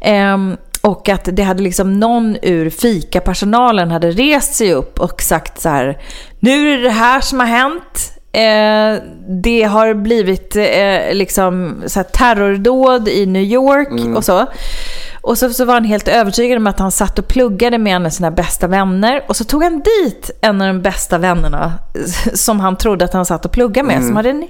ehm, 0.00 0.56
och 0.82 1.08
att 1.08 1.28
det 1.32 1.42
hade 1.42 1.62
liksom 1.62 2.00
någon 2.00 2.36
ur 2.42 2.70
fikapersonalen 2.70 3.90
hade 3.90 4.10
rest 4.10 4.54
sig 4.54 4.72
upp 4.74 5.00
och 5.00 5.22
sagt 5.22 5.60
så 5.60 5.68
här. 5.68 5.98
Nu 6.38 6.72
är 6.72 6.76
det 6.76 6.82
det 6.82 6.90
här 6.90 7.20
som 7.20 7.40
har 7.40 7.46
hänt. 7.46 8.12
Eh, 8.32 9.02
det 9.42 9.62
har 9.62 9.94
blivit 9.94 10.56
eh, 10.56 11.12
liksom 11.12 11.82
så 11.86 12.02
terrordåd 12.02 13.08
i 13.08 13.26
New 13.26 13.42
York 13.42 14.16
och 14.16 14.24
så. 14.24 14.46
Och 15.20 15.38
så, 15.38 15.50
så 15.50 15.64
var 15.64 15.74
han 15.74 15.84
helt 15.84 16.08
övertygad 16.08 16.56
om 16.56 16.66
att 16.66 16.78
han 16.78 16.90
satt 16.90 17.18
och 17.18 17.28
pluggade 17.28 17.78
med 17.78 17.96
en 17.96 18.06
av 18.06 18.10
sina 18.10 18.30
bästa 18.30 18.66
vänner. 18.66 19.24
Och 19.28 19.36
så 19.36 19.44
tog 19.44 19.62
han 19.62 19.80
dit 19.80 20.30
en 20.40 20.60
av 20.60 20.66
de 20.66 20.82
bästa 20.82 21.18
vännerna 21.18 21.72
som 22.34 22.60
han 22.60 22.76
trodde 22.76 23.04
att 23.04 23.12
han 23.12 23.26
satt 23.26 23.44
och 23.44 23.52
pluggade 23.52 23.86
med. 23.88 24.04
Som 24.04 24.16
hade 24.16 24.30
en 24.30 24.48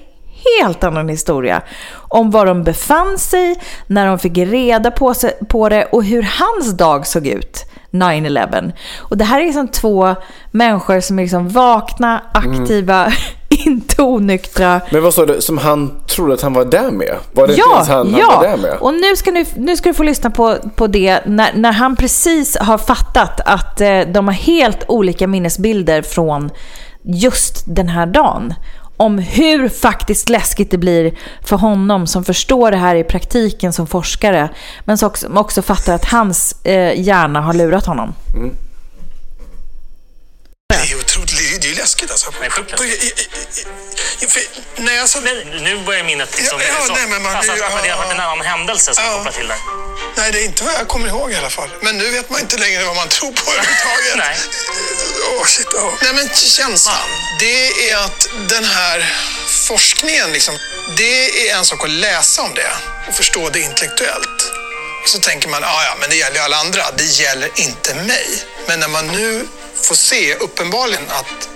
helt 0.58 0.84
annan 0.84 1.08
historia. 1.08 1.62
Om 1.92 2.30
var 2.30 2.46
de 2.46 2.64
befann 2.64 3.18
sig, 3.18 3.60
när 3.86 4.06
de 4.06 4.18
fick 4.18 4.38
reda 4.38 4.90
på, 4.90 5.14
sig, 5.14 5.32
på 5.48 5.68
det 5.68 5.84
och 5.84 6.04
hur 6.04 6.22
hans 6.22 6.76
dag 6.76 7.06
såg 7.06 7.26
ut. 7.26 7.66
9-11. 7.90 8.72
Och 8.98 9.16
det 9.16 9.24
här 9.24 9.40
är 9.40 9.44
liksom 9.44 9.68
två 9.68 10.14
människor 10.50 11.00
som 11.00 11.18
är 11.18 11.22
liksom 11.22 11.48
vakna, 11.48 12.22
aktiva, 12.32 13.12
inte 13.48 14.02
onyktra. 14.02 14.80
Men 14.90 15.02
vad 15.02 15.14
sa 15.14 15.26
du, 15.26 15.40
som 15.40 15.58
han 15.58 16.02
trodde 16.20 16.34
att 16.34 16.40
han 16.42 16.52
var 16.52 16.64
där 16.64 16.90
med? 16.90 17.16
Var 17.32 17.46
det 17.46 17.52
inte 17.52 17.64
Ja, 17.68 17.74
ens 17.74 17.88
han, 17.88 18.14
ja. 18.18 18.26
han 18.30 18.36
var 18.36 18.48
där 18.48 18.56
med? 18.56 18.78
och 18.78 18.94
nu 18.94 19.16
ska, 19.16 19.30
nu, 19.30 19.44
nu 19.56 19.76
ska 19.76 19.88
du 19.88 19.94
få 19.94 20.02
lyssna 20.02 20.30
på, 20.30 20.56
på 20.76 20.86
det 20.86 21.20
när, 21.26 21.52
när 21.54 21.72
han 21.72 21.96
precis 21.96 22.56
har 22.56 22.78
fattat 22.78 23.40
att 23.44 23.80
eh, 23.80 24.00
de 24.00 24.26
har 24.28 24.34
helt 24.34 24.84
olika 24.88 25.26
minnesbilder 25.26 26.02
från 26.02 26.50
just 27.02 27.62
den 27.66 27.88
här 27.88 28.06
dagen. 28.06 28.54
Om 28.96 29.18
hur 29.18 29.68
faktiskt 29.68 30.28
läskigt 30.28 30.70
det 30.70 30.78
blir 30.78 31.14
för 31.44 31.56
honom 31.56 32.06
som 32.06 32.24
förstår 32.24 32.70
det 32.70 32.76
här 32.76 32.94
i 32.94 33.04
praktiken 33.04 33.72
som 33.72 33.86
forskare. 33.86 34.48
Men 34.84 34.98
som 34.98 35.06
också, 35.08 35.28
också 35.34 35.62
fattar 35.62 35.94
att 35.94 36.04
hans 36.04 36.56
eh, 36.64 37.00
hjärna 37.00 37.40
har 37.40 37.54
lurat 37.54 37.86
honom. 37.86 38.14
Det 40.68 40.74
är 40.74 40.96
otroligt, 40.96 41.62
det 41.62 41.68
är 41.68 41.74
det 41.74 41.80
läskigt 41.80 42.10
alltså. 42.10 42.30
Sjukt 42.32 42.70
läskigt. 42.70 43.66
För 44.28 44.42
När 44.76 44.92
jag 44.92 45.08
så... 45.08 45.20
Nej, 45.20 45.44
nu 45.60 45.78
börjar 45.84 46.04
minnet 46.04 46.36
liksom... 46.38 46.60
Ja, 46.60 46.66
ja, 46.80 46.86
så, 46.86 46.92
nej, 46.94 47.06
men 47.06 47.22
man- 47.22 47.36
alltså, 47.36 47.52
att 47.52 47.58
ja, 47.58 47.64
det 47.82 47.88
har 47.90 47.96
varit 47.98 48.10
en 48.12 48.16
ja. 48.18 48.24
annan 48.24 48.46
händelse 48.46 48.94
som 48.94 49.04
Ja. 49.04 49.12
kopplar 49.16 49.32
till 49.32 49.48
det. 49.48 49.56
Nej, 50.16 50.32
det 50.32 50.40
är 50.40 50.44
inte 50.44 50.64
vad 50.64 50.74
jag 50.74 50.88
kommer 50.88 51.08
ihåg 51.08 51.32
i 51.32 51.36
alla 51.36 51.50
fall. 51.50 51.70
Men 51.82 51.98
nu 51.98 52.10
vet 52.10 52.30
man 52.30 52.40
inte 52.40 52.56
längre 52.56 52.84
vad 52.84 52.96
man 52.96 53.08
tror 53.08 53.32
på 53.32 53.50
överhuvudtaget. 53.52 54.16
Nej. 54.16 54.36
Åh, 55.38 55.46
shit, 55.46 55.66
åh. 55.74 55.92
Nej, 56.02 56.12
men 56.14 56.28
känslan. 56.34 56.96
Det 57.40 57.90
är 57.90 57.96
att 57.96 58.26
den 58.48 58.64
här 58.64 59.14
forskningen, 59.68 60.32
liksom, 60.32 60.58
det 60.96 61.48
är 61.50 61.56
en 61.56 61.64
sak 61.64 61.84
att 61.84 61.90
läsa 61.90 62.42
om 62.42 62.54
det 62.54 62.70
och 63.08 63.14
förstå 63.14 63.48
det 63.48 63.60
intellektuellt. 63.60 64.52
Och 65.02 65.08
så 65.08 65.18
tänker 65.18 65.48
man, 65.48 65.64
ah, 65.64 65.84
ja, 65.84 65.96
men 66.00 66.10
det 66.10 66.16
gäller 66.16 66.36
ju 66.36 66.42
alla 66.42 66.56
andra. 66.56 66.84
Det 66.96 67.04
gäller 67.04 67.50
inte 67.54 67.94
mig. 67.94 68.26
Men 68.68 68.80
när 68.80 68.88
man 68.88 69.06
nu 69.06 69.48
får 69.82 69.94
se 69.94 70.34
uppenbarligen 70.34 71.04
att 71.10 71.48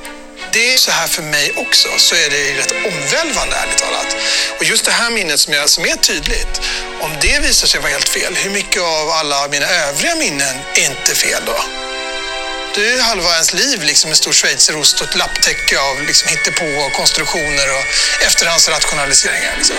det 0.54 0.74
är 0.74 0.76
så 0.76 0.90
här 0.90 1.06
för 1.06 1.22
mig 1.22 1.52
också, 1.56 1.88
så 1.96 2.14
är 2.14 2.30
det 2.30 2.58
rätt 2.60 2.72
omvälvande 2.72 3.56
ärligt 3.56 3.78
talat. 3.78 4.16
Och 4.58 4.64
just 4.64 4.84
det 4.84 4.90
här 4.90 5.10
minnet 5.10 5.40
som, 5.40 5.52
jag, 5.52 5.68
som 5.68 5.84
är 5.84 5.96
tydligt, 5.96 6.60
om 7.00 7.10
det 7.20 7.38
visar 7.42 7.66
sig 7.66 7.80
vara 7.80 7.90
helt 7.90 8.08
fel, 8.08 8.34
hur 8.34 8.50
mycket 8.50 8.82
av 8.82 9.10
alla 9.10 9.48
mina 9.48 9.66
övriga 9.66 10.16
minnen 10.16 10.56
är 10.74 10.86
inte 10.90 11.14
fel 11.14 11.42
då? 11.46 11.58
Det 12.74 12.92
är 12.92 13.02
halva 13.02 13.32
ens 13.32 13.54
liv 13.54 13.82
liksom 13.82 14.10
en 14.10 14.16
stor 14.16 14.32
schweizerost 14.32 15.00
och 15.00 15.08
ett 15.08 15.16
lapptäcke 15.16 15.80
av 15.80 16.02
liksom 16.06 16.28
hittepå 16.28 16.66
och 16.86 16.92
konstruktioner 16.92 17.66
och 17.76 17.84
efterhandsrationaliseringar. 18.26 19.54
Liksom. 19.56 19.76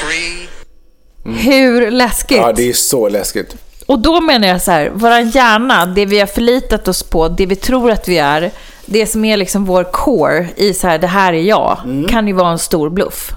Three. 0.00 0.48
Hur 1.24 1.90
läskigt? 1.90 2.36
Ja, 2.36 2.52
det 2.52 2.68
är 2.68 2.72
så 2.72 3.08
läskigt. 3.08 3.54
Och 3.86 3.98
då 3.98 4.20
menar 4.20 4.48
jag 4.48 4.62
så 4.62 4.70
här, 4.70 4.90
våran 4.90 5.28
hjärna, 5.30 5.86
det 5.86 6.06
vi 6.06 6.20
har 6.20 6.26
förlitat 6.26 6.88
oss 6.88 7.02
på, 7.02 7.28
det 7.28 7.46
vi 7.46 7.56
tror 7.56 7.90
att 7.90 8.08
vi 8.08 8.18
är, 8.18 8.50
det 8.86 9.06
som 9.06 9.24
är 9.24 9.36
liksom 9.36 9.64
vår 9.64 9.84
core 9.84 10.48
i 10.56 10.74
så 10.74 10.86
här, 10.88 10.98
det 10.98 11.06
här 11.06 11.32
är 11.32 11.42
jag, 11.42 11.78
Mm. 11.84 12.08
kan 12.08 12.26
ju 12.28 12.32
vara 12.32 12.50
en 12.50 12.58
stor 12.58 12.90
bluff. 12.90 13.30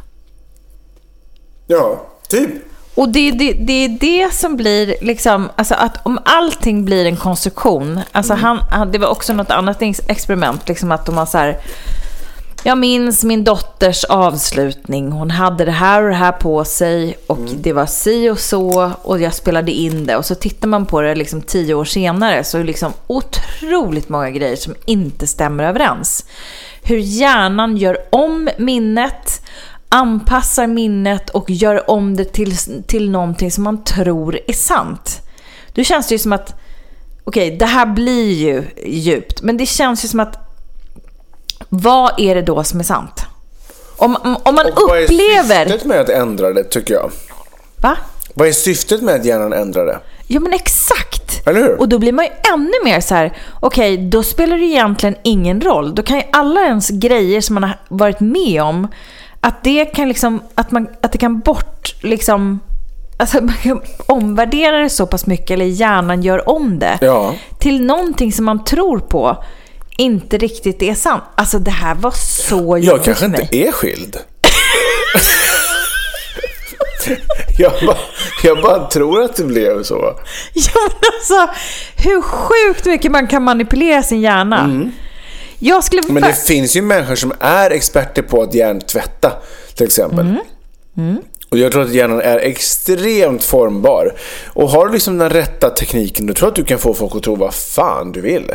Ja, 1.67 2.01
typ. 2.29 2.49
Och 2.95 3.09
det, 3.09 3.31
det, 3.31 3.51
det 3.53 3.73
är 3.85 3.89
det 3.89 4.33
som 4.33 4.55
blir 4.57 4.95
liksom, 5.01 5.49
alltså 5.55 5.75
att 5.75 6.05
om 6.05 6.19
allting 6.25 6.85
blir 6.85 7.05
en 7.05 7.17
konstruktion, 7.17 7.99
alltså 8.11 8.33
han, 8.33 8.59
han, 8.71 8.91
det 8.91 8.97
var 8.97 9.07
också 9.07 9.33
något 9.33 9.51
annat 9.51 9.81
ex- 9.81 10.01
experiment, 10.07 10.67
liksom 10.67 10.91
att 10.91 11.05
de 11.05 11.17
har 11.17 11.25
så 11.25 11.37
här, 11.37 11.57
jag 12.63 12.77
minns 12.77 13.23
min 13.23 13.43
dotters 13.43 14.03
avslutning, 14.03 15.11
hon 15.11 15.31
hade 15.31 15.65
det 15.65 15.71
här 15.71 16.03
och 16.03 16.09
det 16.09 16.15
här 16.15 16.31
på 16.31 16.65
sig 16.65 17.17
och 17.27 17.39
det 17.61 17.73
var 17.73 17.85
si 17.85 18.29
och 18.29 18.39
så 18.39 18.91
och 19.01 19.21
jag 19.21 19.33
spelade 19.33 19.71
in 19.71 20.05
det 20.05 20.17
och 20.17 20.25
så 20.25 20.35
tittar 20.35 20.67
man 20.67 20.85
på 20.85 21.01
det 21.01 21.15
liksom 21.15 21.41
tio 21.41 21.73
år 21.73 21.85
senare 21.85 22.43
så 22.43 22.57
är 22.57 22.61
det 22.61 22.67
liksom 22.67 22.93
otroligt 23.07 24.09
många 24.09 24.29
grejer 24.31 24.55
som 24.55 24.75
inte 24.85 25.27
stämmer 25.27 25.63
överens. 25.63 26.25
Hur 26.83 26.97
hjärnan 26.97 27.77
gör 27.77 27.97
om 28.09 28.49
minnet, 28.57 29.41
anpassar 29.89 30.67
minnet 30.67 31.29
och 31.29 31.49
gör 31.49 31.89
om 31.89 32.15
det 32.15 32.25
till, 32.25 32.57
till 32.87 33.09
någonting 33.09 33.51
som 33.51 33.63
man 33.63 33.83
tror 33.83 34.39
är 34.47 34.53
sant. 34.53 35.21
Då 35.73 35.83
känns 35.83 36.07
det 36.07 36.15
ju 36.15 36.19
som 36.19 36.33
att, 36.33 36.55
okej, 37.23 37.57
det 37.57 37.65
här 37.65 37.85
blir 37.85 38.33
ju 38.33 38.63
djupt, 38.85 39.41
men 39.41 39.57
det 39.57 39.65
känns 39.65 40.03
ju 40.03 40.07
som 40.07 40.19
att, 40.19 40.46
vad 41.69 42.11
är 42.17 42.35
det 42.35 42.41
då 42.41 42.63
som 42.63 42.79
är 42.79 42.83
sant? 42.83 43.21
Om, 43.97 44.15
om 44.43 44.55
man 44.55 44.65
Och 44.65 44.73
vad 44.89 44.97
är 44.97 45.03
upplever... 45.03 45.65
syftet 45.65 45.85
med 45.85 45.99
att 46.01 46.09
ändra 46.09 46.53
det, 46.53 46.63
tycker 46.63 46.93
jag? 46.93 47.11
Va? 47.81 47.97
Vad 48.33 48.47
är 48.47 48.51
syftet 48.51 49.01
med 49.01 49.15
att 49.15 49.25
hjärnan 49.25 49.53
ändrar 49.53 49.85
det? 49.85 49.99
Ja 50.27 50.39
men 50.39 50.53
exakt! 50.53 51.47
Eller 51.47 51.61
hur? 51.63 51.79
Och 51.79 51.89
då 51.89 51.99
blir 51.99 52.11
man 52.11 52.25
ju 52.25 52.31
ännu 52.53 52.73
mer 52.83 52.99
så 52.99 53.15
här: 53.15 53.37
okej 53.59 53.97
då 53.97 54.23
spelar 54.23 54.57
det 54.57 54.63
egentligen 54.65 55.15
ingen 55.23 55.61
roll. 55.61 55.95
Då 55.95 56.03
kan 56.03 56.17
ju 56.17 56.23
alla 56.31 56.61
ens 56.65 56.89
grejer 56.89 57.41
som 57.41 57.53
man 57.53 57.63
har 57.63 57.79
varit 57.89 58.19
med 58.19 58.61
om, 58.61 58.87
att 59.41 59.63
det 59.63 59.85
kan 59.85 60.07
liksom, 60.07 60.41
att, 60.55 60.71
man, 60.71 60.87
att 61.01 61.11
det 61.11 61.17
kan 61.17 61.39
bort 61.39 61.95
liksom, 62.03 62.59
alltså 63.17 63.37
man 63.41 63.55
kan 63.63 63.81
omvärdera 64.07 64.77
det 64.77 64.89
så 64.89 65.05
pass 65.07 65.25
mycket, 65.25 65.51
eller 65.51 65.65
hjärnan 65.65 66.21
gör 66.21 66.49
om 66.49 66.79
det, 66.79 66.97
Ja. 67.01 67.33
till 67.59 67.81
någonting 67.85 68.31
som 68.31 68.45
man 68.45 68.63
tror 68.63 68.99
på 68.99 69.43
inte 69.97 70.37
riktigt 70.37 70.81
är 70.81 70.93
sant. 70.93 71.23
Alltså 71.35 71.59
det 71.59 71.71
här 71.71 71.95
var 71.95 72.11
så 72.11 72.55
Jag 72.55 72.79
jobbigt 72.79 73.05
kanske 73.05 73.23
för 73.23 73.29
mig. 73.31 73.41
inte 73.41 73.57
är 73.67 73.71
skild. 73.71 74.17
jag, 77.57 77.71
bara, 77.85 77.97
jag 78.43 78.61
bara 78.61 78.87
tror 78.87 79.21
att 79.21 79.35
det 79.35 79.43
blev 79.43 79.83
så. 79.83 80.19
Ja, 80.53 80.71
men 80.75 81.11
alltså, 81.19 81.59
hur 81.97 82.21
sjukt 82.21 82.85
mycket 82.85 83.11
man 83.11 83.27
kan 83.27 83.43
manipulera 83.43 84.03
sin 84.03 84.21
hjärna. 84.21 84.89
Jag 85.59 85.83
skulle 85.83 86.01
Mm. 86.01 86.13
Men 86.13 86.23
det 86.23 86.33
finns 86.33 86.75
ju 86.75 86.81
människor 86.81 87.15
som 87.15 87.33
är 87.39 87.71
experter 87.71 88.21
på 88.21 88.41
att 88.41 88.53
hjärntvätta, 88.53 89.31
till 89.75 89.85
exempel. 89.85 90.39
Mm. 90.97 91.17
Och 91.49 91.57
jag 91.57 91.71
tror 91.71 91.81
att 91.81 91.93
hjärnan 91.93 92.21
är 92.21 92.37
extremt 92.37 93.43
formbar. 93.43 94.13
Och 94.47 94.69
har 94.69 94.87
du 94.87 94.93
liksom 94.93 95.17
den 95.17 95.29
rätta 95.29 95.69
tekniken, 95.69 96.27
då 96.27 96.33
tror 96.33 96.45
jag 96.47 96.51
att 96.51 96.55
du 96.55 96.63
kan 96.63 96.79
få 96.79 96.93
folk 96.93 97.15
att 97.15 97.23
tro 97.23 97.35
vad 97.35 97.53
fan 97.53 98.11
du 98.11 98.21
vill. 98.21 98.51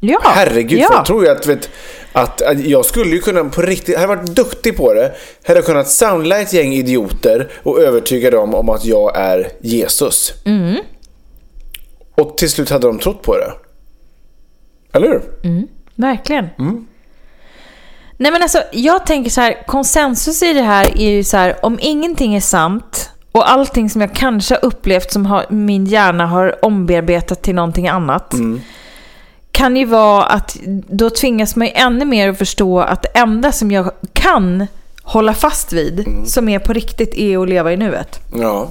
Ja, 0.00 0.20
Herregud, 0.24 0.80
ja. 0.80 0.88
jag 0.90 1.04
tror 1.04 1.24
ju 1.24 1.30
att, 1.30 1.46
vet, 1.46 1.70
att, 2.12 2.42
att 2.42 2.60
jag 2.60 2.84
skulle 2.84 3.10
ju 3.10 3.20
kunna 3.20 3.44
på 3.44 3.62
riktigt, 3.62 3.96
hade 3.96 4.06
varit 4.06 4.34
duktig 4.34 4.76
på 4.76 4.94
det, 4.94 5.14
hade 5.46 5.62
kunnat 5.62 5.88
samla 5.88 6.40
ett 6.40 6.52
gäng 6.52 6.72
idioter 6.72 7.50
och 7.62 7.80
övertyga 7.80 8.30
dem 8.30 8.54
om 8.54 8.68
att 8.68 8.84
jag 8.84 9.16
är 9.16 9.48
Jesus. 9.60 10.34
Mm. 10.44 10.76
Och 12.14 12.36
till 12.36 12.50
slut 12.50 12.70
hade 12.70 12.86
de 12.86 12.98
trott 12.98 13.22
på 13.22 13.36
det. 13.36 13.52
Eller 14.92 15.08
hur? 15.08 15.22
Verkligen. 15.94 16.48
Nej 18.16 18.32
men 18.32 18.42
alltså, 18.42 18.62
jag 18.72 19.06
tänker 19.06 19.30
så 19.30 19.40
här, 19.40 19.66
konsensus 19.66 20.42
i 20.42 20.52
det 20.52 20.62
här 20.62 20.98
är 21.00 21.10
ju 21.10 21.24
så 21.24 21.36
här, 21.36 21.56
om 21.62 21.78
ingenting 21.82 22.34
är 22.34 22.40
sant 22.40 23.10
och 23.32 23.50
allting 23.50 23.90
som 23.90 24.00
jag 24.00 24.14
kanske 24.14 24.54
har 24.54 24.64
upplevt 24.64 25.12
som 25.12 25.26
har, 25.26 25.46
min 25.48 25.86
hjärna 25.86 26.26
har 26.26 26.64
ombearbetat 26.64 27.42
till 27.42 27.54
någonting 27.54 27.88
annat. 27.88 28.34
Kan 29.60 29.76
ju 29.76 29.84
vara 29.84 30.24
att 30.24 30.56
då 30.88 31.10
tvingas 31.10 31.56
man 31.56 31.66
ju 31.66 31.72
ännu 31.76 32.04
mer 32.04 32.28
att 32.30 32.38
förstå 32.38 32.80
att 32.80 33.02
det 33.02 33.08
enda 33.18 33.52
som 33.52 33.70
jag 33.70 33.90
kan 34.12 34.66
hålla 35.02 35.34
fast 35.34 35.72
vid, 35.72 36.04
som 36.26 36.48
är 36.48 36.58
på 36.58 36.72
riktigt, 36.72 37.14
är 37.14 37.38
att 37.42 37.48
leva 37.48 37.72
i 37.72 37.76
nuet. 37.76 38.20
Ja. 38.34 38.68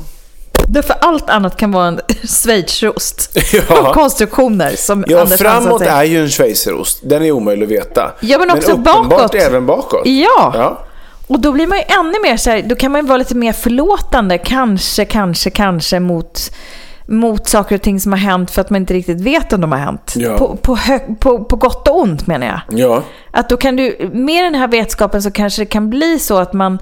Därför 0.67 0.95
allt 1.01 1.29
annat 1.29 1.57
kan 1.57 1.71
vara 1.71 1.87
en 1.87 1.99
schweizerost. 2.23 3.37
Ja. 3.69 3.93
Konstruktioner 3.93 4.75
som 4.75 5.05
Ja, 5.07 5.21
Anders 5.21 5.39
framåt 5.39 5.81
är 5.81 6.03
ju 6.03 6.21
en 6.21 6.29
schweizerost. 6.29 6.99
Den 7.03 7.25
är 7.25 7.31
omöjlig 7.31 7.65
att 7.65 7.71
veta. 7.71 8.11
Ja, 8.21 8.37
men 8.37 8.51
också 8.51 8.71
uppenbart 8.71 9.09
bakåt. 9.09 9.35
även 9.35 9.65
bakåt. 9.65 10.05
Ja. 10.05 10.53
Ja. 10.55 10.85
Och 11.27 11.39
då 11.39 11.51
blir 11.51 11.67
man 11.67 11.77
ju 11.77 11.83
ännu 11.99 12.21
mer 12.23 12.37
så 12.37 12.49
här, 12.49 12.61
då 12.61 12.75
kan 12.75 12.91
man 12.91 13.01
ju 13.01 13.07
vara 13.07 13.17
lite 13.17 13.35
mer 13.35 13.53
förlåtande, 13.53 14.37
kanske, 14.37 15.05
kanske, 15.05 15.49
kanske 15.49 15.99
mot, 15.99 16.51
mot 17.09 17.47
saker 17.47 17.75
och 17.75 17.81
ting 17.81 17.99
som 17.99 18.11
har 18.11 18.19
hänt 18.19 18.51
för 18.51 18.61
att 18.61 18.69
man 18.69 18.81
inte 18.81 18.93
riktigt 18.93 19.21
vet 19.21 19.53
om 19.53 19.61
de 19.61 19.71
har 19.71 19.79
hänt. 19.79 20.13
Ja. 20.15 20.37
På, 20.37 20.55
på, 20.55 20.75
hö, 20.75 20.99
på, 21.19 21.43
på 21.43 21.55
gott 21.55 21.87
och 21.87 21.99
ont 21.99 22.27
menar 22.27 22.47
jag. 22.47 22.79
Ja. 22.79 23.03
Att 23.31 23.49
då 23.49 23.57
kan 23.57 23.75
du, 23.75 24.09
med 24.13 24.43
den 24.43 24.55
här 24.55 24.67
vetskapen 24.67 25.21
så 25.21 25.31
kanske 25.31 25.61
det 25.61 25.65
kan 25.65 25.89
bli 25.89 26.19
så 26.19 26.37
att 26.37 26.53
man 26.53 26.79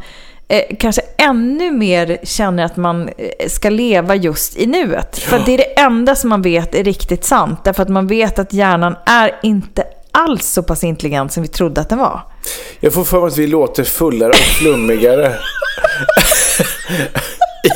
eh, 0.47 0.77
kanske 0.79 1.01
ännu 1.17 1.71
mer 1.71 2.17
känner 2.23 2.65
att 2.65 2.77
man 2.77 3.09
eh, 3.09 3.49
ska 3.49 3.69
leva 3.69 4.15
just 4.15 4.57
i 4.57 4.65
nuet. 4.65 5.19
För 5.19 5.37
att 5.37 5.45
det 5.45 5.53
är 5.53 5.57
det 5.57 5.79
enda 5.79 6.15
som 6.15 6.29
man 6.29 6.41
vet 6.41 6.75
är 6.75 6.83
riktigt 6.83 7.25
sant. 7.25 7.59
Därför 7.63 7.83
att 7.83 7.89
man 7.89 8.07
vet 8.07 8.39
att 8.39 8.53
hjärnan 8.53 8.95
är 9.05 9.39
inte 9.43 9.83
alls 10.11 10.45
så 10.45 10.63
pass 10.63 10.83
intelligent 10.83 11.31
som 11.31 11.43
vi 11.43 11.49
trodde 11.49 11.81
att 11.81 11.89
den 11.89 11.99
var. 11.99 12.21
Jag 12.79 12.93
får 12.93 13.03
för 13.03 13.19
mig 13.19 13.27
att 13.27 13.37
vi 13.37 13.47
låter 13.47 13.83
fullare 13.83 14.29
och 14.29 14.35
flummigare 14.35 15.35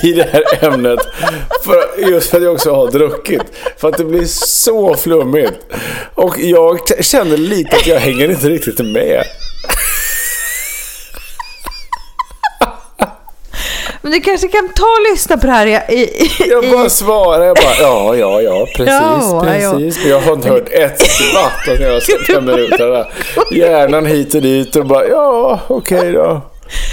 i 0.03 0.13
det 0.13 0.27
här 0.31 0.65
ämnet. 0.65 0.99
För, 1.63 2.09
just 2.11 2.29
för 2.29 2.37
att 2.37 2.43
jag 2.43 2.53
också 2.53 2.73
har 2.73 2.91
druckit. 2.91 3.41
För 3.77 3.87
att 3.87 3.97
det 3.97 4.03
blir 4.05 4.25
så 4.25 4.95
flummigt. 4.95 5.53
Och 6.15 6.39
jag 6.39 6.79
känner 7.05 7.37
lite 7.37 7.75
att 7.75 7.87
jag 7.87 7.99
hänger 7.99 8.29
inte 8.31 8.49
riktigt 8.49 8.79
med. 8.79 9.23
Men 14.03 14.11
du 14.11 14.21
kanske 14.21 14.47
kan 14.47 14.69
ta 14.69 14.83
och 14.85 15.11
lyssna 15.11 15.37
på 15.37 15.47
det 15.47 15.53
här 15.53 15.67
i... 15.91 15.93
i, 15.93 16.31
Jag 16.49 16.71
bara 16.71 16.89
svarar, 16.89 17.45
jag 17.45 17.55
bara 17.55 17.75
ja, 17.79 18.15
ja, 18.15 18.41
ja, 18.41 18.67
precis, 18.75 18.87
Ja, 18.87 19.45
ja. 19.61 19.71
precis. 19.71 19.99
Men 20.01 20.11
jag 20.11 20.21
har 20.21 20.33
inte 20.33 20.49
hört 20.49 20.69
ett 20.69 20.99
skvatt 20.99 21.67
när 21.67 21.85
jag 21.85 21.93
har 21.93 21.99
sett 21.99 22.25
fem 22.27 22.45
minuter. 22.45 23.07
Hjärnan 23.51 24.05
hit 24.05 24.35
och 24.35 24.41
dit 24.41 24.75
och 24.75 24.85
bara 24.85 25.07
ja, 25.07 25.59
okej 25.67 26.11
då. 26.11 26.41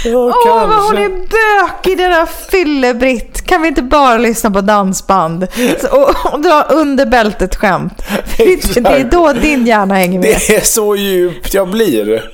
Åh, 0.05 0.67
vad 0.67 0.83
hon 0.83 0.97
är 0.97 1.09
bökig 1.09 1.97
den 1.97 2.11
här 2.11 2.25
fyllebritt. 2.51 3.45
Kan 3.45 3.61
vi 3.61 3.67
inte 3.67 3.81
bara 3.81 4.17
lyssna 4.17 4.51
på 4.51 4.61
dansband? 4.61 5.47
Och, 5.91 6.33
och 6.33 6.41
dra 6.41 6.63
under 6.63 7.05
bältet 7.05 7.55
skämt. 7.55 7.93
Det 8.37 8.77
är 8.85 9.11
då 9.11 9.33
din 9.33 9.67
hjärna 9.67 9.95
hänger 9.95 10.19
med. 10.19 10.39
Det 10.47 10.55
är 10.55 10.61
så 10.65 10.95
djupt 10.95 11.53
jag 11.53 11.69
blir. 11.69 12.29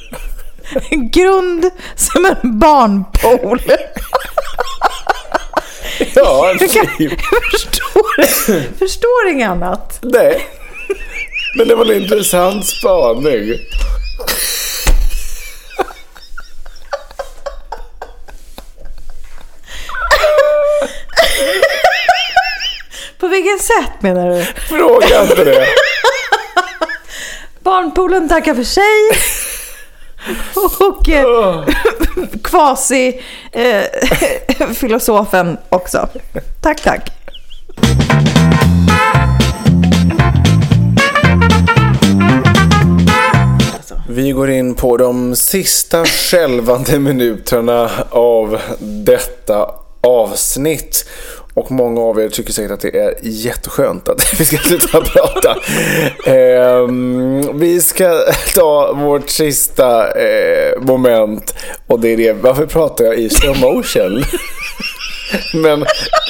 Grund 1.11 1.69
som 1.95 2.25
en 2.25 2.59
barnpool. 2.59 3.61
Ja, 6.15 6.55
Jag, 6.59 6.71
kan, 6.71 6.87
jag 6.97 7.11
förstår, 7.51 8.23
förstår 8.79 9.29
inget 9.31 9.49
annat. 9.49 9.99
Nej. 10.01 10.45
Men 11.57 11.67
det 11.67 11.75
var 11.75 11.85
en 11.85 12.03
intressant 12.03 12.65
spaning. 12.65 13.53
På 23.19 23.27
vilket 23.27 23.55
sätt 23.66 24.01
menar 24.01 24.30
du? 24.30 24.45
Fråga 24.45 25.22
inte 25.22 25.43
det. 25.43 25.68
Barnpoolen 27.59 28.30
tackar 28.30 28.55
för 28.55 28.63
sig. 28.63 29.20
Och 30.80 31.09
eh, 31.09 31.63
kvasi 32.43 33.22
eh, 33.51 33.84
filosofen 34.74 35.57
också. 35.70 36.09
Tack, 36.61 36.82
tack. 36.82 37.11
Vi 44.09 44.32
går 44.32 44.49
in 44.49 44.76
på 44.76 44.97
de 44.97 45.36
sista 45.36 46.05
skälvande 46.05 46.99
minuterna 46.99 47.89
av 48.09 48.59
detta 48.80 49.70
avsnitt. 50.01 51.05
Och 51.56 51.72
många 51.72 52.01
av 52.01 52.20
er 52.20 52.30
tycker 52.30 52.53
säkert 52.53 52.72
att 52.72 52.80
det 52.80 52.97
är 52.99 53.14
jätteskönt 53.22 54.10
att 54.10 54.34
vi 54.39 54.45
ska 54.45 54.58
sluta 54.58 55.01
prata. 55.01 55.58
Ehm, 56.26 57.60
vi 57.60 57.82
ska 57.82 58.24
ta 58.56 58.93
vårt 58.93 59.30
sista 59.30 60.12
eh, 60.22 60.82
moment. 60.82 61.56
Och 61.88 61.99
det 61.99 62.10
är 62.10 62.18
det, 62.18 62.34
varför 62.34 62.66
pratar 62.66 63.06
jag 63.06 63.16
i 63.16 63.30
slow 63.30 63.60
motion? 63.60 64.24
Men 65.53 65.86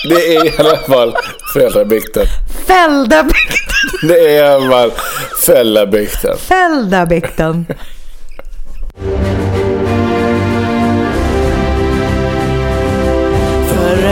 det 0.10 0.36
är 0.36 0.46
i 0.46 0.52
alla 0.58 0.78
fall 0.78 1.16
föräldrabikten. 1.54 2.26
Fällda 2.68 3.24
bikten. 3.24 4.08
Det 4.08 4.20
är 4.20 4.30
i 4.30 4.42
alla 4.42 4.70
fall 4.70 4.92
föräldrabikten. 5.46 6.38
Fällda 6.38 7.06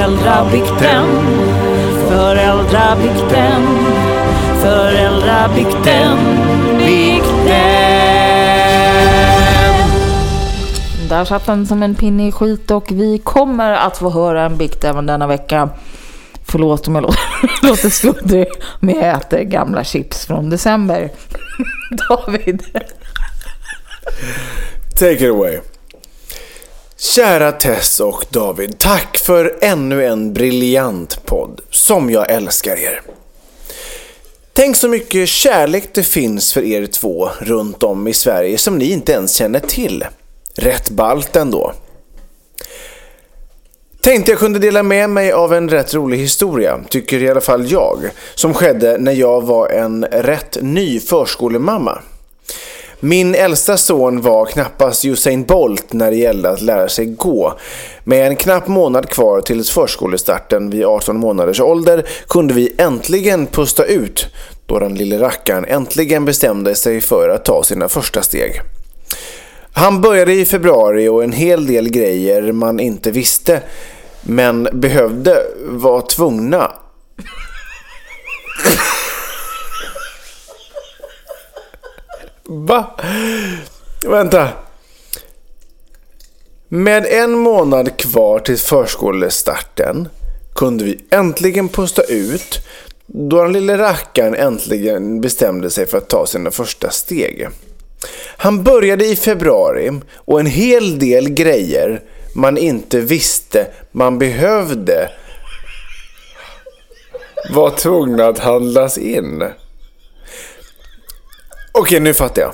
Föräldrabikten, 0.04 1.06
föräldrabikten, 2.10 3.62
föräldrabikten, 4.62 6.18
bikten. 6.78 7.54
Där 11.10 11.26
satt 11.26 11.46
den 11.46 11.68
som 11.68 11.84
en 11.84 11.96
pinne 11.96 12.28
i 12.28 12.32
skit 12.32 12.72
och 12.72 12.92
vi 12.92 13.18
kommer 13.18 13.72
att 13.72 13.98
få 13.98 14.10
höra 14.10 14.46
en 14.46 14.58
bikt 14.58 14.84
även 14.84 15.06
denna 15.06 15.28
vecka. 15.28 15.70
Förlåt 16.46 16.88
om 16.88 16.96
jag 16.96 17.02
låter, 17.02 17.20
låter 17.68 17.90
sluddrig, 17.90 18.48
men 18.80 18.96
jag 18.96 19.16
äter 19.18 19.42
gamla 19.42 19.84
chips 19.84 20.26
från 20.26 20.50
december. 20.50 21.12
David. 22.10 22.64
Take 25.00 25.26
it 25.26 25.32
away. 25.32 25.60
Kära 27.04 27.52
Tess 27.52 28.00
och 28.00 28.26
David, 28.30 28.80
tack 28.80 29.18
för 29.18 29.58
ännu 29.62 30.06
en 30.06 30.34
briljant 30.34 31.26
podd 31.26 31.62
som 31.70 32.10
jag 32.10 32.32
älskar 32.32 32.78
er. 32.78 33.02
Tänk 34.54 34.76
så 34.76 34.88
mycket 34.88 35.30
kärlek 35.30 35.90
det 35.94 36.04
finns 36.04 36.54
för 36.54 36.64
er 36.64 36.86
två 36.86 37.30
runt 37.40 37.84
om 37.84 38.08
i 38.08 38.14
Sverige 38.14 38.58
som 38.58 38.78
ni 38.78 38.92
inte 38.92 39.12
ens 39.12 39.36
känner 39.36 39.60
till. 39.60 40.06
Rätt 40.56 40.90
ballt 40.90 41.36
ändå. 41.36 41.74
Tänkte 44.02 44.32
jag 44.32 44.40
kunde 44.40 44.60
dela 44.60 44.84
med 44.84 45.10
mig 45.10 45.32
av 45.32 45.54
en 45.54 45.70
rätt 45.70 45.94
rolig 45.94 46.18
historia, 46.18 46.80
tycker 46.90 47.24
i 47.24 47.30
alla 47.30 47.42
fall 47.42 47.72
jag, 47.72 48.00
som 48.36 48.54
skedde 48.54 48.98
när 48.98 49.14
jag 49.14 49.42
var 49.42 49.70
en 49.70 50.06
rätt 50.06 50.58
ny 50.62 51.00
förskolemamma. 51.00 52.02
Min 53.06 53.36
äldsta 53.36 53.78
son 53.78 54.22
var 54.22 54.46
knappast 54.46 55.06
Usain 55.06 55.44
Bolt 55.44 55.94
när 55.94 56.12
det 56.12 56.18
gällde 56.18 56.50
att 56.50 56.62
lära 56.62 56.90
sig 56.90 57.06
gå. 57.06 57.58
Med 58.04 58.28
en 58.28 58.36
knapp 58.36 58.68
månad 58.68 59.10
kvar 59.10 59.42
till 59.42 59.64
förskolestarten 59.64 60.70
vid 60.70 60.86
18 60.86 61.18
månaders 61.18 61.60
ålder 61.60 62.06
kunde 62.28 62.54
vi 62.54 62.74
äntligen 62.78 63.48
pusta 63.48 63.86
ut 63.86 64.28
då 64.66 64.80
den 64.80 64.96
lille 64.96 65.20
rackaren 65.20 65.66
äntligen 65.66 66.26
bestämde 66.26 66.76
sig 66.76 67.02
för 67.02 67.30
att 67.30 67.46
ta 67.46 67.64
sina 67.64 67.90
första 67.90 68.22
steg. 68.22 68.62
Han 69.74 70.02
började 70.02 70.34
i 70.34 70.46
februari 70.46 71.08
och 71.08 71.24
en 71.24 71.32
hel 71.32 71.68
del 71.68 71.90
grejer 71.90 72.52
man 72.52 72.80
inte 72.80 73.12
visste 73.12 73.62
men 74.22 74.68
behövde 74.74 75.44
var 75.66 76.02
tvungna 76.02 76.72
Va? 82.48 82.92
Vänta. 84.06 84.50
Med 86.68 87.06
en 87.06 87.32
månad 87.32 87.98
kvar 87.98 88.40
till 88.40 88.58
förskolestarten 88.58 90.10
kunde 90.56 90.84
vi 90.84 91.00
äntligen 91.10 91.70
pusta 91.70 92.04
ut 92.04 92.60
då 93.06 93.44
den 93.44 93.54
lille 93.54 93.78
rackaren 93.78 94.36
äntligen 94.36 95.22
bestämde 95.22 95.70
sig 95.70 95.86
för 95.86 95.98
att 95.98 96.10
ta 96.10 96.26
sina 96.26 96.52
första 96.52 96.90
steg. 96.90 97.48
Han 98.38 98.64
började 98.64 99.06
i 99.06 99.16
februari 99.16 99.92
och 100.16 100.40
en 100.40 100.46
hel 100.46 101.00
del 101.00 101.30
grejer 101.30 102.02
man 102.36 102.58
inte 102.58 103.00
visste 103.00 103.68
man 103.92 104.20
behövde 104.20 105.10
var 107.54 107.70
tvungna 107.70 108.26
att 108.26 108.40
handlas 108.40 108.98
in. 108.98 109.44
Okej, 111.74 112.00
nu 112.00 112.14
fattar 112.14 112.42
jag. 112.42 112.54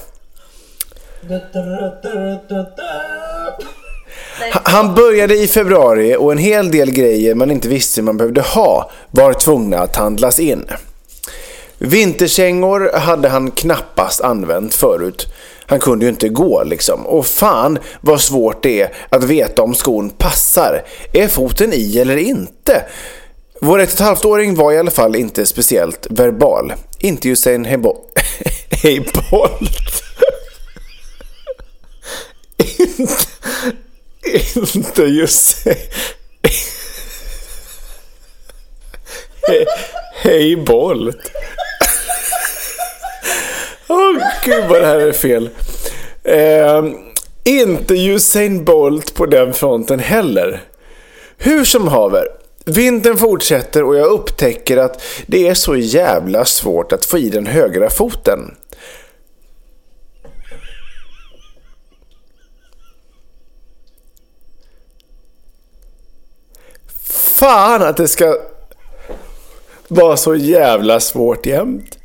Ha- 4.54 4.62
Han 4.64 4.96
började 4.96 5.36
i 5.36 5.48
februari 5.48 6.16
och 6.16 6.32
en 6.32 6.38
hel 6.38 6.72
del 6.72 6.92
grejer 6.92 7.36
man 7.36 7.52
inte 7.52 7.68
visste 7.68 8.02
man 8.02 8.18
behövde 8.18 8.42
ha 8.42 8.92
var 9.12 9.34
tvungna 9.34 9.80
att 9.80 9.96
handlas 9.96 10.40
in. 10.40 10.66
Vinterkängor 11.78 12.92
hade 12.98 13.30
han 13.30 13.52
knappast 13.52 14.22
använt 14.22 14.74
förut. 14.74 15.26
Han 15.66 15.80
kunde 15.80 16.06
ju 16.06 16.10
inte 16.10 16.30
gå 16.30 16.64
liksom. 16.64 17.06
Och 17.08 17.26
fan 17.26 17.80
vad 18.02 18.22
svårt 18.22 18.64
det 18.64 18.82
är 18.82 18.94
att 19.10 19.24
veta 19.24 19.62
om 19.62 19.76
skon 19.76 20.10
passar. 20.10 20.84
Är 21.14 21.28
foten 21.28 21.74
i 21.74 21.98
eller 22.00 22.18
inte? 22.18 22.84
Vår 23.62 23.80
ett 23.80 23.90
och 23.90 23.94
ett 23.94 24.00
halvt-åring 24.00 24.56
var 24.56 24.72
i 24.72 24.78
alla 24.78 24.92
fall 24.92 25.16
inte 25.16 25.46
speciellt 25.46 26.08
verbal. 26.10 26.74
Inte 27.00 27.30
Usain 27.30 27.66
Hebo- 27.66 27.98
Bolt. 29.32 30.04
inte, 32.58 33.24
inte 34.78 35.02
Usain... 35.02 35.76
Hej 40.16 40.56
Bolt. 40.56 41.32
Åh 43.88 44.18
gud 44.46 44.66
vad 44.70 44.82
det 44.82 44.88
här 44.88 45.00
är 45.00 45.12
fel. 45.12 45.50
Eh, 46.24 46.84
inte 47.44 47.94
Usain 47.94 48.66
Bolt 48.66 49.14
på 49.14 49.26
den 49.26 49.54
fronten 49.54 50.00
heller. 50.00 50.62
Hur 51.38 51.66
som 51.66 51.88
haver. 51.88 52.28
Vintern 52.66 53.18
fortsätter 53.18 53.84
och 53.84 53.96
jag 53.96 54.08
upptäcker 54.08 54.78
att 54.78 55.02
det 55.28 55.48
är 55.48 55.54
så 55.54 55.76
jävla 55.76 56.46
svårt 56.46 56.92
att 56.92 57.06
få 57.06 57.18
i 57.18 57.30
den 57.30 57.48
högra 57.48 57.90
foten. 57.90 58.56
Fan 67.40 67.82
att 67.82 67.98
det 67.98 68.08
ska 68.08 68.38
vara 69.88 70.18
så 70.18 70.36
jävla 70.36 71.00
svårt 71.00 71.46
jämt. 71.46 71.96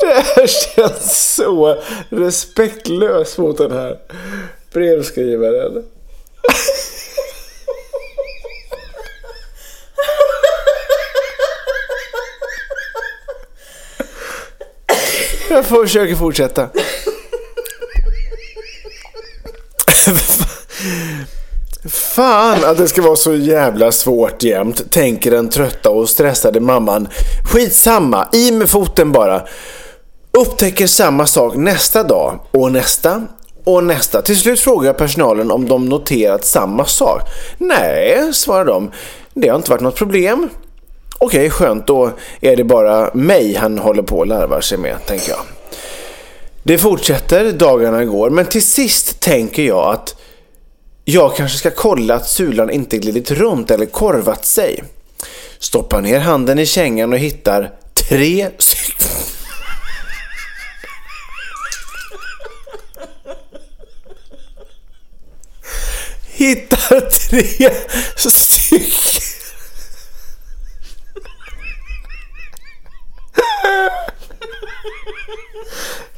Det 0.00 0.19
här 0.36 0.46
känns 0.46 1.34
så 1.34 1.82
respektlöst 2.08 3.38
mot 3.38 3.58
den 3.58 3.72
här 3.72 3.98
brevskrivaren. 4.72 5.84
Jag 15.50 15.66
försöker 15.66 16.14
fortsätta. 16.14 16.68
Fan 21.88 22.64
att 22.64 22.78
det 22.78 22.88
ska 22.88 23.02
vara 23.02 23.16
så 23.16 23.34
jävla 23.34 23.92
svårt 23.92 24.42
jämt, 24.42 24.90
tänker 24.90 25.30
den 25.30 25.48
trötta 25.48 25.90
och 25.90 26.08
stressade 26.08 26.60
mamman. 26.60 27.08
Skitsamma, 27.52 28.28
i 28.32 28.52
med 28.52 28.70
foten 28.70 29.12
bara. 29.12 29.42
Upptäcker 30.32 30.86
samma 30.86 31.26
sak 31.26 31.56
nästa 31.56 32.02
dag 32.02 32.40
och 32.50 32.72
nästa 32.72 33.26
och 33.64 33.84
nästa. 33.84 34.22
Till 34.22 34.38
slut 34.38 34.60
frågar 34.60 34.92
personalen 34.92 35.50
om 35.50 35.68
de 35.68 35.88
noterat 35.88 36.44
samma 36.44 36.84
sak. 36.84 37.20
Nej, 37.58 38.34
svarar 38.34 38.64
de. 38.64 38.90
Det 39.34 39.48
har 39.48 39.56
inte 39.56 39.70
varit 39.70 39.80
något 39.80 39.96
problem. 39.96 40.48
Okej, 41.18 41.50
skönt. 41.50 41.86
Då 41.86 42.10
är 42.40 42.56
det 42.56 42.64
bara 42.64 43.10
mig 43.14 43.54
han 43.54 43.78
håller 43.78 44.02
på 44.02 44.18
och 44.18 44.26
larvar 44.26 44.60
sig 44.60 44.78
med, 44.78 44.96
tänker 45.06 45.30
jag. 45.30 45.40
Det 46.62 46.78
fortsätter, 46.78 47.52
dagarna 47.52 48.04
går, 48.04 48.30
men 48.30 48.46
till 48.46 48.66
sist 48.66 49.20
tänker 49.20 49.62
jag 49.62 49.94
att 49.94 50.16
jag 51.04 51.36
kanske 51.36 51.58
ska 51.58 51.70
kolla 51.70 52.14
att 52.14 52.28
sulan 52.28 52.70
inte 52.70 52.98
glidit 52.98 53.30
runt 53.30 53.70
eller 53.70 53.86
korvat 53.86 54.44
sig. 54.44 54.84
Stoppar 55.58 56.00
ner 56.00 56.18
handen 56.18 56.58
i 56.58 56.66
kängan 56.66 57.12
och 57.12 57.18
hittar 57.18 57.70
tre 58.08 58.48
stycken. 58.58 59.08
Hittar 66.50 67.00
tre 67.00 67.70
stycken. 68.16 69.22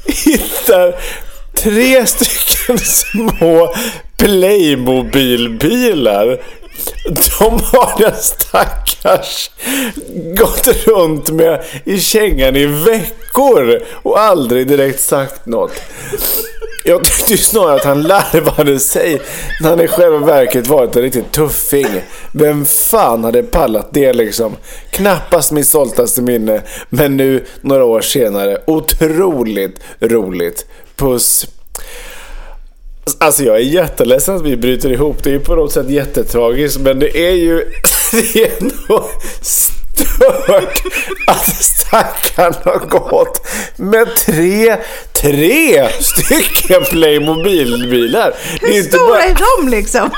Hittar 0.06 1.00
tre 1.54 2.06
stycken 2.06 2.78
små 2.78 3.74
Playmobil-bilar. 4.16 6.40
De 7.04 7.60
har 7.62 7.98
den 7.98 8.16
stackars 8.16 9.50
gått 10.38 10.86
runt 10.86 11.30
med 11.30 11.64
i 11.84 12.00
kängan 12.00 12.56
i 12.56 12.66
veckor 12.66 13.82
och 14.02 14.20
aldrig 14.20 14.66
direkt 14.66 15.00
sagt 15.00 15.46
något. 15.46 15.72
Jag 16.84 17.04
tyckte 17.04 17.32
ju 17.32 17.36
snarare 17.36 17.74
att 17.74 17.84
han 17.84 18.02
larvade 18.02 18.78
sig 18.78 19.20
när 19.60 19.70
han 19.70 19.80
i 19.80 19.88
själva 19.88 20.18
verket 20.18 20.66
varit 20.66 20.96
en 20.96 21.02
riktig 21.02 21.32
tuffing. 21.32 22.02
Vem 22.32 22.64
fan 22.64 23.24
hade 23.24 23.42
pallat 23.42 23.88
det 23.92 24.12
liksom? 24.12 24.56
Knappast 24.90 25.52
mitt 25.52 25.66
stoltaste 25.66 26.22
minne, 26.22 26.62
men 26.88 27.16
nu 27.16 27.44
några 27.60 27.84
år 27.84 28.00
senare, 28.00 28.58
otroligt 28.66 29.80
roligt. 30.00 30.66
Puss. 30.96 31.46
Alltså 33.18 33.44
jag 33.44 33.56
är 33.56 33.60
jätteledsen 33.60 34.36
att 34.36 34.42
vi 34.42 34.56
bryter 34.56 34.92
ihop. 34.92 35.24
Det 35.24 35.30
är 35.30 35.34
ju 35.34 35.40
på 35.40 35.54
något 35.54 35.72
sätt 35.72 35.90
jättetragiskt, 35.90 36.80
men 36.80 36.98
det 36.98 37.18
är 37.18 37.34
ju 37.34 37.56
det 38.12 38.36
är 38.36 38.52
stört 39.94 40.82
att 41.26 41.46
stackaren 41.64 42.54
har 42.64 42.78
gått 42.78 43.46
med 43.76 44.16
tre, 44.16 44.76
tre 45.12 45.88
stycken 46.00 46.84
Playmobil-bilar. 46.90 48.32
Hur 48.60 48.76
inte 48.76 48.88
stora 48.88 49.08
bara, 49.08 49.22
är 49.24 49.36
de 49.60 49.68
liksom? 49.68 50.10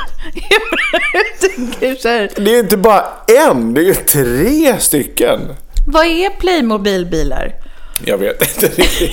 Det 2.36 2.54
är 2.54 2.58
inte 2.58 2.76
bara 2.76 3.04
en, 3.50 3.74
det 3.74 3.80
är 3.80 3.84
ju 3.84 3.94
tre 3.94 4.78
stycken. 4.80 5.40
vad 5.86 6.06
är 6.06 6.30
Playmobil-bilar? 6.40 7.52
Jag 8.04 8.18
vet 8.18 8.42
inte 8.42 8.82
riktigt. 8.82 9.10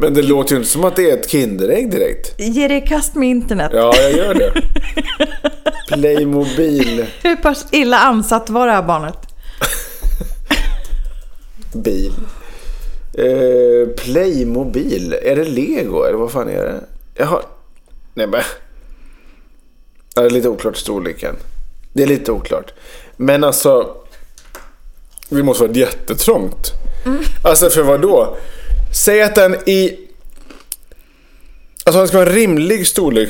Men 0.00 0.14
det 0.14 0.22
låter 0.22 0.52
ju 0.52 0.56
inte 0.58 0.70
som 0.70 0.84
att 0.84 0.96
det 0.96 1.10
är 1.10 1.14
ett 1.14 1.30
Kinderägg 1.30 1.90
direkt. 1.90 2.34
Ge 2.40 2.68
dig 2.68 2.86
kast 2.86 3.14
med 3.14 3.28
internet. 3.28 3.70
Ja, 3.74 3.92
jag 3.96 4.12
gör 4.12 4.34
det. 4.34 4.62
Playmobil. 5.88 7.06
Hur 7.22 7.36
pass 7.36 7.66
illa 7.70 7.98
ansatt 7.98 8.50
var 8.50 8.66
det 8.66 8.72
här 8.72 8.82
barnet? 8.82 9.27
Bil. 11.72 12.12
Eh, 13.14 13.88
Playmobil. 13.96 15.12
Är 15.22 15.36
det 15.36 15.44
Lego 15.44 16.02
eller 16.02 16.18
vad 16.18 16.32
fan 16.32 16.48
är 16.48 16.64
det? 16.64 16.80
Jaha. 17.14 17.42
Nej 18.14 18.26
men. 18.26 18.42
Det 20.14 20.20
är 20.20 20.30
lite 20.30 20.48
oklart 20.48 20.76
storleken. 20.76 21.36
Det 21.92 22.02
är 22.02 22.06
lite 22.06 22.32
oklart. 22.32 22.72
Men 23.16 23.44
alltså. 23.44 23.96
Vi 25.28 25.42
måste 25.42 25.64
vara 25.64 25.76
jättetrångt. 25.76 26.72
Alltså 27.44 27.70
för 27.70 27.82
vad 27.82 28.00
då? 28.00 28.36
Säg 28.94 29.22
att 29.22 29.34
den 29.34 29.54
i... 29.54 29.98
Alltså 31.84 32.00
det 32.00 32.08
ska 32.08 32.18
vara 32.18 32.28
en 32.28 32.34
rimlig 32.34 32.86
storlek 32.86 33.28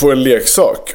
på 0.00 0.12
en 0.12 0.22
leksak. 0.22 0.94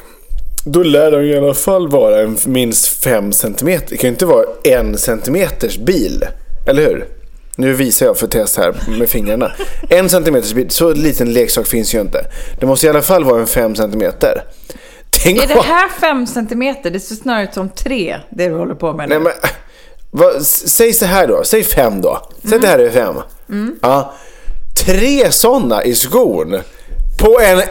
Då 0.64 0.82
lär 0.82 1.10
den 1.10 1.24
i 1.24 1.36
alla 1.36 1.54
fall 1.54 1.88
vara 1.88 2.20
en 2.20 2.38
minst 2.46 2.86
5 3.04 3.32
cm. 3.32 3.80
Det 3.88 3.96
kan 3.96 4.00
ju 4.00 4.08
inte 4.08 4.26
vara 4.26 4.44
en 4.64 4.98
centimeters 4.98 5.78
bil. 5.78 6.24
Eller 6.66 6.82
hur? 6.82 7.06
Nu 7.56 7.72
visar 7.72 8.06
jag 8.06 8.16
för 8.16 8.26
test 8.26 8.56
här 8.56 8.74
med 8.98 9.08
fingrarna. 9.08 9.52
En 9.88 10.08
centimeters 10.08 10.52
bil, 10.52 10.70
så 10.70 10.92
liten 10.92 11.32
leksak 11.32 11.66
finns 11.66 11.94
ju 11.94 12.00
inte. 12.00 12.24
Det 12.60 12.66
måste 12.66 12.86
i 12.86 12.90
alla 12.90 13.02
fall 13.02 13.24
vara 13.24 13.40
en 13.40 13.46
5 13.46 13.76
centimeter. 13.76 14.44
Tänk 15.10 15.42
Är 15.42 15.46
det 15.46 15.60
här 15.60 15.88
fem 15.88 16.26
centimeter? 16.26 16.90
Det 16.90 17.00
ser 17.00 17.14
snarare 17.14 17.44
ut 17.44 17.54
som 17.54 17.68
tre, 17.68 18.16
det 18.30 18.48
du 18.48 18.54
håller 18.54 18.74
på 18.74 18.92
med 18.92 19.08
nu. 19.08 19.14
Nej, 19.14 19.22
men, 19.22 19.32
vad, 20.10 20.46
säg 20.46 20.92
så 20.92 21.04
här 21.04 21.26
då. 21.26 21.44
Säg 21.44 21.64
fem 21.64 22.00
då. 22.00 22.28
Säg 22.42 22.54
att 22.54 22.62
det 22.62 22.68
här 22.68 22.78
är 22.78 22.90
fem. 22.90 23.14
Ja. 23.82 24.14
Tre 24.86 25.32
sådana 25.32 25.84
i 25.84 25.94
skon 25.94 26.58
på 27.18 27.40
en 27.40 27.62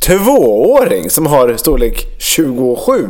tvååring 0.00 1.10
som 1.10 1.26
har 1.26 1.56
storlek 1.56 2.06
27. 2.18 3.08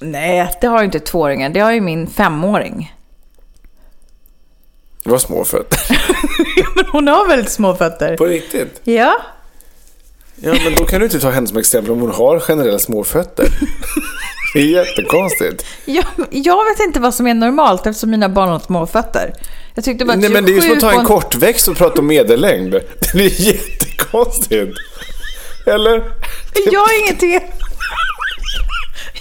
Nej, 0.00 0.50
det 0.60 0.66
har 0.66 0.78
ju 0.78 0.84
inte 0.84 1.00
tvååringen. 1.00 1.52
Det 1.52 1.60
har 1.60 1.72
ju 1.72 1.80
min 1.80 2.06
femåring. 2.06 2.94
Det 5.04 5.10
var 5.10 5.18
små 5.18 5.44
fötter. 5.44 5.78
Men 6.76 6.84
hon 6.92 7.08
har 7.08 7.28
väldigt 7.28 7.52
små 7.52 7.74
fötter. 7.74 8.16
På 8.16 8.24
riktigt. 8.24 8.80
Ja. 8.84 9.14
Ja, 10.36 10.54
men 10.64 10.74
då 10.74 10.84
kan 10.84 11.00
du 11.00 11.06
inte 11.06 11.20
ta 11.20 11.30
henne 11.30 11.46
som 11.46 11.56
exempel 11.56 11.92
om 11.92 12.00
hon 12.00 12.10
har 12.10 12.40
generella 12.40 12.78
små 12.78 13.04
fötter. 13.04 13.48
Det 14.54 14.60
är 14.60 14.66
jättekonstigt. 14.66 15.66
Jag, 15.84 16.04
jag 16.30 16.64
vet 16.64 16.80
inte 16.80 17.00
vad 17.00 17.14
som 17.14 17.26
är 17.26 17.34
normalt 17.34 17.86
eftersom 17.86 18.10
mina 18.10 18.28
barn 18.28 18.48
har 18.48 18.58
små 18.58 18.86
fötter. 18.86 19.32
Jag 19.74 19.84
tyckte 19.84 20.04
bara 20.04 20.16
Nej, 20.16 20.30
men 20.30 20.44
det 20.44 20.52
är 20.52 20.54
ju 20.54 20.60
som 20.60 20.72
att 20.72 20.80
ta 20.80 20.90
27 20.90 21.00
en 21.00 21.06
kortväxt 21.06 21.68
och 21.68 21.76
prata 21.76 22.00
om 22.00 22.06
medellängd. 22.06 22.74
Det 23.12 23.24
är 23.24 23.40
jättekonstigt. 23.40 24.78
Eller? 25.66 26.02
Jag 26.72 26.80
har 26.80 27.02
ingenting... 27.02 27.32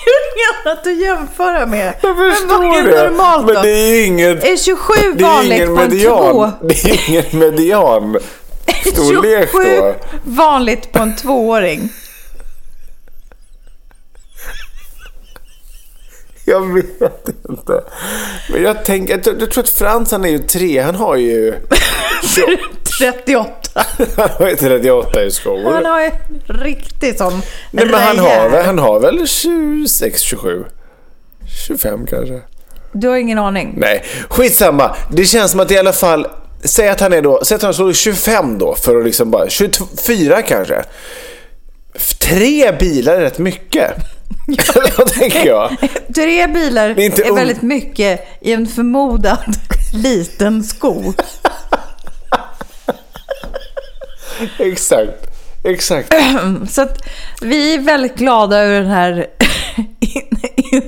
Jag 0.06 0.14
har 0.14 0.22
inget 0.36 0.66
annat 0.66 0.88
att 0.88 1.02
jämföra 1.02 1.66
med. 1.66 1.94
Jag 2.02 2.18
men 2.18 2.32
förstår 2.32 2.58
vad 2.58 2.78
är 2.78 3.48
det. 3.48 3.54
men 3.54 3.64
det 3.64 3.70
är 3.70 4.06
inget... 4.06 4.44
Är 4.44 4.58
27 4.58 4.94
Det 5.18 5.24
är 5.24 5.28
vanligt 5.28 5.58
ingen 5.58 5.76
på 5.76 5.82
en 5.82 5.89
två? 5.89 5.96
median. 5.96 6.52
Det 6.62 6.86
är 6.86 7.10
ingen 7.10 7.26
median 7.39 8.18
storlek 8.94 9.50
27 9.52 9.78
då. 9.78 9.96
vanligt 10.24 10.91
på 10.91 11.00
en 11.00 11.16
tvååring. 11.16 11.89
Jag 16.46 16.74
vet 16.74 17.30
inte. 17.50 17.84
Men 18.50 18.64
jag 18.64 18.86
tänker, 18.86 19.22
jag, 19.26 19.41
jag 19.41 19.52
tror 19.52 19.64
att 19.64 19.70
Frans 19.70 20.12
han 20.12 20.26
är 20.26 20.30
ju 20.30 20.39
tre. 20.39 20.82
Han 20.82 20.96
har 20.96 21.16
ju... 21.16 21.54
38. 23.00 23.52
Han 24.18 24.30
har 24.39 24.50
ju 24.50 24.56
38 24.56 25.24
i 25.24 25.32
skor. 25.32 25.72
Han 25.72 25.86
har 25.86 26.02
ju 26.02 26.12
riktigt 26.48 27.18
sån 27.18 27.41
Nej, 27.72 27.86
men 27.86 28.02
han 28.02 28.20
har, 28.20 28.50
väl- 28.50 28.66
han 28.66 28.80
har 28.80 29.00
väl 29.00 29.28
26, 29.28 30.22
27? 30.22 30.64
25 31.68 32.06
kanske? 32.06 32.41
Du 32.91 33.08
har 33.08 33.16
ingen 33.18 33.39
aning? 33.39 33.74
Nej, 33.78 34.04
skitsamma. 34.30 34.96
Det 35.12 35.26
känns 35.26 35.52
som 35.52 35.60
att 35.60 35.72
i 35.72 35.78
alla 35.78 35.94
fall, 35.94 36.28
säg 36.64 36.89
att 36.89 37.00
han 37.00 37.14
är 37.14 37.22
då, 37.22 37.39
säg 37.44 37.56
att 37.56 37.62
han 37.62 37.74
står 37.74 37.94
25 37.94 38.58
då 38.58 38.76
för 38.76 38.98
att 39.00 39.06
liksom 39.06 39.32
bara, 39.32 39.50
24 39.50 40.41
kanske. 40.41 40.84
Tre 42.20 42.72
bilar 42.80 43.16
är 43.16 43.22
rätt 43.22 43.38
mycket. 43.39 43.91
Vad 44.98 45.08
tänker 45.08 45.46
jag? 45.46 45.78
Tre 46.16 46.48
bilar 46.48 46.89
är 46.89 47.00
är, 47.00 47.06
inte 47.06 47.24
ung- 47.24 47.36
väldigt 47.36 47.62
mycket 47.62 48.28
i 48.41 48.54
en 48.54 48.68
förmodad 48.68 49.56
liten 49.94 50.64
sko. 50.64 51.14
Exakt. 54.60 55.30
Exakt. 55.64 56.14
Så 56.70 56.82
att 56.82 56.98
vi 57.41 57.74
är 57.76 57.80
väldigt 57.80 58.16
glada 58.16 58.58
över 58.58 58.82
den 58.82 58.89
här 58.91 59.28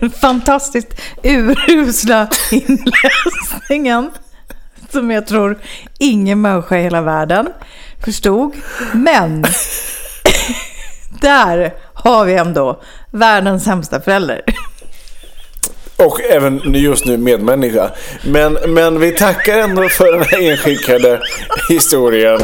fantastiskt 0.21 1.01
urusla 1.23 2.27
inläsningen. 2.51 4.11
Som 4.91 5.11
jag 5.11 5.27
tror 5.27 5.59
ingen 5.99 6.41
människa 6.41 6.77
i 6.77 6.81
hela 6.83 7.01
världen 7.01 7.47
förstod. 8.05 8.53
Men 8.93 9.45
där 11.21 11.73
har 11.93 12.25
vi 12.25 12.33
ändå 12.33 12.81
världens 13.15 13.63
sämsta 13.63 14.01
förälder. 14.01 14.41
Och 15.97 16.21
även 16.21 16.61
just 16.73 17.05
nu 17.05 17.17
medmänniska. 17.17 17.91
Men, 18.25 18.57
men 18.67 18.99
vi 18.99 19.11
tackar 19.11 19.57
ändå 19.57 19.89
för 19.89 20.11
den 20.11 20.21
här 20.21 20.51
inskickade 20.51 21.19
historien. 21.69 22.39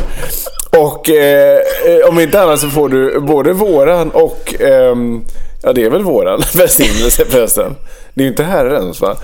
Och 0.78 1.10
eh, 1.10 1.58
eh, 1.86 2.10
om 2.10 2.20
inte 2.20 2.42
annat 2.42 2.60
så 2.60 2.70
får 2.70 2.90
du 2.90 3.20
både 3.20 3.54
våran 3.54 4.12
och, 4.12 4.54
ehm, 4.60 5.24
ja 5.64 5.74
det 5.74 5.84
är 5.84 5.90
väl 5.90 6.04
våran 6.04 6.44
välsignelse 6.54 7.26
förresten. 7.26 7.76
Det 8.14 8.22
är 8.22 8.24
ju 8.24 8.30
inte 8.30 8.44
Herrens 8.44 9.02
va? 9.02 9.18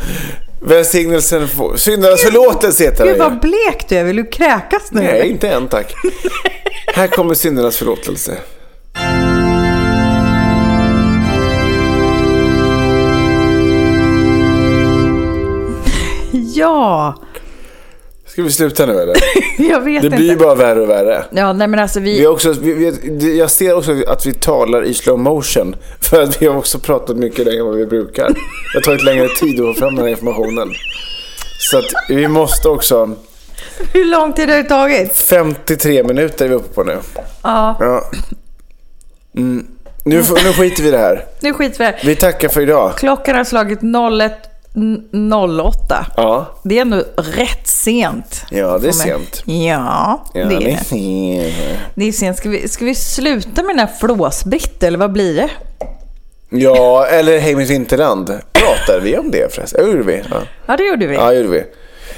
Välsignelsen 0.62 1.48
får, 1.48 1.76
syndarnas 1.76 2.22
förlåtelse 2.22 2.84
heter 2.84 3.06
Gud 3.06 3.14
det 3.14 3.20
vad 3.20 3.34
ju. 3.34 3.40
blek 3.40 3.86
du 3.90 3.96
är. 3.96 4.04
Vill 4.04 4.16
du 4.16 4.26
kräkas 4.26 4.92
nu? 4.92 5.02
Nej, 5.02 5.30
inte 5.30 5.50
än 5.50 5.68
tack. 5.68 5.94
Här 6.96 7.08
kommer 7.08 7.34
syndarnas 7.34 7.78
förlåtelse. 7.78 8.38
Ja, 16.56 17.16
Ska 18.26 18.44
vi 18.44 18.52
sluta 18.52 18.86
nu 18.86 19.00
eller? 19.00 19.16
jag 19.72 19.82
vet 19.82 20.02
Det 20.04 20.10
blir 20.10 20.26
ju 20.26 20.32
inte. 20.32 20.44
bara 20.44 20.56
värre 20.56 20.82
och 20.82 20.90
värre. 20.90 21.26
Ja, 21.32 21.54
nej 21.54 21.68
men 21.68 21.80
alltså 21.80 22.00
Vi 22.00 22.20
vi... 22.20 22.28
också, 22.28 22.52
vi, 22.52 22.74
vi, 23.04 23.38
jag 23.40 23.52
ser 23.52 23.74
också 23.78 23.92
att 24.08 24.26
vi 24.26 24.34
talar 24.34 24.84
i 24.84 24.94
slow 24.94 25.20
motion. 25.20 25.76
För 26.02 26.24
att 26.24 26.42
vi 26.42 26.46
har 26.48 26.56
också 26.58 26.80
pratat 26.80 27.18
mycket 27.18 27.46
längre 27.46 27.60
än 27.60 27.66
vad 27.66 27.76
vi 27.76 27.86
brukar. 27.86 28.28
Det 28.28 28.38
har 28.74 28.82
tagit 28.82 29.04
längre 29.04 29.28
tid 29.28 29.60
att 29.62 29.76
få 29.76 29.80
fram 29.80 29.96
den 29.96 30.06
här 30.06 30.12
informationen. 30.12 30.74
Så 31.60 31.78
att 31.78 31.86
vi 32.10 32.28
måste 32.28 32.70
också... 32.70 33.16
Hur 33.94 34.06
lång 34.06 34.34
tid 34.34 34.50
har 34.50 34.58
det 34.58 34.64
tagit? 34.64 35.18
53 35.18 36.04
minuter 36.04 36.46
är 36.46 36.50
vi 36.50 36.56
uppe 36.56 36.74
på 36.74 36.84
nu. 36.84 36.98
Ja, 37.44 37.78
Ja. 37.80 38.04
Mm. 39.38 39.68
Nu, 40.06 40.16
nu 40.18 40.54
skiter 40.54 40.84
vi 40.84 40.90
i 40.90 40.92
det 40.92 40.98
här. 40.98 41.26
nu 41.40 41.54
skiter 41.54 41.78
vi 41.78 41.84
i 41.84 41.88
det 41.92 41.98
här. 41.98 42.08
Vi 42.08 42.16
tackar 42.16 42.50
för 42.50 42.62
idag. 42.62 42.94
Klockan 42.98 43.36
har 43.36 43.44
slagit 43.44 43.82
01.08. 44.78 46.06
Ja, 46.18 46.46
Det 46.64 46.78
är 46.78 46.82
ändå 46.82 47.04
rätt 47.18 47.68
sent. 47.68 48.46
ja 48.52 48.78
det 48.78 48.88
är 48.88 48.92
sent. 48.92 49.44
Ja, 49.46 50.26
Ja, 50.34 50.46
det 50.46 50.56
är 50.56 50.60
det 50.60 50.72
är... 50.72 51.78
Det 51.96 52.08
är 52.08 52.12
sent. 52.12 52.38
Ska 52.38 52.50
vi, 52.50 52.68
ska 52.68 52.86
vi 52.86 52.96
sluta 52.96 53.64
med 53.64 53.76
den 53.76 53.80
här 53.80 53.90
flåsbritt 54.00 54.84
eller 54.84 54.98
vad 54.98 55.12
blir 55.12 55.36
det? 55.36 55.50
Ja, 56.50 57.06
eller 57.06 57.40
Hej 57.40 57.56
mitt 57.56 57.70
vinterland. 57.70 58.40
Pratade 58.54 59.00
vi 59.00 59.18
om 59.18 59.32
det 59.32 59.54
förresten? 59.54 59.82
Ja, 59.86 59.92
gjorde 59.92 60.04
vi. 60.04 60.22
Ja. 60.32 60.38
Ja, 60.66 60.78
det 60.78 60.84
gjorde 60.84 61.08
vi. 61.08 61.16
Ja, 61.16 61.34
gjorde 61.34 61.50
vi. 61.50 61.64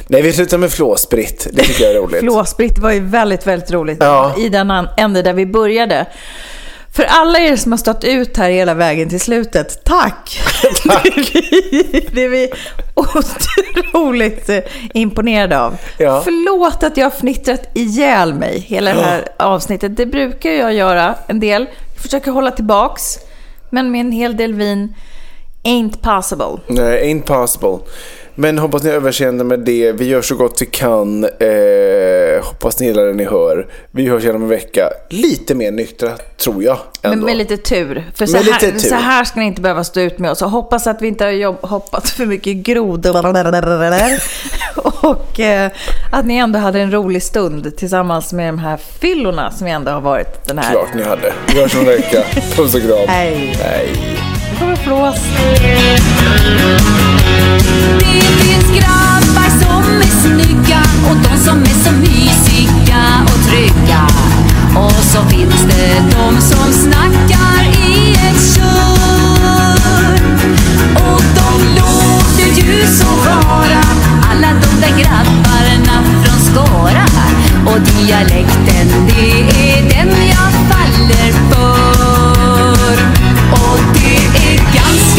Nej, 0.07 0.22
vi 0.22 0.34
slutar 0.34 0.57
med 0.57 0.72
flåsbritt. 0.72 1.47
Det 1.53 1.64
tycker 1.64 1.84
jag 1.84 1.93
är 1.93 1.99
roligt. 2.01 2.20
Flåsbritt 2.20 2.78
var 2.78 2.91
ju 2.91 2.99
väldigt, 2.99 3.47
väldigt 3.47 3.72
roligt 3.72 3.97
Ja. 3.99 4.34
i 4.38 4.49
den 4.49 4.72
ände 4.97 5.22
där 5.22 5.34
vi 5.34 5.45
började. 5.45 6.05
För 7.00 7.06
alla 7.06 7.39
er 7.39 7.56
som 7.56 7.72
har 7.72 7.78
stått 7.78 8.04
ut 8.04 8.38
här 8.38 8.50
hela 8.50 8.74
vägen 8.74 9.10
till 9.10 9.20
slutet, 9.20 9.84
tack! 9.84 10.39
Tack. 10.88 11.32
Det 12.12 12.24
är 12.24 12.30
vi 12.30 12.52
otroligt 12.95 14.50
eh, 14.50 14.60
imponerade 14.93 15.60
av. 15.60 15.78
Ja. 15.97 16.22
Förlåt 16.24 16.84
att 16.84 16.97
jag 16.97 17.06
har 17.06 17.12
fnittrat 17.12 17.70
ihjäl 17.74 18.34
mig 18.34 18.60
hela 18.60 18.93
det 18.93 19.02
här 19.02 19.28
avsnittet. 19.38 19.97
Det 19.97 20.06
brukar 20.06 20.50
jag 20.50 20.74
göra 20.74 21.16
en 21.28 21.39
del. 21.39 21.68
Jag 21.93 22.04
försöker 22.04 22.32
hålla 22.32 22.52
tillbaks. 22.52 23.20
Men 23.70 23.91
med 23.91 24.02
en 24.02 24.12
hel 24.12 24.38
del 24.38 24.54
vin, 24.54 24.95
ain't 25.64 26.02
possible. 26.02 26.58
Nej, 26.68 27.14
ain't 27.14 27.24
possible. 27.24 27.78
Men 28.42 28.58
hoppas 28.60 28.84
ni 28.84 28.90
överseende 28.90 29.44
med 29.44 29.60
det. 29.60 29.92
Vi 29.92 30.06
gör 30.06 30.22
så 30.22 30.36
gott 30.36 30.62
vi 30.62 30.66
kan. 30.66 31.24
Eh, 31.24 32.44
hoppas 32.44 32.80
ni 32.80 32.88
gillar 32.88 33.04
det 33.04 33.14
ni 33.14 33.24
hör. 33.24 33.68
Vi 33.92 34.08
hörs 34.10 34.24
igen 34.24 34.36
om 34.36 34.42
en 34.44 34.50
vecka. 34.50 34.90
Lite 35.10 35.56
mer 35.56 35.72
nyktra, 35.72 36.10
tror 36.38 36.64
jag. 36.64 36.78
Men 37.02 37.12
Ändå. 37.12 37.26
med 37.26 37.38
lite 37.38 37.58
tur. 37.58 38.12
För 38.16 38.26
så 38.26 38.32
Med 38.32 38.42
här, 38.42 38.62
lite 38.68 38.80
tur. 38.80 38.90
så 38.90 38.96
här 38.96 39.24
ska 39.24 39.40
ni 39.40 39.46
inte 39.46 39.62
behöva 39.62 39.84
stå 39.84 40.00
ut 40.00 40.20
med 40.20 40.32
oss. 40.32 40.42
Och 40.42 40.50
hoppas 40.50 40.88
att 40.88 41.02
vi 41.02 41.08
inte 41.08 41.24
har 41.24 41.32
jobb, 41.32 41.58
hoppat 41.62 42.10
för 42.10 42.26
mycket 42.26 42.56
grodor. 42.56 43.12
Och 45.02 45.40
eh, 45.40 45.72
att 46.12 46.26
ni 46.26 46.36
ändå 46.38 46.60
hade 46.60 46.80
en 46.80 46.92
rolig 46.92 47.24
stund 47.24 47.78
tillsammans 47.78 48.34
med 48.34 48.48
de 48.48 48.60
här 48.60 48.78
fyllorna 48.78 49.52
som 49.52 49.66
vi 49.66 49.72
ändå 49.72 49.92
har 49.92 50.02
varit 50.02 50.48
den 50.48 50.58
här. 50.58 50.72
Klart 50.72 50.94
ni 50.96 51.04
hade. 51.04 51.34
Vi 51.48 51.62
hörs 51.62 51.76
om 51.76 51.80
en 51.80 51.86
vecka. 51.86 52.24
Puss 52.56 52.76
och 52.76 52.82
kram. 52.82 53.08
Hej. 53.08 53.58
Hej. 53.64 53.90
Kommer 54.60 54.76
flås. 54.76 55.20
Det 57.99 58.22
finns 58.43 58.68
grabbar 58.80 59.49
som 59.62 59.84
är 60.01 60.14
snygga 60.22 60.82
och 61.10 61.16
de 61.16 61.38
som 61.38 61.62
är 61.62 61.84
så 61.84 61.91
mysiga 61.91 63.03
och 63.26 63.49
trygga. 63.49 64.07
Och 64.76 64.91
så 64.91 65.22
finns 65.30 65.62
det 65.68 66.03
de 66.12 66.41
som 66.41 66.74
snackar 66.74 67.64
i 67.88 68.12
ett 68.12 68.55
kör. 68.55 70.14
Och 70.95 71.24
de 71.36 71.80
låter 71.80 72.62
ju 72.62 72.88
så 72.88 73.07
rara, 73.30 73.84
alla 74.32 74.47
de 74.47 74.82
där 74.82 75.03
grabbarna 75.03 76.03
från 76.24 76.39
Skara. 76.39 77.05
Och 77.66 77.80
dialekten, 77.80 79.07
det 79.07 79.41
är 79.72 79.82
den 79.89 80.28
jag 80.28 80.51
faller 80.70 81.32
för. 81.49 81.59
Är 84.78 85.19